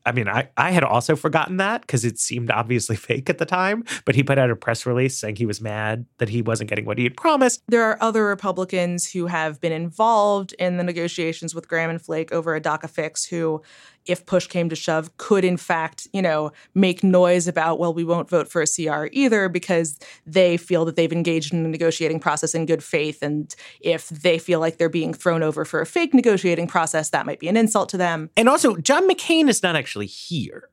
I 0.04 0.12
mean, 0.12 0.26
I, 0.26 0.48
I 0.56 0.72
had 0.72 0.82
also 0.82 1.14
forgotten 1.14 1.58
that 1.58 1.82
because 1.82 2.04
it 2.04 2.18
seemed 2.18 2.50
obviously 2.50 2.96
fake 2.96 3.30
at 3.30 3.38
the 3.38 3.46
time, 3.46 3.84
but 4.04 4.14
he 4.14 4.22
put 4.22 4.38
out 4.38 4.50
a 4.50 4.56
press 4.56 4.84
release 4.84 5.16
saying 5.16 5.36
he 5.36 5.46
was 5.46 5.60
mad 5.60 6.06
that 6.18 6.28
he 6.28 6.42
wasn't 6.42 6.68
getting 6.68 6.84
what 6.84 6.98
he 6.98 7.04
had 7.04 7.16
promised. 7.16 7.62
There 7.68 7.84
are 7.84 7.98
other 8.00 8.24
Republicans 8.24 9.10
who 9.10 9.26
have 9.26 9.60
been 9.60 9.72
involved 9.72 10.54
in 10.58 10.76
the 10.76 10.84
negotiations 10.84 11.54
with 11.54 11.68
Graham 11.68 11.90
and 11.90 12.02
Flake 12.02 12.32
over 12.32 12.54
a 12.56 12.60
DACA 12.60 12.90
fix 12.90 13.24
who 13.24 13.62
if 14.06 14.26
push 14.26 14.46
came 14.46 14.68
to 14.68 14.76
shove, 14.76 15.16
could 15.16 15.44
in 15.44 15.56
fact, 15.56 16.08
you 16.12 16.22
know, 16.22 16.52
make 16.74 17.02
noise 17.04 17.48
about, 17.48 17.78
well, 17.78 17.92
we 17.92 18.04
won't 18.04 18.28
vote 18.28 18.48
for 18.48 18.62
a 18.62 18.66
CR 18.66 19.06
either 19.12 19.48
because 19.48 19.98
they 20.26 20.56
feel 20.56 20.84
that 20.84 20.96
they've 20.96 21.12
engaged 21.12 21.52
in 21.52 21.64
a 21.64 21.68
negotiating 21.68 22.20
process 22.20 22.54
in 22.54 22.66
good 22.66 22.82
faith. 22.82 23.22
And 23.22 23.54
if 23.80 24.08
they 24.08 24.38
feel 24.38 24.60
like 24.60 24.78
they're 24.78 24.88
being 24.88 25.14
thrown 25.14 25.42
over 25.42 25.64
for 25.64 25.80
a 25.80 25.86
fake 25.86 26.14
negotiating 26.14 26.66
process, 26.66 27.10
that 27.10 27.26
might 27.26 27.40
be 27.40 27.48
an 27.48 27.56
insult 27.56 27.88
to 27.90 27.96
them. 27.96 28.30
And 28.36 28.48
also, 28.48 28.76
John 28.76 29.08
McCain 29.08 29.48
is 29.48 29.62
not 29.62 29.76
actually 29.76 30.06
here, 30.06 30.68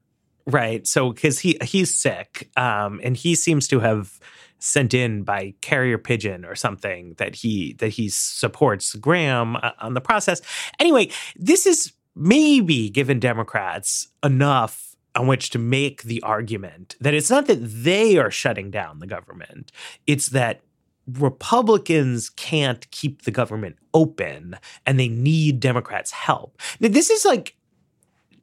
right? 0.45 0.85
So, 0.87 1.11
because 1.11 1.39
he 1.39 1.57
he's 1.63 1.95
sick, 1.95 2.49
um, 2.57 2.99
and 3.03 3.15
he 3.17 3.35
seems 3.35 3.67
to 3.69 3.79
have 3.79 4.19
sent 4.63 4.93
in 4.93 5.23
by 5.23 5.53
carrier 5.59 5.97
pigeon 5.97 6.45
or 6.45 6.55
something 6.55 7.15
that 7.17 7.35
he 7.35 7.73
that 7.79 7.89
he 7.89 8.07
supports 8.07 8.95
Graham 8.95 9.57
uh, 9.57 9.71
on 9.79 9.93
the 9.93 10.01
process. 10.01 10.41
Anyway, 10.79 11.09
this 11.35 11.65
is 11.65 11.91
maybe 12.15 12.89
given 12.89 13.19
Democrats 13.19 14.09
enough 14.23 14.95
on 15.15 15.27
which 15.27 15.49
to 15.51 15.59
make 15.59 16.03
the 16.03 16.21
argument 16.23 16.95
that 16.99 17.13
it's 17.13 17.29
not 17.29 17.45
that 17.47 17.59
they 17.61 18.17
are 18.17 18.31
shutting 18.31 18.71
down 18.71 18.99
the 18.99 19.07
government, 19.07 19.71
it's 20.07 20.29
that 20.29 20.61
Republicans 21.19 22.29
can't 22.29 22.89
keep 22.91 23.23
the 23.23 23.31
government 23.31 23.75
open 23.93 24.55
and 24.85 24.99
they 24.99 25.09
need 25.09 25.59
Democrats' 25.59 26.11
help. 26.11 26.59
Now, 26.79 26.89
this 26.89 27.09
is 27.09 27.25
like 27.25 27.55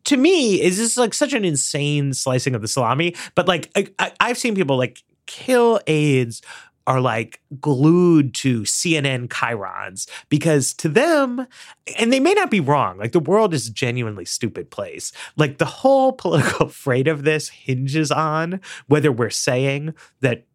to 0.05 0.16
me, 0.16 0.61
is 0.61 0.79
this 0.79 0.97
like 0.97 1.14
such 1.14 1.35
an 1.35 1.45
insane 1.45 2.14
slicing 2.14 2.55
of 2.55 2.62
the 2.62 2.68
salami? 2.68 3.14
But 3.35 3.49
like 3.49 3.71
I, 3.99 4.12
have 4.21 4.39
seen 4.39 4.55
people 4.55 4.77
like 4.77 5.03
Hill 5.29 5.81
aides 5.87 6.43
are 6.91 7.01
like 7.01 7.41
glued 7.61 8.34
to 8.34 8.62
CNN 8.62 9.28
chyrons 9.28 10.09
because 10.28 10.74
to 10.74 10.88
them, 10.88 11.47
and 11.97 12.12
they 12.12 12.18
may 12.18 12.34
not 12.34 12.51
be 12.51 12.59
wrong, 12.59 12.99
like 12.99 13.12
the 13.12 13.20
world 13.20 13.55
is 13.55 13.68
a 13.68 13.72
genuinely 13.72 14.24
stupid 14.24 14.72
place. 14.72 15.12
Like 15.36 15.59
the 15.59 15.66
whole 15.66 16.12
political 16.12 16.68
freight 16.82 17.07
of 17.07 17.22
this 17.22 17.49
hinges 17.49 18.11
on 18.11 18.61
whether 18.88 19.12
we're 19.12 19.30
saying 19.30 19.95
that 20.20 20.47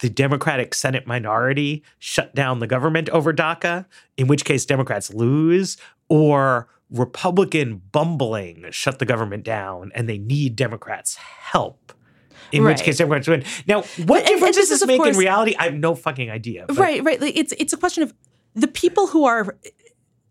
the 0.00 0.10
Democratic 0.10 0.74
Senate 0.74 1.06
minority 1.06 1.84
shut 2.00 2.34
down 2.34 2.58
the 2.58 2.66
government 2.66 3.08
over 3.10 3.32
DACA, 3.32 3.86
in 4.16 4.26
which 4.26 4.44
case 4.44 4.66
Democrats 4.66 5.14
lose, 5.14 5.76
or 6.08 6.66
Republican 6.90 7.80
bumbling 7.92 8.66
shut 8.72 8.98
the 8.98 9.06
government 9.06 9.44
down 9.44 9.92
and 9.94 10.08
they 10.08 10.18
need 10.18 10.56
Democrats' 10.56 11.14
help. 11.14 11.92
In 12.52 12.62
right. 12.62 12.72
which 12.76 12.82
case 12.82 12.98
Democrats 12.98 13.28
win. 13.28 13.44
Now, 13.66 13.82
what 13.82 14.20
and, 14.20 14.26
difference 14.26 14.56
and 14.56 14.62
does 14.62 14.68
this, 14.70 14.80
this 14.80 14.86
make 14.86 14.98
course, 14.98 15.16
in 15.16 15.20
reality? 15.20 15.54
I 15.58 15.64
have 15.64 15.74
no 15.74 15.94
fucking 15.94 16.30
idea. 16.30 16.64
But. 16.66 16.78
Right, 16.78 17.02
right. 17.04 17.22
It's 17.22 17.52
it's 17.58 17.72
a 17.72 17.76
question 17.76 18.02
of 18.02 18.14
the 18.54 18.68
people 18.68 19.06
who 19.06 19.24
are 19.24 19.56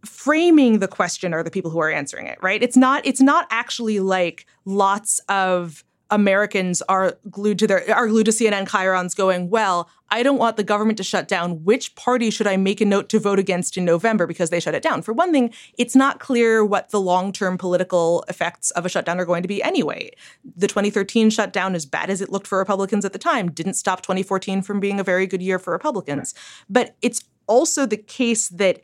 framing 0.05 0.79
the 0.79 0.87
question 0.87 1.33
are 1.33 1.43
the 1.43 1.51
people 1.51 1.71
who 1.71 1.79
are 1.79 1.91
answering 1.91 2.27
it, 2.27 2.37
right? 2.41 2.61
It's 2.61 2.75
not 2.75 3.05
it's 3.05 3.21
not 3.21 3.47
actually 3.51 3.99
like 3.99 4.45
lots 4.65 5.19
of 5.29 5.84
Americans 6.11 6.81
are 6.83 7.17
glued 7.29 7.57
to 7.59 7.67
their 7.67 7.93
are 7.93 8.07
glued 8.07 8.25
to 8.25 8.31
CNN 8.31 8.67
chyrons 8.67 9.15
going, 9.15 9.49
well, 9.49 9.89
I 10.09 10.21
don't 10.21 10.37
want 10.37 10.55
the 10.55 10.63
government 10.63 10.97
to 10.97 11.03
shut 11.03 11.27
down. 11.27 11.63
Which 11.63 11.95
party 11.95 12.29
should 12.29 12.45
I 12.45 12.57
make 12.57 12.79
a 12.79 12.85
note 12.85 13.09
to 13.09 13.19
vote 13.19 13.39
against 13.39 13.75
in 13.75 13.85
November 13.85 14.27
because 14.27 14.51
they 14.51 14.59
shut 14.59 14.75
it 14.75 14.83
down? 14.83 15.01
For 15.01 15.13
one 15.13 15.31
thing, 15.31 15.51
it's 15.77 15.95
not 15.95 16.19
clear 16.19 16.63
what 16.63 16.91
the 16.91 17.01
long-term 17.01 17.57
political 17.57 18.23
effects 18.27 18.69
of 18.71 18.85
a 18.85 18.89
shutdown 18.89 19.19
are 19.19 19.25
going 19.25 19.41
to 19.41 19.47
be 19.47 19.63
anyway. 19.63 20.11
The 20.55 20.67
2013 20.67 21.31
shutdown, 21.31 21.73
as 21.73 21.85
bad 21.85 22.09
as 22.09 22.21
it 22.21 22.31
looked 22.31 22.47
for 22.47 22.59
Republicans 22.59 23.03
at 23.03 23.13
the 23.13 23.19
time, 23.19 23.51
didn't 23.51 23.73
stop 23.73 24.01
2014 24.01 24.61
from 24.61 24.79
being 24.79 24.99
a 24.99 25.03
very 25.03 25.25
good 25.25 25.41
year 25.41 25.57
for 25.57 25.73
Republicans. 25.73 26.35
But 26.69 26.95
it's 27.01 27.23
also 27.47 27.85
the 27.85 27.97
case 27.97 28.49
that 28.49 28.81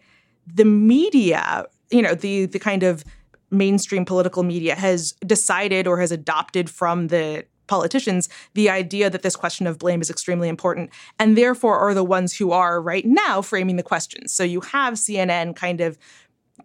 the 0.48 0.66
media, 0.66 1.66
you 1.92 2.02
know, 2.02 2.16
the 2.16 2.48
the 2.48 2.60
kind 2.60 2.82
of 2.82 3.04
mainstream 3.52 4.06
political 4.06 4.44
media 4.44 4.76
has 4.76 5.12
decided 5.26 5.88
or 5.88 6.00
has 6.00 6.12
adopted 6.12 6.70
from 6.70 7.08
the 7.08 7.46
politicians 7.68 8.28
the 8.54 8.70
idea 8.70 9.10
that 9.10 9.22
this 9.22 9.36
question 9.36 9.66
of 9.66 9.80
blame 9.80 10.02
is 10.02 10.10
extremely 10.10 10.50
important 10.50 10.90
and 11.20 11.38
therefore 11.38 11.78
are 11.78 11.94
the 11.94 12.04
ones 12.04 12.36
who 12.36 12.52
are 12.52 12.82
right 12.82 13.06
now 13.06 13.42
framing 13.42 13.78
the 13.78 13.84
questions. 13.84 14.34
So 14.34 14.44
you 14.44 14.60
have 14.62 14.96
CNN 14.96 15.56
kind 15.56 15.80
of 15.80 15.98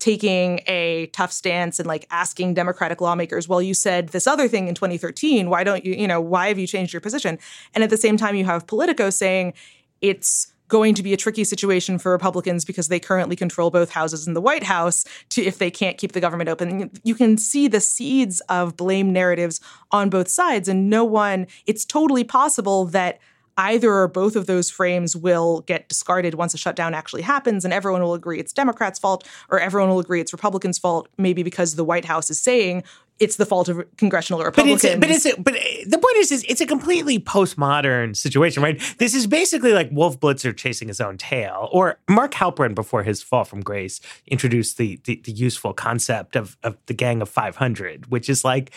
taking 0.00 0.60
a 0.66 1.06
tough 1.12 1.32
stance 1.32 1.78
and 1.78 1.86
like 1.86 2.06
asking 2.10 2.52
democratic 2.54 3.00
lawmakers 3.00 3.48
well 3.48 3.62
you 3.62 3.72
said 3.72 4.08
this 4.08 4.26
other 4.26 4.46
thing 4.46 4.68
in 4.68 4.74
2013 4.74 5.48
why 5.48 5.64
don't 5.64 5.86
you 5.86 5.94
you 5.94 6.06
know 6.06 6.20
why 6.20 6.48
have 6.48 6.58
you 6.58 6.66
changed 6.66 6.92
your 6.92 7.00
position 7.00 7.38
and 7.72 7.82
at 7.82 7.88
the 7.88 7.96
same 7.96 8.18
time 8.18 8.34
you 8.36 8.44
have 8.44 8.66
politico 8.66 9.08
saying 9.08 9.54
it's 10.02 10.52
going 10.68 10.94
to 10.94 11.02
be 11.02 11.12
a 11.12 11.16
tricky 11.16 11.44
situation 11.44 11.98
for 11.98 12.12
Republicans 12.12 12.64
because 12.64 12.88
they 12.88 13.00
currently 13.00 13.36
control 13.36 13.70
both 13.70 13.90
houses 13.90 14.26
in 14.26 14.34
the 14.34 14.40
White 14.40 14.64
House 14.64 15.04
to 15.30 15.42
if 15.42 15.58
they 15.58 15.70
can't 15.70 15.98
keep 15.98 16.12
the 16.12 16.20
government 16.20 16.48
open. 16.48 16.90
You 17.04 17.14
can 17.14 17.38
see 17.38 17.68
the 17.68 17.80
seeds 17.80 18.40
of 18.48 18.76
blame 18.76 19.12
narratives 19.12 19.60
on 19.90 20.10
both 20.10 20.28
sides 20.28 20.68
and 20.68 20.90
no 20.90 21.04
one 21.04 21.46
it's 21.66 21.84
totally 21.84 22.24
possible 22.24 22.84
that 22.86 23.18
either 23.58 23.92
or 23.92 24.08
both 24.08 24.36
of 24.36 24.46
those 24.46 24.70
frames 24.70 25.16
will 25.16 25.60
get 25.62 25.88
discarded 25.88 26.34
once 26.34 26.52
a 26.52 26.58
shutdown 26.58 26.92
actually 26.92 27.22
happens 27.22 27.64
and 27.64 27.72
everyone 27.72 28.02
will 28.02 28.14
agree 28.14 28.38
it's 28.38 28.52
democrats 28.52 28.98
fault 28.98 29.26
or 29.48 29.58
everyone 29.58 29.88
will 29.88 29.98
agree 29.98 30.20
it's 30.20 30.32
republicans 30.32 30.78
fault 30.78 31.08
maybe 31.16 31.42
because 31.42 31.74
the 31.74 31.84
white 31.84 32.04
house 32.04 32.30
is 32.30 32.40
saying 32.40 32.82
it's 33.18 33.36
the 33.36 33.46
fault 33.46 33.68
of 33.68 33.84
congressional 33.96 34.42
Republicans. 34.42 34.82
But 34.98 35.10
it's, 35.10 35.34
but 35.36 35.54
it's 35.54 35.84
but 35.84 35.90
the 35.90 35.98
point 35.98 36.16
is, 36.16 36.32
is 36.32 36.44
it's 36.48 36.60
a 36.60 36.66
completely 36.66 37.18
postmodern 37.18 38.16
situation, 38.16 38.62
right? 38.62 38.80
This 38.98 39.14
is 39.14 39.26
basically 39.26 39.72
like 39.72 39.88
Wolf 39.90 40.20
Blitzer 40.20 40.54
chasing 40.56 40.88
his 40.88 41.00
own 41.00 41.16
tail, 41.16 41.68
or 41.72 41.98
Mark 42.08 42.32
Halperin 42.32 42.74
before 42.74 43.02
his 43.02 43.22
fall 43.22 43.44
from 43.44 43.60
grace 43.60 44.00
introduced 44.26 44.76
the 44.76 45.00
the, 45.04 45.20
the 45.24 45.32
useful 45.32 45.72
concept 45.72 46.36
of 46.36 46.56
of 46.62 46.76
the 46.86 46.94
Gang 46.94 47.22
of 47.22 47.28
Five 47.28 47.56
Hundred, 47.56 48.10
which 48.10 48.28
is 48.28 48.44
like 48.44 48.72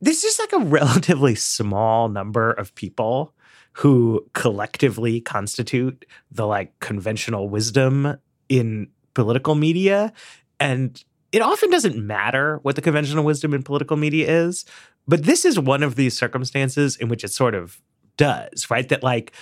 this 0.00 0.24
is 0.24 0.38
like 0.38 0.52
a 0.52 0.64
relatively 0.64 1.34
small 1.34 2.08
number 2.08 2.52
of 2.52 2.74
people 2.74 3.34
who 3.74 4.26
collectively 4.34 5.20
constitute 5.20 6.04
the 6.30 6.46
like 6.46 6.78
conventional 6.80 7.48
wisdom 7.48 8.16
in 8.48 8.88
political 9.14 9.54
media 9.54 10.12
and 10.58 11.04
it 11.32 11.42
often 11.42 11.70
doesn't 11.70 11.96
matter 11.96 12.58
what 12.62 12.76
the 12.76 12.82
conventional 12.82 13.24
wisdom 13.24 13.54
in 13.54 13.62
political 13.62 13.96
media 13.96 14.28
is, 14.46 14.64
but 15.06 15.24
this 15.24 15.44
is 15.44 15.58
one 15.58 15.82
of 15.82 15.96
these 15.96 16.16
circumstances 16.16 16.96
in 16.96 17.08
which 17.08 17.24
it 17.24 17.30
sort 17.30 17.54
of 17.54 17.80
does, 18.16 18.70
right? 18.70 18.88
That 18.88 19.02
like 19.02 19.32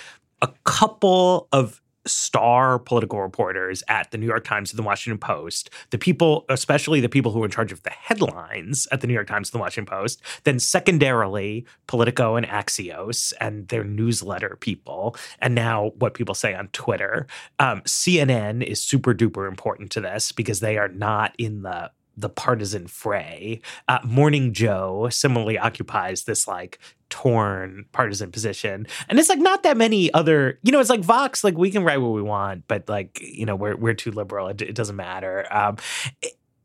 a 0.41 0.49
couple 0.63 1.47
of 1.51 1.81
star 2.09 2.79
political 2.79 3.21
reporters 3.21 3.83
at 3.87 4.11
the 4.11 4.17
New 4.17 4.25
York 4.25 4.43
Times 4.43 4.71
and 4.71 4.79
the 4.79 4.83
Washington 4.83 5.19
Post, 5.19 5.69
the 5.91 5.97
people, 5.97 6.45
especially 6.49 6.99
the 6.99 7.09
people 7.09 7.31
who 7.31 7.41
are 7.41 7.45
in 7.45 7.51
charge 7.51 7.71
of 7.71 7.83
the 7.83 7.89
headlines 7.89 8.87
at 8.91 9.01
the 9.01 9.07
New 9.07 9.13
York 9.13 9.27
Times 9.27 9.49
and 9.49 9.59
the 9.59 9.61
Washington 9.61 9.89
Post, 9.89 10.21
then 10.43 10.59
secondarily 10.59 11.65
Politico 11.87 12.35
and 12.35 12.45
Axios 12.47 13.33
and 13.39 13.67
their 13.69 13.83
newsletter 13.83 14.57
people, 14.59 15.15
and 15.39 15.55
now 15.55 15.91
what 15.99 16.13
people 16.13 16.35
say 16.35 16.53
on 16.53 16.67
Twitter. 16.69 17.27
Um, 17.59 17.81
CNN 17.81 18.63
is 18.63 18.81
super 18.81 19.13
duper 19.13 19.47
important 19.47 19.91
to 19.91 20.01
this 20.01 20.31
because 20.31 20.59
they 20.59 20.77
are 20.77 20.89
not 20.89 21.33
in 21.37 21.61
the 21.61 21.91
the 22.19 22.29
partisan 22.29 22.85
fray. 22.87 23.61
Uh, 23.87 23.99
Morning 24.03 24.53
Joe 24.53 25.07
similarly 25.09 25.57
occupies 25.57 26.23
this 26.23 26.47
like 26.47 26.77
torn 27.09 27.85
partisan 27.91 28.31
position. 28.31 28.87
And 29.07 29.19
it's 29.19 29.29
like 29.29 29.39
not 29.39 29.63
that 29.63 29.77
many 29.77 30.13
other, 30.13 30.59
you 30.63 30.71
know, 30.71 30.79
it's 30.79 30.89
like 30.89 31.01
Vox, 31.01 31.43
like 31.43 31.57
we 31.57 31.71
can 31.71 31.83
write 31.83 32.01
what 32.01 32.11
we 32.11 32.21
want, 32.21 32.67
but 32.67 32.87
like, 32.87 33.19
you 33.21 33.45
know, 33.45 33.55
we're 33.55 33.75
we're 33.75 33.93
too 33.93 34.11
liberal. 34.11 34.47
It, 34.47 34.61
it 34.61 34.75
doesn't 34.75 34.95
matter. 34.95 35.45
Um, 35.51 35.77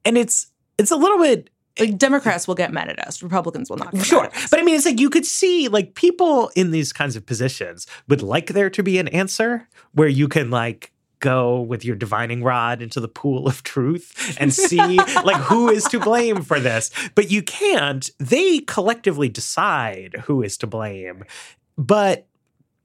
and 0.05 0.19
it's 0.19 0.51
it's 0.79 0.91
a 0.91 0.97
little 0.97 1.19
bit 1.19 1.51
like 1.79 1.99
Democrats 1.99 2.47
will 2.47 2.55
get 2.55 2.73
mad 2.73 2.89
at 2.89 2.99
us, 3.01 3.23
Republicans 3.23 3.69
will 3.69 3.79
not. 3.79 3.97
sure, 3.99 4.31
but 4.51 4.61
I 4.61 4.63
mean, 4.63 4.77
it's 4.77 4.87
like 4.87 5.01
you 5.01 5.11
could 5.11 5.27
see 5.27 5.69
like 5.69 5.95
people 5.95 6.51
in 6.55 6.71
these 6.71 6.93
kinds 6.93 7.17
of 7.17 7.27
positions 7.27 7.87
would 8.09 8.23
like 8.23 8.49
there 8.49 8.71
to 8.71 8.83
be 8.83 8.99
an 8.99 9.09
answer 9.09 9.69
where 9.93 10.09
you 10.09 10.29
can 10.29 10.51
like 10.51 10.93
go 11.25 11.63
with 11.63 11.87
your 11.87 11.97
divining 11.97 12.43
rod 12.43 12.83
into 12.83 13.01
the 13.01 13.09
pool 13.09 13.49
of 13.49 13.63
truth 13.63 14.37
and 14.39 14.53
see 14.69 14.77
like 14.77 15.41
who 15.41 15.71
is 15.71 15.85
to 15.85 15.99
blame 15.99 16.43
for 16.43 16.61
this. 16.61 16.91
But 17.15 17.31
you 17.31 17.43
can't. 17.43 18.09
They 18.21 18.61
collectively 18.61 19.31
decide 19.31 20.23
who 20.27 20.43
is 20.43 20.59
to 20.59 20.67
blame. 20.67 21.25
But 21.79 22.27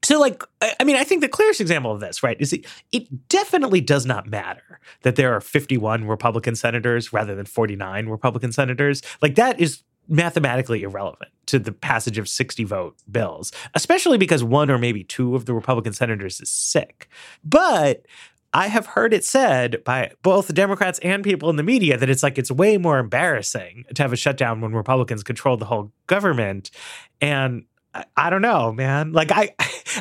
so 0.02 0.18
like 0.18 0.42
I 0.80 0.84
mean 0.84 0.96
I 0.96 1.04
think 1.04 1.20
the 1.20 1.28
clearest 1.28 1.60
example 1.60 1.92
of 1.92 2.00
this, 2.00 2.22
right, 2.22 2.40
is 2.40 2.54
it, 2.54 2.64
it 2.92 3.28
definitely 3.28 3.82
does 3.82 4.06
not 4.06 4.26
matter 4.26 4.80
that 5.02 5.16
there 5.16 5.34
are 5.34 5.40
51 5.42 6.06
Republican 6.06 6.56
senators 6.56 7.12
rather 7.12 7.34
than 7.34 7.44
49 7.44 8.08
Republican 8.08 8.52
senators. 8.52 9.02
Like 9.20 9.34
that 9.34 9.60
is 9.60 9.82
mathematically 10.10 10.82
irrelevant 10.82 11.30
to 11.46 11.58
the 11.58 11.72
passage 11.72 12.18
of 12.18 12.28
60 12.28 12.64
vote 12.64 12.96
bills, 13.10 13.52
especially 13.74 14.18
because 14.18 14.44
one 14.44 14.70
or 14.70 14.78
maybe 14.78 15.04
two 15.04 15.34
of 15.34 15.46
the 15.46 15.54
Republican 15.54 15.92
senators 15.92 16.40
is 16.40 16.50
sick. 16.50 17.08
But 17.44 18.04
I 18.52 18.66
have 18.66 18.86
heard 18.86 19.14
it 19.14 19.24
said 19.24 19.82
by 19.84 20.12
both 20.22 20.52
Democrats 20.52 20.98
and 21.00 21.22
people 21.22 21.48
in 21.50 21.56
the 21.56 21.62
media 21.62 21.96
that 21.96 22.10
it's 22.10 22.22
like 22.22 22.36
it's 22.36 22.50
way 22.50 22.78
more 22.78 22.98
embarrassing 22.98 23.84
to 23.94 24.02
have 24.02 24.12
a 24.12 24.16
shutdown 24.16 24.60
when 24.60 24.72
Republicans 24.72 25.22
control 25.22 25.56
the 25.56 25.66
whole 25.66 25.92
government. 26.08 26.72
And 27.20 27.64
I, 27.94 28.04
I 28.16 28.30
don't 28.30 28.42
know, 28.42 28.72
man. 28.72 29.12
Like 29.12 29.30
I, 29.30 29.54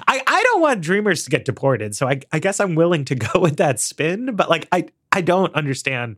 I 0.07 0.21
I 0.25 0.43
don't 0.43 0.61
want 0.61 0.81
dreamers 0.81 1.23
to 1.25 1.29
get 1.29 1.45
deported. 1.45 1.95
So 1.95 2.07
I, 2.07 2.21
I 2.31 2.39
guess 2.39 2.59
I'm 2.59 2.73
willing 2.73 3.05
to 3.05 3.15
go 3.15 3.39
with 3.39 3.57
that 3.57 3.79
spin, 3.79 4.35
but 4.35 4.49
like 4.49 4.67
I 4.71 4.87
I 5.11 5.21
don't 5.21 5.53
understand 5.53 6.15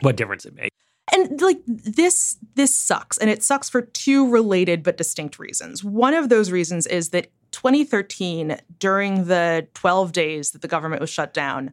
what 0.00 0.16
difference 0.16 0.44
it 0.44 0.54
makes 0.54 0.76
and 1.12 1.40
like 1.40 1.60
this 1.66 2.36
this 2.54 2.76
sucks 2.76 3.18
and 3.18 3.30
it 3.30 3.42
sucks 3.42 3.68
for 3.68 3.82
two 3.82 4.30
related 4.30 4.82
but 4.82 4.96
distinct 4.96 5.38
reasons. 5.38 5.84
One 5.84 6.14
of 6.14 6.28
those 6.28 6.50
reasons 6.50 6.86
is 6.86 7.10
that 7.10 7.30
2013 7.52 8.58
during 8.78 9.24
the 9.26 9.66
12 9.74 10.12
days 10.12 10.50
that 10.50 10.62
the 10.62 10.68
government 10.68 11.00
was 11.00 11.10
shut 11.10 11.32
down 11.32 11.72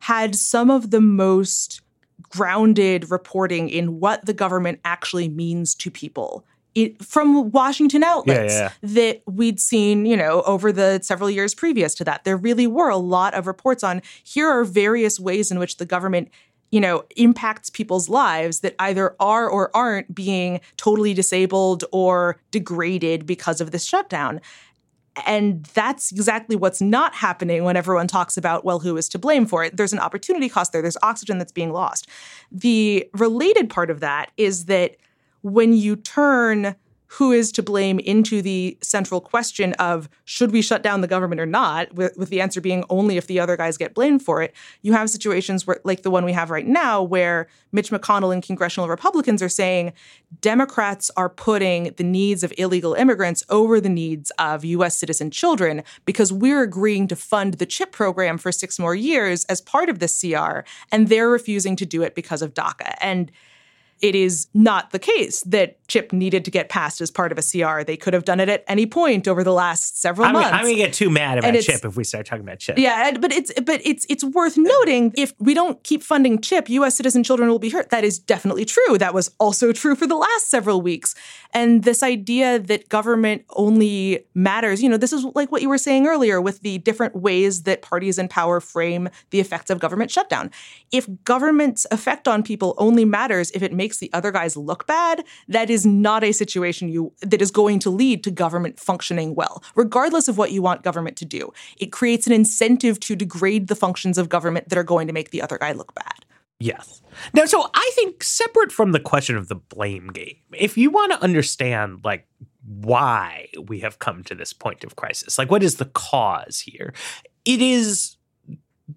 had 0.00 0.34
some 0.34 0.70
of 0.70 0.90
the 0.90 1.00
most 1.00 1.80
grounded 2.28 3.10
reporting 3.10 3.68
in 3.68 4.00
what 4.00 4.26
the 4.26 4.32
government 4.32 4.80
actually 4.84 5.28
means 5.28 5.74
to 5.76 5.90
people. 5.90 6.44
It, 6.74 7.04
from 7.04 7.50
Washington 7.50 8.02
outlets 8.02 8.54
Yeah, 8.54 8.70
yeah, 8.82 8.88
that 8.94 9.22
we'd 9.26 9.60
seen, 9.60 10.06
you 10.06 10.16
know, 10.16 10.40
over 10.42 10.72
the 10.72 11.00
several 11.02 11.28
years 11.28 11.54
previous 11.54 11.94
to 11.96 12.04
that. 12.04 12.24
There 12.24 12.36
really 12.36 12.66
were 12.66 12.88
a 12.88 12.96
lot 12.96 13.34
of 13.34 13.46
reports 13.46 13.84
on 13.84 14.00
here 14.24 14.48
are 14.48 14.64
various 14.64 15.20
ways 15.20 15.50
in 15.50 15.58
which 15.58 15.76
the 15.76 15.84
government 15.84 16.30
you 16.72 16.80
know, 16.80 17.04
impacts 17.16 17.70
people's 17.70 18.08
lives 18.08 18.60
that 18.60 18.74
either 18.80 19.14
are 19.20 19.48
or 19.48 19.70
aren't 19.76 20.12
being 20.12 20.60
totally 20.78 21.14
disabled 21.14 21.84
or 21.92 22.40
degraded 22.50 23.26
because 23.26 23.60
of 23.60 23.70
this 23.70 23.84
shutdown. 23.84 24.40
And 25.26 25.64
that's 25.74 26.10
exactly 26.10 26.56
what's 26.56 26.80
not 26.80 27.14
happening 27.14 27.64
when 27.64 27.76
everyone 27.76 28.08
talks 28.08 28.38
about, 28.38 28.64
well, 28.64 28.80
who 28.80 28.96
is 28.96 29.10
to 29.10 29.18
blame 29.18 29.44
for 29.44 29.62
it? 29.62 29.76
There's 29.76 29.92
an 29.92 29.98
opportunity 29.98 30.48
cost 30.48 30.72
there, 30.72 30.80
there's 30.80 30.96
oxygen 31.02 31.36
that's 31.36 31.52
being 31.52 31.72
lost. 31.72 32.08
The 32.50 33.06
related 33.12 33.68
part 33.68 33.90
of 33.90 34.00
that 34.00 34.30
is 34.38 34.64
that 34.64 34.96
when 35.42 35.74
you 35.74 35.96
turn 35.96 36.74
who 37.16 37.30
is 37.30 37.52
to 37.52 37.62
blame 37.62 37.98
into 37.98 38.40
the 38.40 38.78
central 38.80 39.20
question 39.20 39.74
of 39.74 40.08
should 40.24 40.50
we 40.50 40.62
shut 40.62 40.82
down 40.82 41.02
the 41.02 41.06
government 41.06 41.38
or 41.38 41.46
not, 41.46 41.92
with, 41.94 42.16
with, 42.16 42.30
the 42.30 42.40
answer 42.40 42.58
being 42.58 42.84
only 42.88 43.18
if 43.18 43.26
the 43.26 43.38
other 43.38 43.54
guys 43.54 43.76
get 43.76 43.92
blamed 43.92 44.22
for 44.22 44.40
it, 44.40 44.54
you 44.80 44.94
have 44.94 45.10
situations 45.10 45.66
where, 45.66 45.78
like 45.84 46.02
the 46.02 46.10
one 46.10 46.24
we 46.24 46.32
have 46.32 46.48
right 46.48 46.66
now, 46.66 47.02
where 47.02 47.48
Mitch 47.70 47.90
McConnell 47.90 48.32
and 48.32 48.42
congressional 48.42 48.88
Republicans 48.88 49.42
are 49.42 49.48
saying 49.50 49.92
Democrats 50.40 51.10
are 51.14 51.28
putting 51.28 51.92
the 51.98 52.04
needs 52.04 52.42
of 52.42 52.52
illegal 52.56 52.94
immigrants 52.94 53.44
over 53.50 53.78
the 53.78 53.90
needs 53.90 54.32
of 54.38 54.64
U.S. 54.64 54.96
citizen 54.96 55.30
children 55.30 55.82
because 56.06 56.32
we're 56.32 56.62
agreeing 56.62 57.08
to 57.08 57.16
fund 57.16 57.54
the 57.54 57.66
CHIP 57.66 57.92
program 57.92 58.38
for 58.38 58.50
six 58.50 58.78
more 58.78 58.94
years 58.94 59.44
as 59.46 59.60
part 59.60 59.90
of 59.90 59.98
the 59.98 60.08
CR, 60.08 60.66
and 60.90 61.08
they're 61.08 61.28
refusing 61.28 61.76
to 61.76 61.84
do 61.84 62.02
it 62.02 62.14
because 62.14 62.40
of 62.40 62.54
DACA. 62.54 62.94
And 63.02 63.30
it 64.02 64.16
is 64.16 64.48
not 64.52 64.90
the 64.90 64.98
case 64.98 65.42
that 65.42 65.78
chip 65.86 66.12
needed 66.12 66.44
to 66.44 66.50
get 66.50 66.68
passed 66.68 67.00
as 67.00 67.10
part 67.10 67.30
of 67.30 67.38
a 67.38 67.42
CR. 67.42 67.84
They 67.84 67.96
could 67.96 68.14
have 68.14 68.24
done 68.24 68.40
it 68.40 68.48
at 68.48 68.64
any 68.66 68.84
point 68.84 69.28
over 69.28 69.44
the 69.44 69.52
last 69.52 70.00
several 70.00 70.26
I'm, 70.26 70.32
months. 70.32 70.50
I'm 70.52 70.64
gonna 70.64 70.74
get 70.74 70.92
too 70.92 71.08
mad 71.08 71.38
about 71.38 71.54
chip 71.60 71.84
if 71.84 71.96
we 71.96 72.02
start 72.02 72.26
talking 72.26 72.42
about 72.42 72.58
chip. 72.58 72.78
Yeah, 72.78 73.16
but 73.18 73.32
it's 73.32 73.52
but 73.60 73.80
it's 73.84 74.04
it's 74.08 74.24
worth 74.24 74.56
noting 74.56 75.12
if 75.16 75.32
we 75.38 75.54
don't 75.54 75.82
keep 75.84 76.02
funding 76.02 76.40
chip, 76.40 76.68
U.S. 76.68 76.96
citizen 76.96 77.22
children 77.22 77.48
will 77.48 77.60
be 77.60 77.70
hurt. 77.70 77.90
That 77.90 78.02
is 78.02 78.18
definitely 78.18 78.64
true. 78.64 78.98
That 78.98 79.14
was 79.14 79.30
also 79.38 79.72
true 79.72 79.94
for 79.94 80.08
the 80.08 80.16
last 80.16 80.50
several 80.50 80.80
weeks. 80.80 81.14
And 81.54 81.84
this 81.84 82.02
idea 82.02 82.58
that 82.58 82.88
government 82.88 83.44
only 83.50 84.24
matters, 84.34 84.82
you 84.82 84.88
know, 84.88 84.96
this 84.96 85.12
is 85.12 85.24
like 85.36 85.52
what 85.52 85.62
you 85.62 85.68
were 85.68 85.78
saying 85.78 86.08
earlier 86.08 86.40
with 86.40 86.60
the 86.62 86.78
different 86.78 87.14
ways 87.14 87.62
that 87.64 87.82
parties 87.82 88.18
in 88.18 88.26
power 88.26 88.58
frame 88.58 89.08
the 89.30 89.38
effects 89.38 89.70
of 89.70 89.78
government 89.78 90.10
shutdown. 90.10 90.50
If 90.90 91.08
government's 91.22 91.86
effect 91.92 92.26
on 92.26 92.42
people 92.42 92.74
only 92.78 93.04
matters 93.04 93.52
if 93.52 93.62
it 93.62 93.72
makes 93.72 93.91
the 93.98 94.12
other 94.12 94.30
guys 94.30 94.56
look 94.56 94.86
bad, 94.86 95.24
that 95.48 95.70
is 95.70 95.86
not 95.86 96.24
a 96.24 96.32
situation 96.32 96.88
you 96.88 97.12
that 97.20 97.42
is 97.42 97.50
going 97.50 97.78
to 97.80 97.90
lead 97.90 98.24
to 98.24 98.30
government 98.30 98.78
functioning 98.78 99.34
well, 99.34 99.62
regardless 99.74 100.28
of 100.28 100.38
what 100.38 100.52
you 100.52 100.62
want 100.62 100.82
government 100.82 101.16
to 101.18 101.24
do. 101.24 101.52
It 101.78 101.92
creates 101.92 102.26
an 102.26 102.32
incentive 102.32 103.00
to 103.00 103.16
degrade 103.16 103.68
the 103.68 103.76
functions 103.76 104.18
of 104.18 104.28
government 104.28 104.68
that 104.68 104.78
are 104.78 104.84
going 104.84 105.06
to 105.06 105.12
make 105.12 105.30
the 105.30 105.42
other 105.42 105.58
guy 105.58 105.72
look 105.72 105.94
bad. 105.94 106.24
Yes. 106.62 107.02
Now, 107.34 107.44
so 107.44 107.68
I 107.74 107.90
think 107.94 108.22
separate 108.22 108.70
from 108.70 108.92
the 108.92 109.00
question 109.00 109.36
of 109.36 109.48
the 109.48 109.56
blame 109.56 110.08
game, 110.08 110.36
if 110.52 110.78
you 110.78 110.90
want 110.90 111.12
to 111.12 111.22
understand 111.22 112.00
like 112.04 112.26
why 112.64 113.48
we 113.66 113.80
have 113.80 113.98
come 113.98 114.22
to 114.24 114.34
this 114.36 114.52
point 114.52 114.84
of 114.84 114.94
crisis, 114.94 115.38
like 115.38 115.50
what 115.50 115.64
is 115.64 115.76
the 115.76 115.86
cause 115.86 116.60
here? 116.60 116.94
It 117.44 117.60
is 117.60 118.16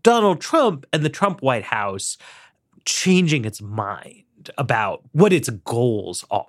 Donald 0.04 0.41
Trump 0.41 0.86
and 0.93 1.04
the 1.04 1.10
Trump 1.10 1.41
White 1.41 1.64
House 1.64 2.18
changing 2.86 3.46
its 3.46 3.62
mind 3.62 4.24
about 4.58 5.04
what 5.12 5.34
its 5.34 5.50
goals 5.50 6.26
are 6.32 6.48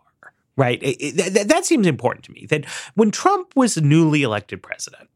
right? 0.57 0.83
It, 0.83 0.97
it, 1.19 1.49
that 1.49 1.67
seems 1.67 1.87
important 1.87 2.25
to 2.25 2.33
me. 2.33 2.47
That 2.47 2.65
when 2.95 3.11
Trump 3.11 3.55
was 3.55 3.77
newly 3.77 4.23
elected 4.23 4.63
president, 4.63 5.11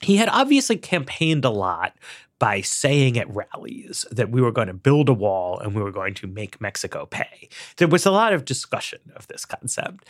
he 0.00 0.16
had 0.16 0.28
obviously 0.28 0.76
campaigned 0.76 1.44
a 1.44 1.50
lot 1.50 1.94
by 2.38 2.60
saying 2.60 3.16
at 3.16 3.32
rallies 3.34 4.04
that 4.10 4.30
we 4.30 4.42
were 4.42 4.52
going 4.52 4.66
to 4.66 4.74
build 4.74 5.08
a 5.08 5.14
wall 5.14 5.58
and 5.60 5.74
we 5.74 5.82
were 5.82 5.92
going 5.92 6.14
to 6.14 6.26
make 6.26 6.60
Mexico 6.60 7.06
pay. 7.06 7.48
There 7.76 7.88
was 7.88 8.04
a 8.04 8.10
lot 8.10 8.32
of 8.32 8.44
discussion 8.44 8.98
of 9.14 9.26
this 9.28 9.44
concept. 9.44 10.06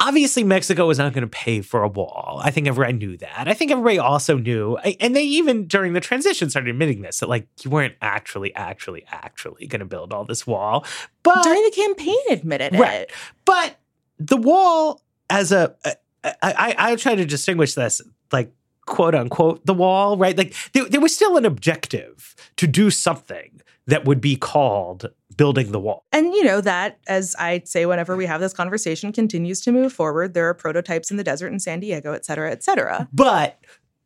Obviously, 0.00 0.42
Mexico 0.44 0.86
was 0.86 0.98
not 0.98 1.12
going 1.12 1.22
to 1.22 1.28
pay 1.28 1.60
for 1.60 1.82
a 1.82 1.88
wall. 1.88 2.40
I 2.42 2.50
think 2.50 2.66
everybody 2.66 2.94
knew 2.94 3.16
that. 3.18 3.46
I 3.46 3.54
think 3.54 3.70
everybody 3.70 3.98
also 3.98 4.36
knew, 4.36 4.76
and 4.76 5.14
they 5.14 5.22
even 5.22 5.66
during 5.66 5.92
the 5.92 6.00
transition 6.00 6.50
started 6.50 6.70
admitting 6.70 7.02
this 7.02 7.20
that 7.20 7.28
like 7.28 7.46
you 7.62 7.70
weren't 7.70 7.94
actually, 8.02 8.54
actually, 8.54 9.04
actually 9.08 9.66
going 9.66 9.80
to 9.80 9.86
build 9.86 10.12
all 10.12 10.24
this 10.24 10.46
wall. 10.46 10.84
But 11.22 11.42
during 11.44 11.62
the 11.62 11.70
campaign, 11.70 12.16
admitted 12.30 12.74
right. 12.78 13.02
it. 13.02 13.12
But 13.44 13.76
the 14.18 14.36
wall, 14.36 15.00
as 15.30 15.52
a, 15.52 15.74
I, 15.84 15.94
I, 16.42 16.74
I 16.78 16.96
try 16.96 17.14
to 17.14 17.24
distinguish 17.24 17.74
this 17.74 18.00
like 18.32 18.52
quote 18.86 19.14
unquote 19.14 19.64
the 19.64 19.74
wall, 19.74 20.16
right? 20.16 20.36
Like 20.36 20.54
there, 20.72 20.88
there 20.88 21.00
was 21.00 21.14
still 21.14 21.36
an 21.36 21.44
objective 21.44 22.34
to 22.56 22.66
do 22.66 22.90
something 22.90 23.60
that 23.86 24.04
would 24.04 24.20
be 24.20 24.36
called 24.36 25.10
building 25.36 25.72
the 25.72 25.80
wall. 25.80 26.04
And 26.12 26.32
you 26.32 26.44
know 26.44 26.60
that 26.60 26.98
as 27.06 27.34
I 27.38 27.62
say 27.64 27.86
whenever 27.86 28.16
we 28.16 28.26
have 28.26 28.40
this 28.40 28.52
conversation 28.52 29.12
continues 29.12 29.60
to 29.62 29.72
move 29.72 29.92
forward, 29.92 30.34
there 30.34 30.48
are 30.48 30.54
prototypes 30.54 31.10
in 31.10 31.16
the 31.16 31.24
desert 31.24 31.52
in 31.52 31.60
San 31.60 31.80
Diego, 31.80 32.12
et 32.12 32.24
cetera, 32.24 32.50
et 32.50 32.62
cetera. 32.62 33.08
But 33.12 33.58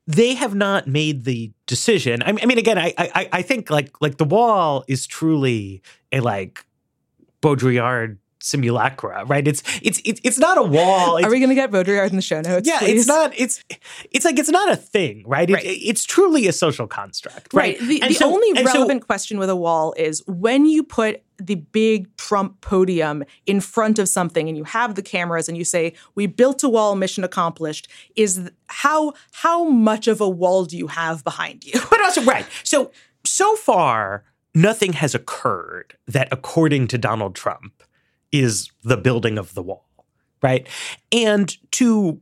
they 0.07 0.35
have 0.35 0.55
not 0.55 0.87
made 0.87 1.25
the 1.25 1.53
decision. 1.67 2.23
I 2.25 2.33
mean, 2.33 2.59
again, 2.59 2.79
I, 2.79 2.95
I, 2.97 3.29
I 3.31 3.43
think 3.43 3.71
like 3.71 4.01
like 4.01 4.17
the 4.17 4.25
wall 4.25 4.85
is 4.89 5.07
truly 5.07 5.83
a 6.13 6.21
like 6.21 6.65
Baudrillard 7.43 8.17
simulacra, 8.41 9.25
right? 9.27 9.47
It's 9.47 9.63
it's 9.83 10.01
it's, 10.05 10.21
it's 10.25 10.39
not 10.39 10.59
a 10.59 10.63
wall. 10.63 11.17
It's, 11.17 11.27
Are 11.27 11.31
we 11.31 11.39
going 11.39 11.51
to 11.51 11.55
get 11.55 11.71
Baudrillard 11.71 12.11
in 12.11 12.17
the 12.17 12.23
show 12.23 12.41
notes? 12.41 12.69
Yeah, 12.69 12.79
please? 12.79 13.01
it's 13.01 13.09
not. 13.09 13.33
It's 13.37 13.65
it's 14.11 14.25
like 14.25 14.39
it's 14.39 14.49
not 14.49 14.71
a 14.71 14.77
thing, 14.77 15.25
right? 15.27 15.51
right. 15.51 15.65
It, 15.65 15.69
it's 15.69 16.05
truly 16.05 16.47
a 16.47 16.53
social 16.53 16.87
construct, 16.87 17.53
right? 17.53 17.79
right. 17.79 17.89
The, 17.89 18.01
the 18.01 18.15
so, 18.15 18.33
only 18.33 18.63
relevant 18.63 19.03
so, 19.03 19.07
question 19.07 19.39
with 19.39 19.51
a 19.51 19.57
wall 19.57 19.95
is 19.97 20.23
when 20.27 20.67
you 20.67 20.83
put 20.83 21.23
the 21.39 21.57
big 21.57 22.15
Trump 22.17 22.61
podium 22.61 23.25
in 23.47 23.61
front 23.61 23.99
of 23.99 24.09
something 24.09 24.49
and 24.49 24.57
you 24.57 24.65
have 24.65 24.97
the 24.97 25.03
cameras 25.03 25.49
and 25.49 25.57
you 25.57 25.65
say 25.65 25.95
we 26.15 26.27
built 26.27 26.63
a 26.63 26.69
wall 26.69 26.97
mission 26.97 27.23
accomplished 27.23 27.89
is 28.17 28.51
how 28.67 29.13
how 29.33 29.65
much 29.65 30.09
of 30.09 30.21
a 30.21 30.29
wall 30.29 30.65
do 30.65 30.77
you 30.77 30.89
have 30.89 31.23
behind 31.23 31.65
you 31.65 31.81
but 31.91 32.03
also 32.03 32.23
right 32.23 32.45
so 32.65 32.91
so 33.25 33.55
far 33.55 34.25
nothing 34.53 34.95
has 34.95 35.15
occurred 35.15 35.97
that 36.09 36.27
according 36.33 36.89
to 36.89 36.99
Donald 36.99 37.37
Trump 37.37 37.85
is 38.33 38.71
the 38.83 38.97
building 38.97 39.39
of 39.39 39.55
the 39.55 39.63
wall, 39.63 39.89
right? 40.43 40.67
And 41.13 41.57
to 41.73 42.21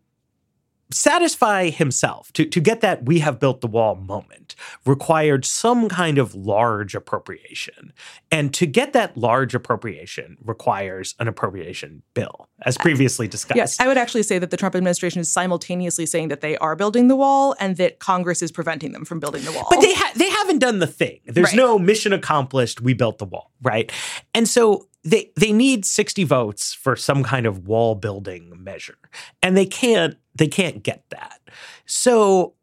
satisfy 0.92 1.68
himself, 1.68 2.32
to, 2.32 2.44
to 2.44 2.61
get 2.61 2.80
that 2.80 3.04
we 3.04 3.18
have 3.18 3.40
built 3.40 3.61
the 3.61 3.66
wall 3.66 3.96
moment, 3.96 4.54
required 4.84 5.44
some 5.44 5.88
kind 5.88 6.16
of 6.16 6.34
large 6.34 6.94
appropriation. 6.94 7.92
And 8.30 8.54
to 8.54 8.66
get 8.66 8.92
that 8.92 9.16
large 9.16 9.54
appropriation 9.54 10.36
requires 10.44 11.16
an 11.18 11.26
appropriation 11.26 12.02
bill, 12.14 12.48
as 12.62 12.76
uh, 12.76 12.82
previously 12.82 13.26
discussed. 13.26 13.57
Yes, 13.57 13.80
I 13.80 13.88
would 13.88 13.98
actually 13.98 14.22
say 14.22 14.38
that 14.38 14.50
the 14.50 14.57
Trump 14.57 14.76
administration 14.76 15.20
is 15.20 15.30
simultaneously 15.30 16.07
saying 16.07 16.28
that 16.28 16.40
they 16.40 16.57
are 16.59 16.76
building 16.76 17.09
the 17.09 17.16
wall 17.16 17.57
and 17.59 17.76
that 17.78 17.98
Congress 17.98 18.40
is 18.40 18.52
preventing 18.52 18.92
them 18.92 19.04
from 19.04 19.18
building 19.18 19.44
the 19.44 19.52
wall. 19.52 19.66
But 19.68 19.80
they 19.80 19.92
ha- 19.94 20.12
they 20.14 20.30
haven't 20.30 20.61
done 20.61 20.78
the 20.78 20.86
thing. 20.86 21.18
There's 21.26 21.48
Right. 21.48 21.57
no 21.57 21.78
mission 21.80 22.12
accomplished, 22.12 22.80
we 22.80 22.94
built 22.94 23.18
the 23.18 23.24
wall, 23.26 23.50
right? 23.61 23.90
And 24.34 24.48
so 24.48 24.86
they 25.07 25.30
they 25.36 25.52
need 25.52 25.84
60 25.84 26.24
votes 26.24 26.74
for 26.74 26.96
some 26.96 27.22
kind 27.22 27.46
of 27.46 27.66
wall 27.66 27.94
building 27.94 28.52
measure. 28.57 28.98
And 29.42 29.57
they 29.57 29.66
can't 29.66 30.16
they 30.34 30.48
can't 30.48 30.82
get 30.82 31.04
that. 31.11 31.40
So 31.86 32.54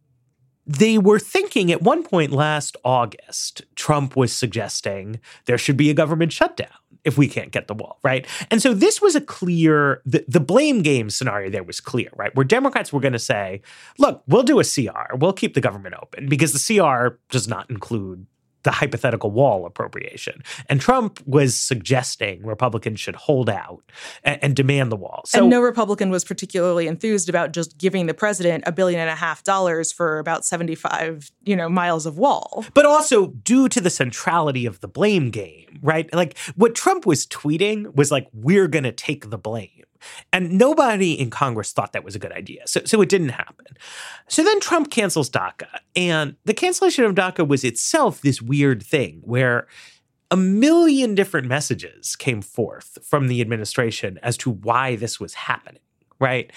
they 0.66 0.98
were 0.98 1.20
thinking 1.20 1.72
at 1.72 1.82
one 1.82 2.04
point 2.04 2.32
last 2.32 2.78
August, 2.86 3.64
Trump 3.76 4.16
was 4.16 4.32
suggesting 4.32 5.20
there 5.46 5.58
should 5.58 5.78
be 5.78 5.90
a 5.90 5.94
government 5.94 6.32
shutdown 6.32 6.70
if 7.04 7.18
we 7.18 7.28
can't 7.28 7.52
get 7.52 7.68
the 7.68 7.74
wall, 7.74 8.00
right? 8.02 8.26
And 8.50 8.62
so 8.62 8.74
this 8.74 9.02
was 9.02 9.14
a 9.14 9.20
clear, 9.20 10.02
the, 10.06 10.24
the 10.28 10.40
blame 10.40 10.82
game 10.82 11.10
scenario 11.10 11.50
there 11.50 11.64
was 11.64 11.82
clear, 11.82 12.10
right? 12.16 12.34
Where 12.34 12.46
Democrats 12.46 12.94
were 12.94 13.02
going 13.02 13.12
to 13.12 13.20
say, 13.20 13.62
look, 13.98 14.24
we'll 14.26 14.44
do 14.44 14.62
a 14.62 14.64
CR, 14.64 15.18
we'll 15.18 15.34
keep 15.34 15.54
the 15.54 15.60
government 15.60 15.96
open 16.02 16.30
because 16.30 16.54
the 16.54 16.80
CR 16.80 17.20
does 17.30 17.46
not 17.46 17.70
include 17.70 18.26
the 18.64 18.72
hypothetical 18.72 19.32
wall 19.32 19.66
appropriation. 19.66 20.44
And 20.68 20.82
Trump 20.82 21.22
was 21.26 21.60
suggesting 21.60 22.46
Republicans 22.46 23.00
should 23.00 23.16
hold 23.16 23.50
out 23.50 23.84
and, 24.24 24.44
and 24.44 24.56
demand 24.56 24.92
the 24.92 24.96
wall. 24.96 25.22
So 25.26 25.40
and 25.40 25.50
no 25.50 25.62
Republican 25.62 26.10
was 26.10 26.24
particularly 26.24 26.88
enthused 26.88 27.30
about 27.30 27.52
just 27.52 27.78
giving 27.78 28.06
the 28.06 28.14
president 28.14 28.64
a 28.66 28.72
billion 28.72 29.00
and 29.00 29.10
a 29.10 29.16
half 29.16 29.44
dollars 29.44 29.92
for 29.92 30.20
about 30.20 30.46
75, 30.46 31.32
you 31.44 31.56
know, 31.56 31.70
miles 31.70 32.06
of 32.06 32.18
wall. 32.18 32.66
but 32.74 32.86
also 32.86 33.28
due 33.28 33.70
to 33.70 33.82
the 33.82 33.90
centrality 33.90 34.66
of 34.66 34.80
the 34.80 34.88
blame 34.88 35.30
game, 35.30 35.80
right? 35.82 36.12
Like 36.14 36.38
what 36.56 36.76
Trump 36.76 37.06
was 37.06 37.26
tweeting 37.28 37.94
was 37.96 38.12
like, 38.12 38.28
we're 38.34 38.68
going 38.68 38.84
to 38.84 38.92
take 38.92 39.30
the 39.30 39.38
blame. 39.38 39.70
And 40.32 40.58
nobody 40.58 41.14
in 41.14 41.30
Congress 41.30 41.72
thought 41.72 41.94
that 41.94 42.04
was 42.04 42.16
a 42.16 42.20
good 42.20 42.32
idea. 42.32 42.64
So, 42.66 42.82
so 42.86 43.02
it 43.02 43.10
didn't 43.10 43.30
happen. 43.30 43.66
So 44.28 44.44
then 44.44 44.60
Trump 44.60 44.92
cancels 44.92 45.30
DACA. 45.30 45.68
And 45.96 46.36
the 46.46 46.54
cancellation 46.54 47.06
of 47.06 47.16
DACA 47.16 47.48
was 47.48 47.64
itself 47.64 48.22
this 48.22 48.42
weird 48.42 48.84
thing 48.84 49.22
where 49.24 49.68
a 50.32 50.38
million 50.38 51.14
different 51.14 51.48
messages 51.48 52.16
came 52.16 52.42
forth 52.42 52.98
from 53.04 53.28
the 53.28 53.42
administration 53.42 54.20
as 54.24 54.36
to 54.38 54.50
why 54.50 54.96
this 54.96 55.20
was 55.20 55.36
happening, 55.36 55.82
right? 56.20 56.52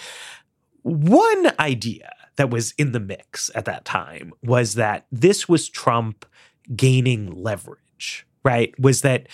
One 0.82 1.53
idea 1.59 2.11
that 2.36 2.51
was 2.51 2.72
in 2.78 2.92
the 2.92 3.01
mix 3.01 3.51
at 3.55 3.64
that 3.66 3.84
time 3.84 4.32
was 4.42 4.74
that 4.74 5.07
this 5.11 5.49
was 5.49 5.68
Trump 5.68 6.24
gaining 6.74 7.30
leverage, 7.30 8.26
right? 8.44 8.72
Was 8.78 9.03
that 9.03 9.28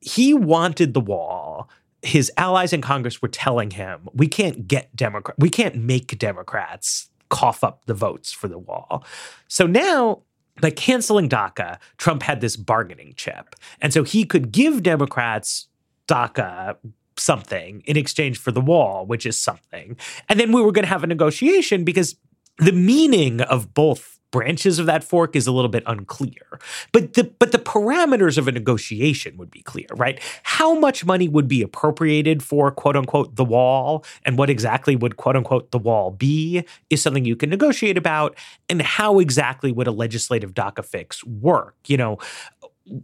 he 0.00 0.34
wanted 0.34 0.94
the 0.94 1.00
wall. 1.00 1.68
His 2.02 2.30
allies 2.36 2.72
in 2.72 2.80
Congress 2.80 3.20
were 3.20 3.28
telling 3.28 3.72
him, 3.72 4.08
we 4.12 4.28
can't 4.28 4.68
get 4.68 4.94
Democrat, 4.94 5.36
we 5.38 5.50
can't 5.50 5.76
make 5.76 6.18
Democrats 6.18 7.08
cough 7.28 7.62
up 7.62 7.84
the 7.86 7.94
votes 7.94 8.32
for 8.32 8.48
the 8.48 8.58
wall. 8.58 9.04
So 9.48 9.66
now 9.66 10.22
by 10.60 10.70
canceling 10.70 11.28
DACA, 11.28 11.78
Trump 11.96 12.22
had 12.22 12.40
this 12.40 12.56
bargaining 12.56 13.14
chip. 13.16 13.54
And 13.80 13.92
so 13.92 14.02
he 14.02 14.24
could 14.24 14.52
give 14.52 14.82
Democrats 14.82 15.68
DACA 16.08 16.76
something 17.16 17.82
in 17.84 17.96
exchange 17.96 18.38
for 18.38 18.52
the 18.52 18.60
wall, 18.60 19.06
which 19.06 19.26
is 19.26 19.38
something. 19.38 19.96
And 20.28 20.38
then 20.38 20.52
we 20.52 20.62
were 20.62 20.72
going 20.72 20.84
to 20.84 20.88
have 20.88 21.04
a 21.04 21.08
negotiation 21.08 21.84
because 21.84 22.16
the 22.58 22.72
meaning 22.72 23.40
of 23.40 23.74
both 23.74 24.17
branches 24.30 24.78
of 24.78 24.86
that 24.86 25.04
fork 25.04 25.34
is 25.34 25.46
a 25.46 25.52
little 25.52 25.68
bit 25.68 25.82
unclear. 25.86 26.60
But 26.92 27.14
the 27.14 27.24
but 27.38 27.52
the 27.52 27.58
parameters 27.58 28.38
of 28.38 28.48
a 28.48 28.52
negotiation 28.52 29.36
would 29.36 29.50
be 29.50 29.62
clear, 29.62 29.86
right? 29.94 30.20
How 30.42 30.78
much 30.78 31.04
money 31.04 31.28
would 31.28 31.48
be 31.48 31.62
appropriated 31.62 32.42
for 32.42 32.70
quote 32.70 32.96
unquote 32.96 33.36
the 33.36 33.44
wall 33.44 34.04
and 34.24 34.38
what 34.38 34.50
exactly 34.50 34.96
would 34.96 35.16
quote 35.16 35.36
unquote 35.36 35.70
the 35.70 35.78
wall 35.78 36.10
be 36.10 36.64
is 36.90 37.02
something 37.02 37.24
you 37.24 37.36
can 37.36 37.50
negotiate 37.50 37.96
about 37.96 38.36
and 38.68 38.82
how 38.82 39.18
exactly 39.18 39.72
would 39.72 39.86
a 39.86 39.92
legislative 39.92 40.54
DACA 40.54 40.84
fix 40.84 41.24
work? 41.24 41.76
You 41.86 41.96
know, 41.96 42.18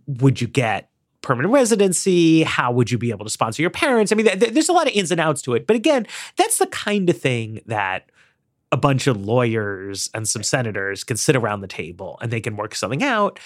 would 0.07 0.41
you 0.41 0.47
get 0.47 0.91
permanent 1.23 1.53
residency? 1.53 2.43
How 2.43 2.71
would 2.71 2.91
you 2.91 2.99
be 2.99 3.11
able 3.11 3.25
to 3.25 3.31
sponsor 3.31 3.63
your 3.63 3.71
parents? 3.71 4.13
I 4.13 4.15
mean, 4.15 4.27
th- 4.27 4.53
there's 4.53 4.69
a 4.69 4.73
lot 4.73 4.87
of 4.87 4.93
ins 4.95 5.11
and 5.11 5.21
outs 5.21 5.43
to 5.43 5.55
it. 5.55 5.67
But 5.67 5.77
again, 5.77 6.07
that's 6.37 6.59
the 6.59 6.67
kind 6.67 7.09
of 7.09 7.19
thing 7.19 7.61
that 7.67 8.11
a 8.75 8.77
bunch 8.77 9.07
of 9.07 9.17
lawyers 9.17 10.11
and 10.15 10.29
some 10.29 10.43
senators 10.43 11.05
can 11.05 11.17
sit 11.17 11.37
around 11.37 11.61
the 11.61 11.69
table 11.69 12.19
and 12.21 12.33
they 12.33 12.41
can 12.41 12.57
work 12.57 12.75
something 12.75 13.05
out. 13.05 13.39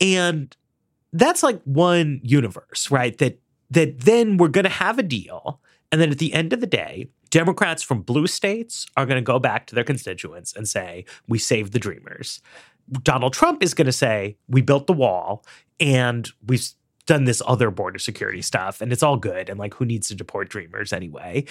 And 0.00 0.56
that's 1.12 1.42
like 1.42 1.60
one 1.64 2.20
universe, 2.22 2.88
right? 2.88 3.18
That 3.18 3.40
that 3.72 3.98
then 3.98 4.36
we're 4.36 4.46
going 4.46 4.64
to 4.64 4.70
have 4.70 5.00
a 5.00 5.02
deal 5.02 5.60
and 5.90 6.00
then 6.00 6.12
at 6.12 6.18
the 6.18 6.32
end 6.32 6.52
of 6.52 6.60
the 6.60 6.68
day, 6.68 7.08
Democrats 7.30 7.82
from 7.82 8.02
blue 8.02 8.28
states 8.28 8.86
are 8.96 9.06
going 9.06 9.16
to 9.16 9.22
go 9.22 9.40
back 9.40 9.66
to 9.66 9.74
their 9.74 9.82
constituents 9.82 10.54
and 10.54 10.68
say, 10.68 11.04
"We 11.26 11.40
saved 11.40 11.72
the 11.72 11.80
dreamers." 11.80 12.40
Donald 13.02 13.32
Trump 13.32 13.64
is 13.64 13.74
going 13.74 13.86
to 13.86 13.92
say, 13.92 14.36
"We 14.48 14.62
built 14.62 14.86
the 14.86 14.92
wall 14.92 15.44
and 15.80 16.30
we 16.46 16.60
done 17.10 17.24
this 17.24 17.42
other 17.44 17.72
border 17.72 17.98
security 17.98 18.40
stuff 18.40 18.80
and 18.80 18.92
it's 18.92 19.02
all 19.02 19.16
good 19.16 19.48
and 19.48 19.58
like 19.58 19.74
who 19.74 19.84
needs 19.84 20.06
to 20.06 20.14
deport 20.14 20.48
dreamers 20.48 20.92
anyway? 20.92 21.44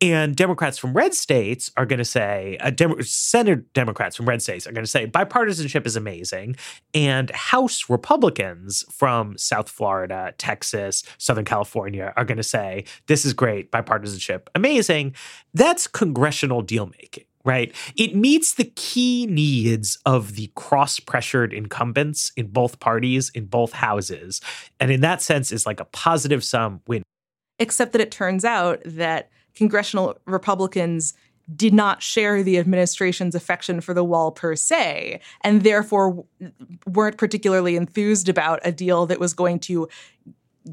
And 0.00 0.36
democrats 0.36 0.78
from 0.78 0.94
red 0.94 1.14
states 1.14 1.68
are 1.76 1.84
going 1.84 1.98
to 1.98 2.04
say 2.04 2.56
uh, 2.60 2.70
Dem- 2.70 3.02
senate 3.02 3.72
democrats 3.72 4.14
from 4.14 4.28
red 4.28 4.40
states 4.40 4.66
are 4.68 4.72
going 4.72 4.84
to 4.84 4.90
say 4.90 5.08
bipartisanship 5.08 5.84
is 5.84 5.96
amazing 5.96 6.54
and 6.94 7.30
house 7.32 7.90
republicans 7.90 8.84
from 8.88 9.36
south 9.36 9.68
florida 9.68 10.32
texas 10.38 11.02
southern 11.18 11.44
california 11.44 12.12
are 12.16 12.24
going 12.24 12.36
to 12.38 12.42
say 12.42 12.84
this 13.08 13.24
is 13.24 13.32
great 13.32 13.72
bipartisanship 13.72 14.46
amazing. 14.54 15.14
That's 15.54 15.86
congressional 15.86 16.62
deal 16.62 16.86
making 16.86 17.24
right? 17.44 17.74
It 17.96 18.14
meets 18.14 18.54
the 18.54 18.72
key 18.76 19.26
needs 19.26 19.98
of 20.04 20.36
the 20.36 20.50
cross 20.54 21.00
pressured 21.00 21.52
incumbents 21.52 22.32
in 22.36 22.48
both 22.48 22.80
parties, 22.80 23.30
in 23.30 23.46
both 23.46 23.72
houses. 23.72 24.40
And 24.78 24.90
in 24.90 25.00
that 25.00 25.22
sense, 25.22 25.50
is 25.52 25.66
like 25.66 25.80
a 25.80 25.86
positive 25.86 26.44
sum 26.44 26.80
win. 26.86 27.02
Except 27.58 27.92
that 27.92 28.00
it 28.00 28.10
turns 28.10 28.44
out 28.44 28.80
that 28.84 29.30
congressional 29.54 30.18
Republicans 30.26 31.14
did 31.56 31.74
not 31.74 32.02
share 32.02 32.42
the 32.42 32.58
administration's 32.58 33.34
affection 33.34 33.80
for 33.80 33.92
the 33.92 34.04
wall 34.04 34.30
per 34.30 34.54
se, 34.54 35.20
and 35.42 35.62
therefore 35.62 36.24
weren't 36.86 37.16
particularly 37.16 37.76
enthused 37.76 38.28
about 38.28 38.60
a 38.62 38.70
deal 38.70 39.04
that 39.06 39.18
was 39.18 39.34
going 39.34 39.58
to 39.58 39.88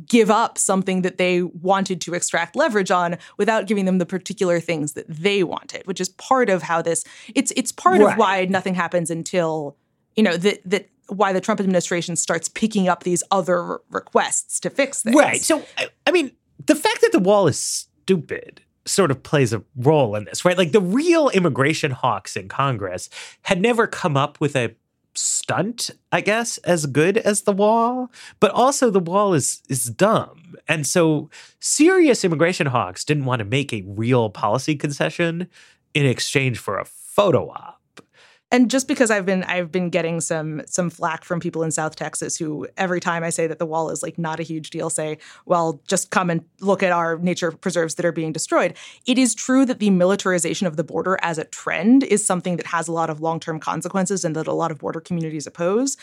give 0.05 0.29
up 0.29 0.57
something 0.57 1.01
that 1.01 1.17
they 1.17 1.41
wanted 1.41 2.01
to 2.01 2.13
extract 2.13 2.55
leverage 2.55 2.91
on 2.91 3.17
without 3.37 3.67
giving 3.67 3.85
them 3.85 3.97
the 3.97 4.05
particular 4.05 4.59
things 4.59 4.93
that 4.93 5.05
they 5.07 5.43
wanted, 5.43 5.85
which 5.87 6.01
is 6.01 6.09
part 6.09 6.49
of 6.49 6.63
how 6.63 6.81
this 6.81 7.03
it's 7.35 7.51
it's 7.55 7.71
part 7.71 7.99
right. 7.99 8.13
of 8.13 8.17
why 8.17 8.45
nothing 8.45 8.75
happens 8.75 9.09
until 9.09 9.77
you 10.15 10.23
know 10.23 10.37
that 10.37 10.61
that 10.65 10.89
why 11.07 11.31
the 11.31 11.41
Trump 11.41 11.59
administration 11.59 12.15
starts 12.15 12.49
picking 12.49 12.89
up 12.89 13.03
these 13.03 13.23
other 13.31 13.79
requests 13.89 14.59
to 14.59 14.69
fix 14.69 15.03
things. 15.03 15.15
Right. 15.15 15.41
So 15.41 15.63
I 16.05 16.11
mean, 16.11 16.31
the 16.65 16.75
fact 16.75 17.01
that 17.01 17.11
the 17.11 17.19
wall 17.19 17.47
is 17.47 17.59
stupid 17.59 18.61
sort 18.85 19.11
of 19.11 19.21
plays 19.23 19.53
a 19.53 19.63
role 19.75 20.15
in 20.15 20.25
this, 20.25 20.45
right? 20.45 20.57
Like 20.57 20.71
the 20.71 20.81
real 20.81 21.29
immigration 21.29 21.91
hawks 21.91 22.35
in 22.35 22.47
Congress 22.47 23.09
had 23.43 23.61
never 23.61 23.87
come 23.87 24.15
up 24.17 24.39
with 24.39 24.55
a 24.55 24.75
stunt, 25.17 25.91
I 26.11 26.21
guess, 26.21 26.57
as 26.59 26.85
good 26.85 27.17
as 27.17 27.41
the 27.41 27.51
wall, 27.51 28.11
but 28.39 28.51
also 28.51 28.89
the 28.89 28.99
wall 28.99 29.33
is 29.33 29.61
is 29.69 29.85
dumb. 29.85 30.55
And 30.67 30.85
so 30.85 31.29
serious 31.59 32.23
immigration 32.23 32.67
hawks 32.67 33.03
didn't 33.03 33.25
want 33.25 33.39
to 33.39 33.45
make 33.45 33.73
a 33.73 33.83
real 33.85 34.29
policy 34.29 34.75
concession 34.75 35.47
in 35.93 36.05
exchange 36.05 36.57
for 36.59 36.77
a 36.77 36.85
photo 36.85 37.49
op 37.49 37.76
and 38.51 38.69
just 38.69 38.87
because 38.87 39.11
I've 39.11 39.25
been 39.25 39.43
I've 39.43 39.71
been 39.71 39.89
getting 39.89 40.21
some 40.21 40.61
some 40.65 40.89
flack 40.89 41.23
from 41.25 41.39
people 41.39 41.63
in 41.63 41.71
South 41.71 41.95
Texas 41.95 42.37
who 42.37 42.67
every 42.77 42.99
time 42.99 43.23
I 43.23 43.29
say 43.29 43.45
that 43.47 43.59
the 43.59 43.65
wall 43.65 43.89
is 43.89 44.01
like 44.01 44.17
not 44.17 44.39
a 44.39 44.43
huge 44.43 44.69
deal 44.69 44.89
say, 44.89 45.17
well, 45.45 45.81
just 45.87 46.11
come 46.11 46.29
and 46.29 46.45
look 46.61 46.81
at 46.81 46.91
our 46.91 47.17
nature 47.17 47.51
preserves 47.51 47.95
that 47.95 48.05
are 48.05 48.11
being 48.11 48.31
destroyed. 48.31 48.75
It 49.05 49.17
is 49.17 49.35
true 49.35 49.65
that 49.65 49.79
the 49.79 49.89
militarization 49.89 50.65
of 50.65 50.77
the 50.77 50.83
border 50.83 51.17
as 51.21 51.37
a 51.37 51.43
trend 51.45 52.03
is 52.03 52.25
something 52.25 52.57
that 52.57 52.67
has 52.67 52.87
a 52.87 52.93
lot 52.93 53.09
of 53.09 53.19
long-term 53.19 53.59
consequences 53.59 54.23
and 54.23 54.35
that 54.35 54.47
a 54.47 54.53
lot 54.53 54.71
of 54.71 54.79
border 54.79 55.01
communities 55.01 55.47
oppose 55.47 55.97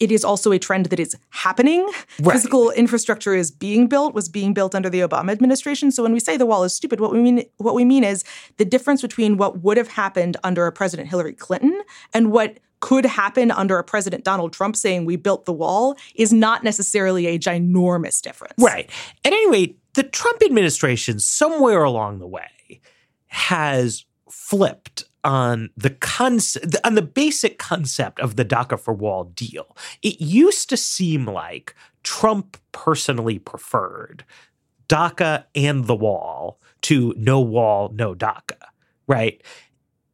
it 0.00 0.10
is 0.10 0.24
also 0.24 0.50
a 0.50 0.58
trend 0.58 0.86
that 0.86 0.98
is 0.98 1.14
happening. 1.28 1.88
Right. 2.20 2.32
Physical 2.32 2.70
infrastructure 2.70 3.34
is 3.34 3.50
being 3.50 3.86
built, 3.86 4.14
was 4.14 4.28
being 4.28 4.54
built 4.54 4.74
under 4.74 4.90
the 4.90 5.00
Obama 5.00 5.30
administration. 5.30 5.92
So 5.92 6.02
when 6.02 6.12
we 6.12 6.20
say 6.20 6.36
the 6.36 6.46
wall 6.46 6.64
is 6.64 6.74
stupid, 6.74 7.00
what 7.00 7.12
we 7.12 7.20
mean 7.20 7.44
what 7.58 7.74
we 7.74 7.84
mean 7.84 8.02
is 8.02 8.24
the 8.56 8.64
difference 8.64 9.02
between 9.02 9.36
what 9.36 9.60
would 9.62 9.76
have 9.76 9.88
happened 9.88 10.36
under 10.42 10.66
a 10.66 10.72
President 10.72 11.08
Hillary 11.08 11.34
Clinton 11.34 11.80
and 12.14 12.32
what 12.32 12.58
could 12.80 13.04
happen 13.04 13.50
under 13.50 13.78
a 13.78 13.84
President 13.84 14.24
Donald 14.24 14.54
Trump 14.54 14.74
saying 14.74 15.04
we 15.04 15.16
built 15.16 15.44
the 15.44 15.52
wall 15.52 15.96
is 16.14 16.32
not 16.32 16.64
necessarily 16.64 17.26
a 17.26 17.38
ginormous 17.38 18.22
difference. 18.22 18.54
Right. 18.58 18.90
At 19.24 19.34
any 19.34 19.50
rate, 19.50 19.78
the 19.94 20.02
Trump 20.02 20.42
administration 20.42 21.18
somewhere 21.18 21.84
along 21.84 22.20
the 22.20 22.26
way 22.26 22.80
has 23.26 24.06
flipped 24.30 25.04
on 25.24 25.70
the 25.76 25.90
concept 25.90 26.76
on 26.84 26.94
the 26.94 27.02
basic 27.02 27.58
concept 27.58 28.20
of 28.20 28.36
the 28.36 28.44
DACA 28.44 28.78
for 28.78 28.94
Wall 28.94 29.24
deal. 29.24 29.76
It 30.02 30.20
used 30.20 30.68
to 30.70 30.76
seem 30.76 31.26
like 31.26 31.74
Trump 32.02 32.56
personally 32.72 33.38
preferred 33.38 34.24
DACA 34.88 35.44
and 35.54 35.84
the 35.84 35.94
wall 35.94 36.60
to 36.82 37.14
no 37.16 37.40
wall, 37.40 37.92
no 37.94 38.14
DACA, 38.14 38.56
right? 39.06 39.42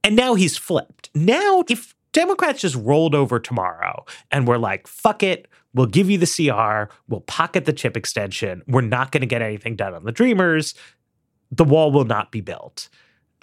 And 0.05 0.15
now 0.17 0.35
he's 0.35 0.59
flipped. 0.59 1.11
Now, 1.15 1.65
if 1.69 1.95
Democrats 2.13 2.61
just 2.61 2.77
rolled 2.77 3.15
over 3.15 3.39
tomorrow 3.39 4.05
and 4.31 4.47
were 4.47 4.59
like, 4.59 4.87
fuck 4.87 5.23
it, 5.23 5.49
we'll 5.75 5.87
give 5.87 6.11
you 6.11 6.19
the 6.19 6.27
CR, 6.27 6.93
we'll 7.09 7.21
pocket 7.23 7.65
the 7.65 7.73
chip 7.73 7.97
extension, 7.97 8.63
we're 8.67 8.81
not 8.83 9.13
going 9.13 9.23
to 9.23 9.27
get 9.27 9.43
anything 9.43 9.77
done 9.77 9.95
on 9.95 10.05
the 10.05 10.13
Dreamers, 10.13 10.75
the 11.51 11.65
wall 11.65 11.91
will 11.91 12.05
not 12.05 12.31
be 12.33 12.41
built 12.41 12.89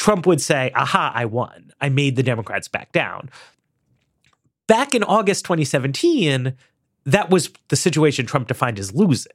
Trump 0.03 0.27
would 0.27 0.41
say, 0.41 0.69
aha, 0.75 1.13
I 1.15 1.23
won. 1.23 1.71
I 1.79 1.87
made 1.87 2.17
the 2.17 2.23
Democrats 2.23 2.67
back 2.67 2.91
down. 2.91 3.29
Back 4.67 4.93
in 4.93 5.01
August 5.01 5.45
2017, 5.45 6.57
that 7.05 7.29
was 7.29 7.51
the 7.69 7.77
situation 7.77 8.25
Trump 8.25 8.49
defined 8.49 8.79
as 8.79 8.93
losing. 8.93 9.31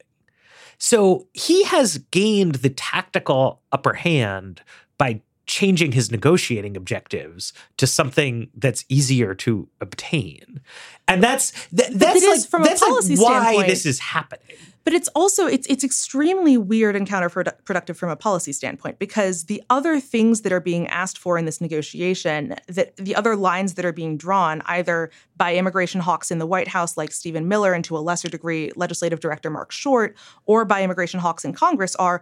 So 0.77 1.27
he 1.33 1.63
has 1.63 1.97
gained 2.11 2.55
the 2.55 2.69
tactical 2.69 3.63
upper 3.71 3.93
hand 3.93 4.61
by 4.99 5.23
changing 5.47 5.93
his 5.93 6.11
negotiating 6.11 6.77
objectives 6.77 7.51
to 7.77 7.87
something 7.87 8.51
that's 8.53 8.85
easier 8.89 9.33
to 9.33 9.67
obtain. 9.81 10.61
And 11.07 11.23
that's 11.23 11.49
th- 11.75 11.89
that's 11.93 12.23
like, 12.23 12.47
from 12.47 12.61
that's 12.61 12.83
a 12.83 12.85
policy 12.85 13.15
like 13.15 13.25
why 13.25 13.41
standpoint. 13.41 13.67
this 13.69 13.87
is 13.87 13.97
happening. 13.97 14.55
But 14.83 14.93
it's 14.93 15.07
also 15.09 15.45
it's 15.45 15.67
it's 15.67 15.83
extremely 15.83 16.57
weird 16.57 16.95
and 16.95 17.07
counterproductive 17.07 17.95
from 17.95 18.09
a 18.09 18.15
policy 18.15 18.53
standpoint 18.53 18.97
because 18.97 19.45
the 19.45 19.61
other 19.69 19.99
things 19.99 20.41
that 20.41 20.51
are 20.51 20.59
being 20.59 20.87
asked 20.87 21.17
for 21.17 21.37
in 21.37 21.45
this 21.45 21.61
negotiation, 21.61 22.55
that 22.67 22.95
the 22.95 23.15
other 23.15 23.35
lines 23.35 23.75
that 23.75 23.85
are 23.85 23.93
being 23.93 24.17
drawn 24.17 24.61
either 24.65 25.11
by 25.37 25.55
immigration 25.55 26.01
hawks 26.01 26.31
in 26.31 26.39
the 26.39 26.47
White 26.47 26.67
House 26.67 26.97
like 26.97 27.11
Stephen 27.11 27.47
Miller 27.47 27.73
and 27.73 27.83
to 27.85 27.97
a 27.97 27.99
lesser 27.99 28.29
degree 28.29 28.71
legislative 28.75 29.19
director 29.19 29.49
Mark 29.49 29.71
Short 29.71 30.15
or 30.45 30.65
by 30.65 30.81
immigration 30.81 31.19
hawks 31.19 31.45
in 31.45 31.53
Congress 31.53 31.95
are 31.97 32.21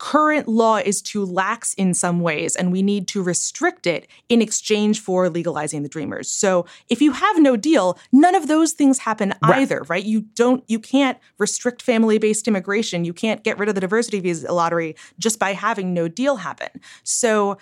current 0.00 0.48
law 0.48 0.76
is 0.78 1.02
too 1.02 1.22
lax 1.26 1.74
in 1.74 1.92
some 1.92 2.20
ways 2.20 2.56
and 2.56 2.72
we 2.72 2.80
need 2.80 3.06
to 3.06 3.22
restrict 3.22 3.86
it 3.86 4.08
in 4.30 4.40
exchange 4.40 4.98
for 4.98 5.28
legalizing 5.28 5.82
the 5.82 5.90
dreamers. 5.90 6.30
So 6.30 6.64
if 6.88 7.02
you 7.02 7.12
have 7.12 7.38
no 7.38 7.54
deal, 7.54 7.98
none 8.10 8.34
of 8.34 8.48
those 8.48 8.72
things 8.72 9.00
happen 9.00 9.34
Right. 9.42 9.60
either, 9.60 9.82
right? 9.88 10.02
You 10.02 10.22
don't 10.22 10.64
you 10.68 10.78
can't 10.78 11.18
restrict 11.36 11.82
family-based 11.82 12.48
immigration. 12.48 13.04
You 13.04 13.12
can't 13.12 13.44
get 13.44 13.58
rid 13.58 13.68
of 13.68 13.74
the 13.74 13.80
diversity 13.82 14.20
visa 14.20 14.50
lottery 14.50 14.96
just 15.18 15.38
by 15.38 15.52
having 15.52 15.92
no 15.92 16.08
deal 16.08 16.36
happen. 16.36 16.70
So 17.04 17.58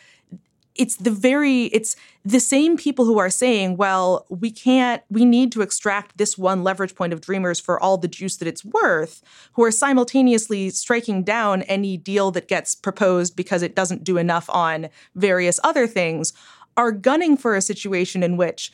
it's 0.79 0.97
the 0.97 1.11
very 1.11 1.65
it's 1.65 1.97
the 2.25 2.41
same 2.41 2.77
people 2.77 3.05
who 3.05 3.19
are 3.19 3.29
saying 3.29 3.77
well 3.77 4.25
we 4.29 4.51
can't 4.51 5.03
we 5.11 5.25
need 5.25 5.53
to 5.53 5.61
extract 5.61 6.17
this 6.17 6.39
one 6.39 6.63
leverage 6.63 6.95
point 6.95 7.13
of 7.13 7.21
dreamers 7.21 7.61
for 7.61 7.79
all 7.81 7.99
the 7.99 8.09
juice 8.09 8.37
that 8.37 8.49
it's 8.49 8.65
worth 8.65 9.23
who 9.53 9.65
are 9.65 9.71
simultaneously 9.71 10.71
striking 10.71 11.23
down 11.23 11.63
any 11.63 11.97
deal 11.97 12.31
that 12.31 12.49
gets 12.49 12.75
proposed 12.75 13.37
because 13.37 13.63
it 13.63 13.75
doesn't 13.75 14.05
do 14.05 14.17
enough 14.17 14.49
on 14.51 14.89
various 15.15 15.61
other 15.65 15.87
things 15.87 16.33
are 16.77 16.93
gunning 16.93 17.37
for 17.37 17.57
a 17.57 17.61
situation 17.61 18.23
in 18.23 18.37
which 18.37 18.73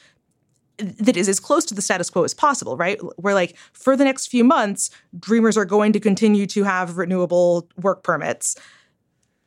that 0.79 1.17
is 1.17 1.29
as 1.29 1.41
close 1.41 1.65
to 1.65 1.75
the 1.75 1.83
status 1.83 2.11
quo 2.11 2.25
as 2.25 2.35
possible, 2.35 2.77
right? 2.77 2.99
Where 3.17 3.35
like 3.35 3.57
for 3.73 3.97
the 3.97 4.05
next 4.05 4.27
few 4.27 4.43
months, 4.43 4.91
dreamers 5.19 5.57
are 5.57 5.65
going 5.65 5.93
to 5.93 6.01
continue 6.01 6.47
to 6.47 6.65
have 6.65 6.97
renewable 6.97 7.69
work 7.81 8.03
permits 8.03 8.57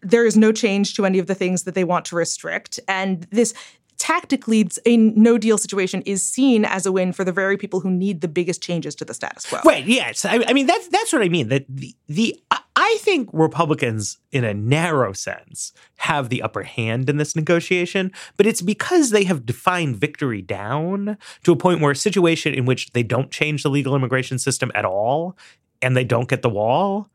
there 0.10 0.26
is 0.26 0.38
no 0.38 0.52
change 0.52 0.96
to 0.96 1.06
any 1.06 1.20
of 1.20 1.28
the 1.28 1.36
things 1.36 1.64
that 1.64 1.76
they 1.76 1.84
want 1.84 2.06
to 2.06 2.16
restrict. 2.16 2.80
And 2.88 3.24
this 3.32 3.54
tactically, 3.98 4.70
a 4.86 4.98
no 4.98 5.38
deal 5.38 5.58
situation 5.58 6.02
is 6.04 6.24
seen 6.24 6.66
as 6.66 6.86
a 6.86 6.92
win 6.92 7.12
for 7.14 7.24
the 7.24 7.32
very 7.32 7.58
people 7.58 7.80
who 7.80 7.90
need 7.90 8.22
the 8.22 8.28
biggest 8.28 8.62
changes 8.62 8.96
to 8.96 9.06
the 9.06 9.14
status 9.14 9.46
quo. 9.46 9.60
Right. 9.66 9.86
Yes. 9.86 10.24
I, 10.24 10.44
I 10.48 10.54
mean 10.54 10.68
that's 10.68 10.88
that's 10.88 11.12
what 11.12 11.22
I 11.24 11.30
mean. 11.30 11.50
That 11.50 11.66
the 11.68 11.96
the 12.08 12.40
I- 12.52 12.62
I 12.80 12.98
think 13.00 13.28
Republicans, 13.34 14.20
in 14.32 14.44
a 14.44 14.54
narrow 14.54 15.12
sense, 15.12 15.74
have 15.96 16.30
the 16.30 16.44
upper 16.44 16.62
hand 16.62 17.10
in 17.10 17.18
this 17.18 17.36
negotiation, 17.36 18.12
but 18.38 18.46
it's 18.46 18.62
because 18.62 19.10
they 19.10 19.24
have 19.24 19.48
defined 19.48 19.98
victory 19.98 20.44
down 20.44 21.18
to 21.44 21.52
a 21.52 21.56
point 21.56 21.82
where 21.82 21.92
a 21.92 21.96
situation 21.96 22.54
in 22.54 22.66
which 22.66 22.92
they 22.92 23.02
don't 23.02 23.32
change 23.32 23.64
the 23.64 23.72
legal 23.72 23.96
immigration 23.96 24.38
system 24.38 24.72
at 24.76 24.86
all 24.86 25.36
and 25.82 25.98
they 25.98 26.04
don't 26.04 26.30
get 26.30 26.44
the 26.44 26.50
wall, 26.50 27.10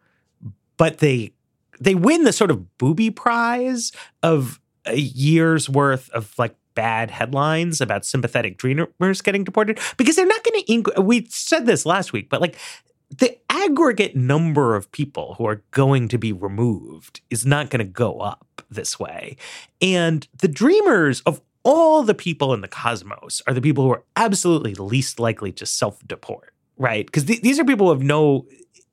but 0.77 0.99
they 0.99 1.33
they 1.85 1.95
win 1.95 2.25
the 2.25 2.33
sort 2.33 2.51
of 2.51 2.79
booby 2.79 3.11
prize 3.11 3.93
of 4.23 4.61
a 4.87 4.97
year's 4.97 5.69
worth 5.69 6.11
of 6.11 6.33
like 6.39 6.55
bad 6.75 7.11
headlines 7.11 7.81
about 7.81 8.05
sympathetic 8.05 8.57
dreamers 8.57 9.21
getting 9.23 9.45
deported 9.45 9.79
because 9.97 10.17
they're 10.17 10.27
not 10.27 10.43
going 10.43 10.85
to 10.85 11.03
we 11.03 11.27
said 11.29 11.67
this 11.67 11.85
last 11.85 12.13
week 12.13 12.31
but 12.31 12.41
like 12.41 12.57
the 13.19 13.37
aggregate 13.51 14.17
number 14.17 14.75
of 14.75 14.91
people 14.91 15.35
who 15.37 15.47
are 15.47 15.63
going 15.71 16.09
to 16.09 16.19
be 16.19 16.33
removed 16.33 17.21
is 17.31 17.45
not 17.45 17.71
going 17.71 17.85
to 17.85 17.91
go 17.91 18.21
up 18.21 18.63
this 18.71 18.99
way. 18.99 19.37
And 19.81 20.27
the 20.39 20.49
dreamers 20.49 21.21
of 21.23 21.41
all 21.63 22.03
the 22.03 22.15
people 22.15 22.55
in 22.55 22.61
the 22.61 22.69
cosmos 22.69 23.43
are 23.47 23.55
the 23.55 23.61
people 23.61 23.85
who 23.85 23.93
are 23.93 24.05
absolutely 24.17 24.75
least 24.75 25.21
likely 25.21 25.53
to 25.53 25.67
self-deport 25.67 26.52
right 26.77 27.07
because 27.07 27.25
th- 27.25 27.43
these 27.43 27.59
are 27.59 27.65
people 27.65 27.87
who 27.87 27.93
have 27.93 28.03
no 28.03 28.47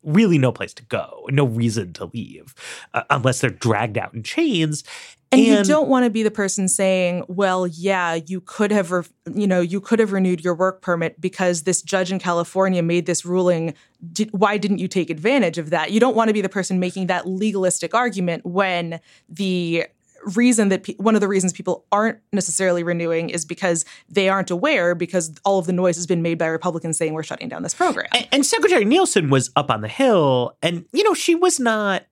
really 0.04 0.38
no 0.38 0.52
place 0.52 0.74
to 0.74 0.84
go, 0.86 1.28
no 1.30 1.46
reason 1.46 1.94
to 1.94 2.06
leave 2.06 2.56
uh, 2.94 3.04
unless 3.10 3.42
they're 3.42 3.50
dragged 3.50 3.98
out 3.98 4.14
in 4.14 4.24
chains. 4.24 4.84
And, 5.32 5.42
you 5.42 5.64
don't 5.64 5.88
want 5.88 6.06
to 6.06 6.10
be 6.10 6.24
the 6.24 6.32
person 6.32 6.68
saying, 6.68 7.24
"Well, 7.28 7.68
yeah, 7.68 8.16
you 8.16 8.42
could 8.42 8.72
have, 8.72 8.92
re- 8.92 9.04
you 9.32 9.46
know, 9.46 9.62
you 9.62 9.80
could 9.80 10.00
have 10.00 10.12
renewed 10.12 10.44
your 10.44 10.56
work 10.56 10.82
permit 10.82 11.22
because 11.22 11.64
this 11.64 11.84
judge 11.84 12.12
in 12.12 12.18
California 12.18 12.82
made 12.82 13.06
this 13.06 13.26
ruling. 13.26 13.76
Did, 14.12 14.32
why 14.32 14.58
didn't 14.58 14.80
you 14.80 14.88
take 14.88 15.12
advantage 15.12 15.60
of 15.60 15.70
that?" 15.70 15.92
You 15.92 16.00
don't 16.00 16.16
want 16.16 16.30
to 16.30 16.34
be 16.34 16.42
the 16.42 16.50
person 16.50 16.80
making 16.80 17.08
that 17.08 17.28
legalistic 17.28 17.94
argument 17.94 18.44
when 18.44 19.00
the 19.30 19.86
reason 20.36 20.70
that 20.70 20.84
pe- 20.84 20.96
one 20.96 21.16
of 21.16 21.22
the 21.22 21.28
reasons 21.28 21.54
people 21.54 21.86
aren't 21.92 22.20
necessarily 22.32 22.84
renewing 22.84 23.30
is 23.30 23.46
because 23.46 23.86
they 24.10 24.30
aren't 24.30 24.52
aware 24.52 24.96
because 24.96 25.34
all 25.46 25.60
of 25.60 25.66
the 25.66 25.74
noise 25.74 25.96
has 25.96 26.08
been 26.08 26.22
made 26.22 26.38
by 26.38 26.48
Republicans 26.48 26.98
saying 26.98 27.14
we're 27.14 27.24
shutting 27.24 27.50
down 27.50 27.64
this 27.64 27.74
program. 27.74 28.08
And, 28.14 28.28
and 28.32 28.46
Secretary 28.46 28.86
Nielsen 28.86 29.30
was 29.30 29.52
up 29.56 29.70
on 29.70 29.82
the 29.82 29.88
Hill, 29.88 30.56
and 30.62 30.86
you 30.92 31.04
know 31.04 31.14
she 31.14 31.36
was 31.36 31.60
not 31.60 32.04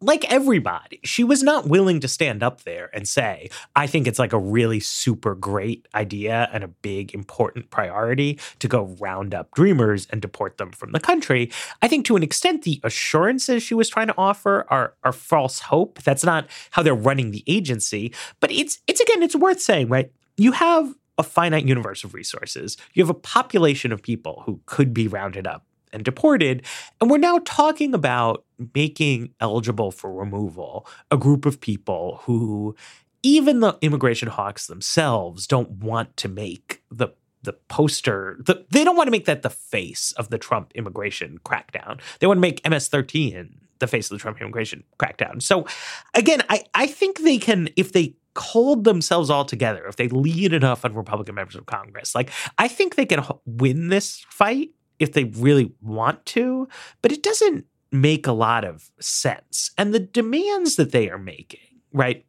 like 0.00 0.30
everybody. 0.30 1.00
She 1.04 1.24
was 1.24 1.42
not 1.42 1.68
willing 1.68 2.00
to 2.00 2.08
stand 2.08 2.42
up 2.42 2.62
there 2.62 2.90
and 2.92 3.08
say, 3.08 3.50
"I 3.74 3.86
think 3.86 4.06
it's 4.06 4.18
like 4.18 4.32
a 4.32 4.38
really 4.38 4.80
super 4.80 5.34
great 5.34 5.86
idea 5.94 6.48
and 6.52 6.62
a 6.62 6.68
big 6.68 7.14
important 7.14 7.70
priority 7.70 8.38
to 8.58 8.68
go 8.68 8.96
round 9.00 9.34
up 9.34 9.50
dreamers 9.54 10.06
and 10.10 10.20
deport 10.20 10.58
them 10.58 10.72
from 10.72 10.92
the 10.92 11.00
country." 11.00 11.50
I 11.82 11.88
think 11.88 12.04
to 12.06 12.16
an 12.16 12.22
extent 12.22 12.62
the 12.62 12.80
assurances 12.84 13.62
she 13.62 13.74
was 13.74 13.88
trying 13.88 14.08
to 14.08 14.14
offer 14.18 14.66
are 14.68 14.94
are 15.02 15.12
false 15.12 15.60
hope. 15.60 16.02
That's 16.02 16.24
not 16.24 16.48
how 16.70 16.82
they're 16.82 16.94
running 16.94 17.30
the 17.30 17.44
agency, 17.46 18.12
but 18.40 18.50
it's 18.50 18.80
it's 18.86 19.00
again 19.00 19.22
it's 19.22 19.36
worth 19.36 19.60
saying, 19.60 19.88
right? 19.88 20.10
You 20.36 20.52
have 20.52 20.94
a 21.18 21.22
finite 21.22 21.64
universe 21.66 22.04
of 22.04 22.12
resources. 22.14 22.76
You 22.92 23.02
have 23.02 23.10
a 23.10 23.14
population 23.14 23.92
of 23.92 24.02
people 24.02 24.42
who 24.44 24.60
could 24.66 24.92
be 24.92 25.08
rounded 25.08 25.46
up 25.46 25.64
and 25.92 26.04
deported. 26.04 26.64
And 27.00 27.10
we're 27.10 27.18
now 27.18 27.40
talking 27.44 27.94
about 27.94 28.44
making 28.74 29.34
eligible 29.40 29.90
for 29.90 30.12
removal 30.12 30.86
a 31.10 31.16
group 31.16 31.46
of 31.46 31.60
people 31.60 32.20
who, 32.22 32.74
even 33.22 33.60
the 33.60 33.76
immigration 33.80 34.28
hawks 34.28 34.66
themselves, 34.66 35.46
don't 35.46 35.70
want 35.70 36.16
to 36.18 36.28
make 36.28 36.82
the 36.90 37.08
the 37.42 37.52
poster. 37.68 38.36
The, 38.40 38.66
they 38.70 38.82
don't 38.82 38.96
want 38.96 39.06
to 39.06 39.12
make 39.12 39.26
that 39.26 39.42
the 39.42 39.50
face 39.50 40.12
of 40.12 40.30
the 40.30 40.38
Trump 40.38 40.72
immigration 40.74 41.38
crackdown. 41.44 42.00
They 42.18 42.26
want 42.26 42.38
to 42.38 42.42
make 42.42 42.68
MS-13 42.68 43.54
the 43.78 43.86
face 43.86 44.10
of 44.10 44.16
the 44.16 44.20
Trump 44.20 44.40
immigration 44.40 44.82
crackdown. 44.98 45.40
So, 45.40 45.66
again, 46.14 46.42
I 46.48 46.64
I 46.74 46.86
think 46.86 47.20
they 47.20 47.38
can 47.38 47.68
if 47.76 47.92
they 47.92 48.16
hold 48.36 48.84
themselves 48.84 49.30
all 49.30 49.44
together, 49.44 49.86
if 49.86 49.96
they 49.96 50.08
lead 50.08 50.52
enough 50.52 50.84
on 50.84 50.94
Republican 50.94 51.34
members 51.34 51.56
of 51.56 51.66
Congress, 51.66 52.14
like 52.14 52.30
I 52.58 52.68
think 52.68 52.94
they 52.94 53.06
can 53.06 53.24
win 53.44 53.88
this 53.88 54.24
fight 54.28 54.70
if 54.98 55.12
they 55.12 55.24
really 55.24 55.72
want 55.82 56.24
to, 56.26 56.68
but 57.02 57.12
it 57.12 57.22
doesn't 57.22 57.66
make 57.92 58.26
a 58.26 58.32
lot 58.32 58.64
of 58.64 58.90
sense. 59.00 59.70
And 59.78 59.94
the 59.94 60.00
demands 60.00 60.76
that 60.76 60.92
they 60.92 61.08
are 61.10 61.18
making, 61.18 61.60
right? 61.92 62.24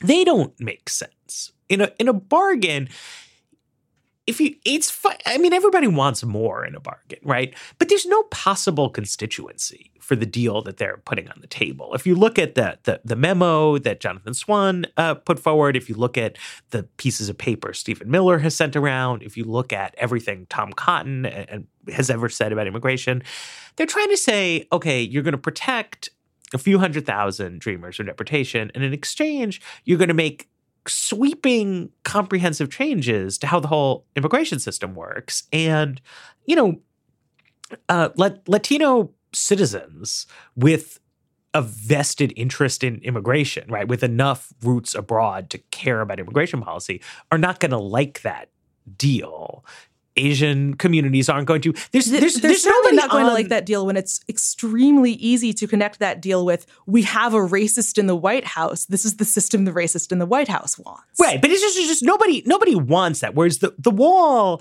They 0.00 0.24
don't 0.24 0.58
make 0.60 0.88
sense. 0.88 1.52
In 1.68 1.80
a 1.80 1.92
in 1.98 2.08
a 2.08 2.12
bargain, 2.12 2.88
if 4.26 4.40
you 4.40 4.54
it's 4.64 5.04
I 5.26 5.38
mean 5.38 5.52
everybody 5.52 5.88
wants 5.88 6.22
more 6.24 6.64
in 6.64 6.74
a 6.74 6.80
bargain, 6.80 7.18
right? 7.22 7.54
But 7.78 7.88
there's 7.88 8.06
no 8.06 8.22
possible 8.24 8.88
constituency 8.88 9.90
for 10.00 10.14
the 10.14 10.26
deal 10.26 10.62
that 10.62 10.76
they're 10.76 11.00
putting 11.04 11.28
on 11.28 11.38
the 11.40 11.46
table. 11.46 11.94
If 11.94 12.06
you 12.06 12.14
look 12.14 12.38
at 12.38 12.54
the 12.54 12.78
the, 12.84 13.00
the 13.04 13.16
memo 13.16 13.78
that 13.78 14.00
Jonathan 14.00 14.34
Swan 14.34 14.86
uh, 14.96 15.14
put 15.14 15.40
forward, 15.40 15.76
if 15.76 15.88
you 15.88 15.96
look 15.96 16.16
at 16.16 16.38
the 16.70 16.84
pieces 16.96 17.28
of 17.28 17.36
paper 17.36 17.72
Stephen 17.72 18.10
Miller 18.10 18.38
has 18.38 18.54
sent 18.54 18.76
around, 18.76 19.22
if 19.22 19.36
you 19.36 19.44
look 19.44 19.72
at 19.72 19.94
everything 19.98 20.46
Tom 20.48 20.72
Cotton 20.72 21.26
and, 21.26 21.50
and 21.50 21.66
has 21.92 22.08
ever 22.08 22.28
said 22.28 22.52
about 22.52 22.68
immigration, 22.68 23.22
they're 23.76 23.86
trying 23.86 24.10
to 24.10 24.16
say, 24.16 24.68
okay, 24.70 25.02
you're 25.02 25.24
going 25.24 25.32
to 25.32 25.38
protect 25.38 26.10
a 26.54 26.58
few 26.58 26.78
hundred 26.78 27.06
thousand 27.06 27.60
dreamers 27.60 27.96
from 27.96 28.06
deportation, 28.06 28.70
and 28.74 28.84
in 28.84 28.92
exchange, 28.92 29.60
you're 29.84 29.98
going 29.98 30.08
to 30.08 30.14
make 30.14 30.48
sweeping 30.86 31.90
comprehensive 32.04 32.70
changes 32.70 33.38
to 33.38 33.46
how 33.46 33.60
the 33.60 33.68
whole 33.68 34.06
immigration 34.16 34.58
system 34.58 34.94
works. 34.94 35.44
And 35.52 36.00
you 36.46 36.56
know 36.56 36.80
uh, 37.88 38.10
Lat- 38.16 38.46
latino 38.48 39.10
citizens 39.32 40.26
with 40.56 41.00
a 41.54 41.62
vested 41.62 42.32
interest 42.36 42.82
in 42.82 42.98
immigration 43.02 43.70
right 43.70 43.88
with 43.88 44.02
enough 44.02 44.52
roots 44.62 44.94
abroad 44.94 45.50
to 45.50 45.58
care 45.70 46.00
about 46.00 46.18
immigration 46.18 46.60
policy 46.62 47.00
are 47.30 47.38
not 47.38 47.60
going 47.60 47.70
to 47.70 47.78
like 47.78 48.22
that 48.22 48.50
deal 48.96 49.64
Asian 50.16 50.74
communities 50.74 51.28
aren't 51.28 51.46
going 51.46 51.62
to. 51.62 51.72
There's 51.92 52.06
Th- 52.06 52.20
there's, 52.20 52.34
they're 52.34 52.50
there's 52.50 52.62
certainly 52.62 52.96
not 52.96 53.10
going 53.10 53.26
to 53.26 53.32
like 53.32 53.48
that 53.48 53.66
deal 53.66 53.86
when 53.86 53.96
it's 53.96 54.20
extremely 54.28 55.12
easy 55.12 55.52
to 55.54 55.66
connect 55.66 55.98
that 56.00 56.20
deal 56.20 56.44
with 56.44 56.66
we 56.86 57.02
have 57.02 57.34
a 57.34 57.38
racist 57.38 57.98
in 57.98 58.06
the 58.06 58.16
White 58.16 58.44
House. 58.44 58.86
This 58.86 59.04
is 59.04 59.16
the 59.16 59.24
system 59.24 59.64
the 59.64 59.72
racist 59.72 60.12
in 60.12 60.18
the 60.18 60.26
White 60.26 60.48
House 60.48 60.78
wants. 60.78 61.18
Right, 61.18 61.40
but 61.40 61.50
it's 61.50 61.60
just, 61.60 61.78
it's 61.78 61.88
just 61.88 62.02
nobody 62.02 62.42
nobody 62.46 62.74
wants 62.74 63.20
that. 63.20 63.34
Whereas 63.34 63.58
the 63.58 63.74
the 63.78 63.90
wall, 63.90 64.60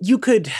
you 0.00 0.18
could, 0.18 0.50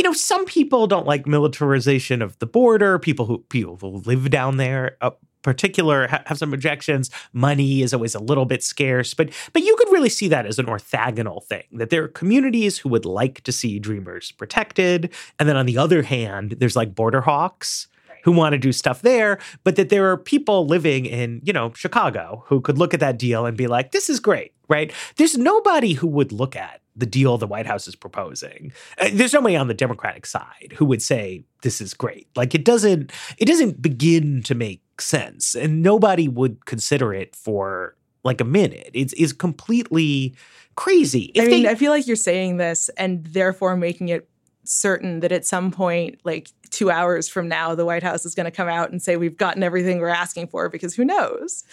you 0.00 0.04
know, 0.04 0.14
some 0.14 0.46
people 0.46 0.86
don't 0.86 1.04
like 1.04 1.26
militarization 1.26 2.22
of 2.22 2.38
the 2.38 2.46
border. 2.46 2.98
People 2.98 3.26
who 3.26 3.40
people 3.50 3.76
who 3.76 3.98
live 4.06 4.30
down 4.30 4.56
there, 4.56 4.96
uh, 5.02 5.10
particular, 5.42 6.08
ha- 6.08 6.22
have 6.24 6.38
some 6.38 6.54
objections. 6.54 7.10
Money 7.34 7.82
is 7.82 7.92
always 7.92 8.14
a 8.14 8.18
little 8.18 8.46
bit 8.46 8.62
scarce, 8.64 9.12
but 9.12 9.28
but 9.52 9.60
you 9.60 9.76
could 9.76 9.92
really 9.92 10.08
see 10.08 10.26
that 10.28 10.46
as 10.46 10.58
an 10.58 10.64
orthogonal 10.64 11.44
thing. 11.44 11.64
That 11.72 11.90
there 11.90 12.02
are 12.02 12.08
communities 12.08 12.78
who 12.78 12.88
would 12.88 13.04
like 13.04 13.42
to 13.42 13.52
see 13.52 13.78
dreamers 13.78 14.32
protected, 14.32 15.12
and 15.38 15.46
then 15.46 15.58
on 15.58 15.66
the 15.66 15.76
other 15.76 16.00
hand, 16.00 16.52
there's 16.60 16.76
like 16.76 16.94
border 16.94 17.20
hawks 17.20 17.86
who 18.24 18.32
want 18.32 18.54
to 18.54 18.58
do 18.58 18.72
stuff 18.72 19.02
there, 19.02 19.38
but 19.64 19.76
that 19.76 19.90
there 19.90 20.10
are 20.10 20.16
people 20.16 20.66
living 20.66 21.04
in, 21.04 21.42
you 21.44 21.52
know, 21.52 21.74
Chicago 21.74 22.42
who 22.46 22.62
could 22.62 22.78
look 22.78 22.94
at 22.94 23.00
that 23.00 23.18
deal 23.18 23.44
and 23.44 23.54
be 23.54 23.66
like, 23.66 23.92
this 23.92 24.08
is 24.08 24.18
great, 24.18 24.54
right? 24.66 24.94
There's 25.16 25.36
nobody 25.36 25.92
who 25.92 26.06
would 26.06 26.32
look 26.32 26.56
at 26.56 26.79
the 26.96 27.06
deal 27.06 27.38
the 27.38 27.46
White 27.46 27.66
House 27.66 27.86
is 27.86 27.94
proposing. 27.94 28.72
Uh, 28.98 29.10
there's 29.12 29.32
nobody 29.32 29.56
on 29.56 29.68
the 29.68 29.74
Democratic 29.74 30.26
side 30.26 30.74
who 30.76 30.84
would 30.86 31.02
say 31.02 31.44
this 31.62 31.80
is 31.80 31.94
great. 31.94 32.28
Like 32.34 32.54
it 32.54 32.64
doesn't 32.64 33.12
it 33.38 33.46
doesn't 33.46 33.80
begin 33.80 34.42
to 34.44 34.54
make 34.54 34.80
make 35.00 35.00
sense, 35.00 35.54
and 35.54 35.82
nobody 35.82 36.28
would 36.28 36.66
consider 36.66 37.12
it 37.14 37.34
for 37.34 37.96
like 38.22 38.40
a 38.40 38.44
minute. 38.44 38.90
It's 38.92 39.12
is 39.14 39.32
completely 39.32 40.36
crazy. 40.76 41.32
If 41.34 41.44
I 41.44 41.46
mean, 41.46 41.62
they, 41.64 41.70
I 41.70 41.74
feel 41.74 41.90
like 41.90 42.06
you're 42.06 42.16
saying 42.16 42.58
this 42.58 42.90
and 42.96 43.24
therefore 43.26 43.76
making 43.76 44.08
it 44.08 44.28
certain 44.64 45.20
that 45.20 45.32
at 45.32 45.46
some 45.46 45.70
point, 45.70 46.20
like 46.24 46.50
two 46.70 46.90
hours 46.90 47.28
from 47.28 47.48
now, 47.48 47.74
the 47.74 47.84
White 47.84 48.02
House 48.02 48.24
is 48.24 48.34
going 48.34 48.44
to 48.44 48.50
come 48.50 48.68
out 48.68 48.90
and 48.90 49.02
say 49.02 49.16
we've 49.16 49.36
gotten 49.36 49.62
everything 49.62 49.98
we're 49.98 50.08
asking 50.08 50.48
for 50.48 50.68
because 50.68 50.94
who 50.94 51.04
knows? 51.04 51.64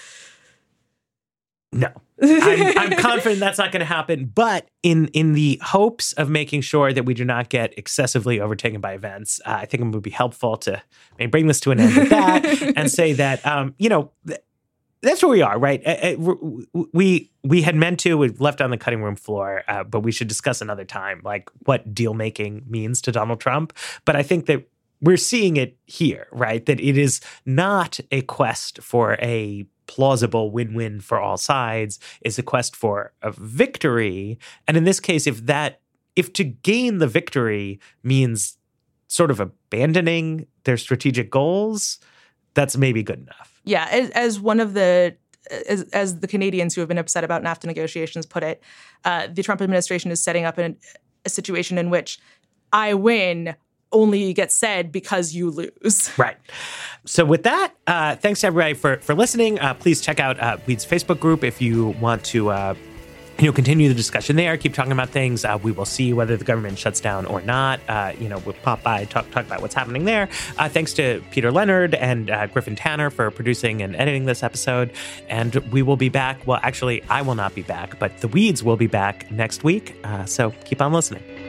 No, 1.73 1.89
I'm, 2.21 2.77
I'm, 2.77 2.91
confident 2.97 3.39
that's 3.39 3.57
not 3.57 3.71
going 3.71 3.81
to 3.81 3.85
happen. 3.85 4.31
But 4.33 4.69
in 4.83 5.07
in 5.09 5.33
the 5.33 5.59
hopes 5.63 6.13
of 6.13 6.29
making 6.29 6.61
sure 6.61 6.93
that 6.93 7.03
we 7.03 7.13
do 7.13 7.25
not 7.25 7.49
get 7.49 7.77
excessively 7.77 8.39
overtaken 8.39 8.79
by 8.79 8.93
events, 8.93 9.41
uh, 9.45 9.57
I 9.61 9.65
think 9.65 9.83
it 9.83 9.87
would 9.87 10.01
be 10.01 10.09
helpful 10.09 10.57
to 10.57 10.81
maybe 11.19 11.29
bring 11.29 11.47
this 11.47 11.59
to 11.61 11.71
an 11.71 11.79
end 11.79 11.95
with 11.95 12.09
that 12.09 12.45
and 12.77 12.89
say 12.89 13.13
that 13.13 13.45
um, 13.45 13.75
you 13.77 13.89
know. 13.89 14.11
Th- 14.25 14.39
that's 15.03 15.21
where 15.21 15.29
we 15.29 15.43
are, 15.43 15.59
right? 15.59 15.79
Uh, 15.85 16.15
uh, 16.17 16.81
we 16.91 17.31
we 17.43 17.61
had 17.61 17.75
meant 17.75 17.99
to, 17.99 18.17
we 18.17 18.29
left 18.29 18.61
on 18.61 18.71
the 18.71 18.79
cutting 18.79 19.03
room 19.03 19.15
floor, 19.15 19.63
uh, 19.67 19.83
but 19.83 19.99
we 19.99 20.11
should 20.11 20.27
discuss 20.27 20.59
another 20.59 20.85
time, 20.85 21.21
like 21.23 21.49
what 21.65 21.93
deal 21.93 22.15
making 22.15 22.65
means 22.67 22.99
to 23.03 23.11
Donald 23.11 23.39
Trump. 23.39 23.73
But 24.05 24.15
I 24.15 24.23
think 24.23 24.47
that 24.47 24.67
we're 24.99 25.17
seeing 25.17 25.55
it 25.55 25.77
here, 25.85 26.27
right? 26.31 26.65
That 26.65 26.79
it 26.79 26.97
is 26.97 27.21
not 27.45 27.99
a 28.11 28.23
quest 28.23 28.81
for 28.81 29.13
a 29.21 29.67
plausible 29.87 30.51
win-win 30.51 30.99
for 30.99 31.19
all 31.19 31.37
sides 31.37 31.99
is 32.21 32.37
a 32.37 32.43
quest 32.43 32.75
for 32.75 33.13
a 33.21 33.31
victory. 33.31 34.37
And 34.67 34.77
in 34.77 34.83
this 34.83 34.99
case 34.99 35.27
if 35.27 35.45
that 35.45 35.81
if 36.15 36.33
to 36.33 36.43
gain 36.43 36.97
the 36.97 37.07
victory 37.07 37.79
means 38.03 38.57
sort 39.07 39.31
of 39.31 39.39
abandoning 39.39 40.47
their 40.63 40.77
strategic 40.77 41.29
goals 41.29 41.99
that's 42.53 42.75
maybe 42.75 43.03
good 43.03 43.19
enough. 43.19 43.61
Yeah 43.63 43.87
as, 43.91 44.09
as 44.11 44.39
one 44.39 44.59
of 44.59 44.73
the 44.73 45.15
as, 45.69 45.83
as, 45.93 46.19
the 46.19 46.27
Canadians 46.27 46.75
who 46.75 46.81
have 46.81 46.89
been 46.89 46.97
upset 46.97 47.23
about 47.23 47.41
NAFTA 47.41 47.67
negotiations 47.67 48.25
put 48.25 48.43
it, 48.43 48.61
uh, 49.05 49.27
the 49.31 49.41
Trump 49.41 49.61
administration 49.61 50.11
is 50.11 50.21
setting 50.21 50.43
up 50.43 50.57
an, 50.57 50.75
a 51.23 51.29
situation 51.29 51.77
in 51.77 51.89
which 51.89 52.19
I 52.73 52.93
win, 52.93 53.55
only 53.91 54.33
gets 54.33 54.55
said 54.55 54.91
because 54.91 55.33
you 55.33 55.49
lose. 55.49 56.11
Right. 56.17 56.37
So 57.05 57.23
with 57.23 57.43
that, 57.43 57.73
uh, 57.85 58.15
thanks 58.15 58.43
everybody 58.43 58.73
for 58.73 58.97
for 58.97 59.13
listening. 59.13 59.59
Uh, 59.59 59.73
please 59.73 60.01
check 60.01 60.19
out 60.19 60.39
uh, 60.39 60.57
Weed's 60.65 60.85
Facebook 60.85 61.19
group 61.19 61.43
if 61.43 61.61
you 61.61 61.89
want 62.01 62.23
to. 62.25 62.49
Uh, 62.49 62.75
you 63.39 63.45
know, 63.45 63.53
continue 63.53 63.87
the 63.87 63.93
discussion 63.93 64.35
there. 64.35 64.57
Keep 64.57 64.73
talking 64.73 64.91
about 64.91 65.09
things. 65.09 65.45
Uh, 65.45 65.59
we 65.61 65.71
will 65.71 65.85
see 65.85 66.11
whether 66.13 66.35
the 66.37 66.43
government 66.43 66.79
shuts 66.79 66.99
down 66.99 67.25
or 67.25 67.41
not. 67.41 67.79
Uh, 67.87 68.13
you 68.19 68.27
know, 68.27 68.39
we'll 68.39 68.55
pop 68.63 68.81
by, 68.83 69.05
talk 69.05 69.29
talk 69.31 69.45
about 69.45 69.61
what's 69.61 69.75
happening 69.75 70.05
there. 70.05 70.27
Uh, 70.57 70.67
thanks 70.67 70.93
to 70.93 71.23
Peter 71.31 71.51
Leonard 71.51 71.93
and 71.95 72.29
uh, 72.29 72.47
Griffin 72.47 72.75
Tanner 72.75 73.09
for 73.09 73.29
producing 73.29 73.81
and 73.81 73.95
editing 73.95 74.25
this 74.25 74.43
episode. 74.43 74.91
And 75.29 75.55
we 75.71 75.83
will 75.83 75.97
be 75.97 76.09
back. 76.09 76.45
Well, 76.47 76.59
actually, 76.63 77.03
I 77.09 77.21
will 77.21 77.35
not 77.35 77.53
be 77.53 77.61
back, 77.61 77.99
but 77.99 78.17
the 78.21 78.27
Weeds 78.27 78.63
will 78.63 78.77
be 78.77 78.87
back 78.87 79.29
next 79.31 79.63
week. 79.63 79.95
Uh, 80.03 80.25
so 80.25 80.51
keep 80.65 80.81
on 80.81 80.91
listening. 80.91 81.46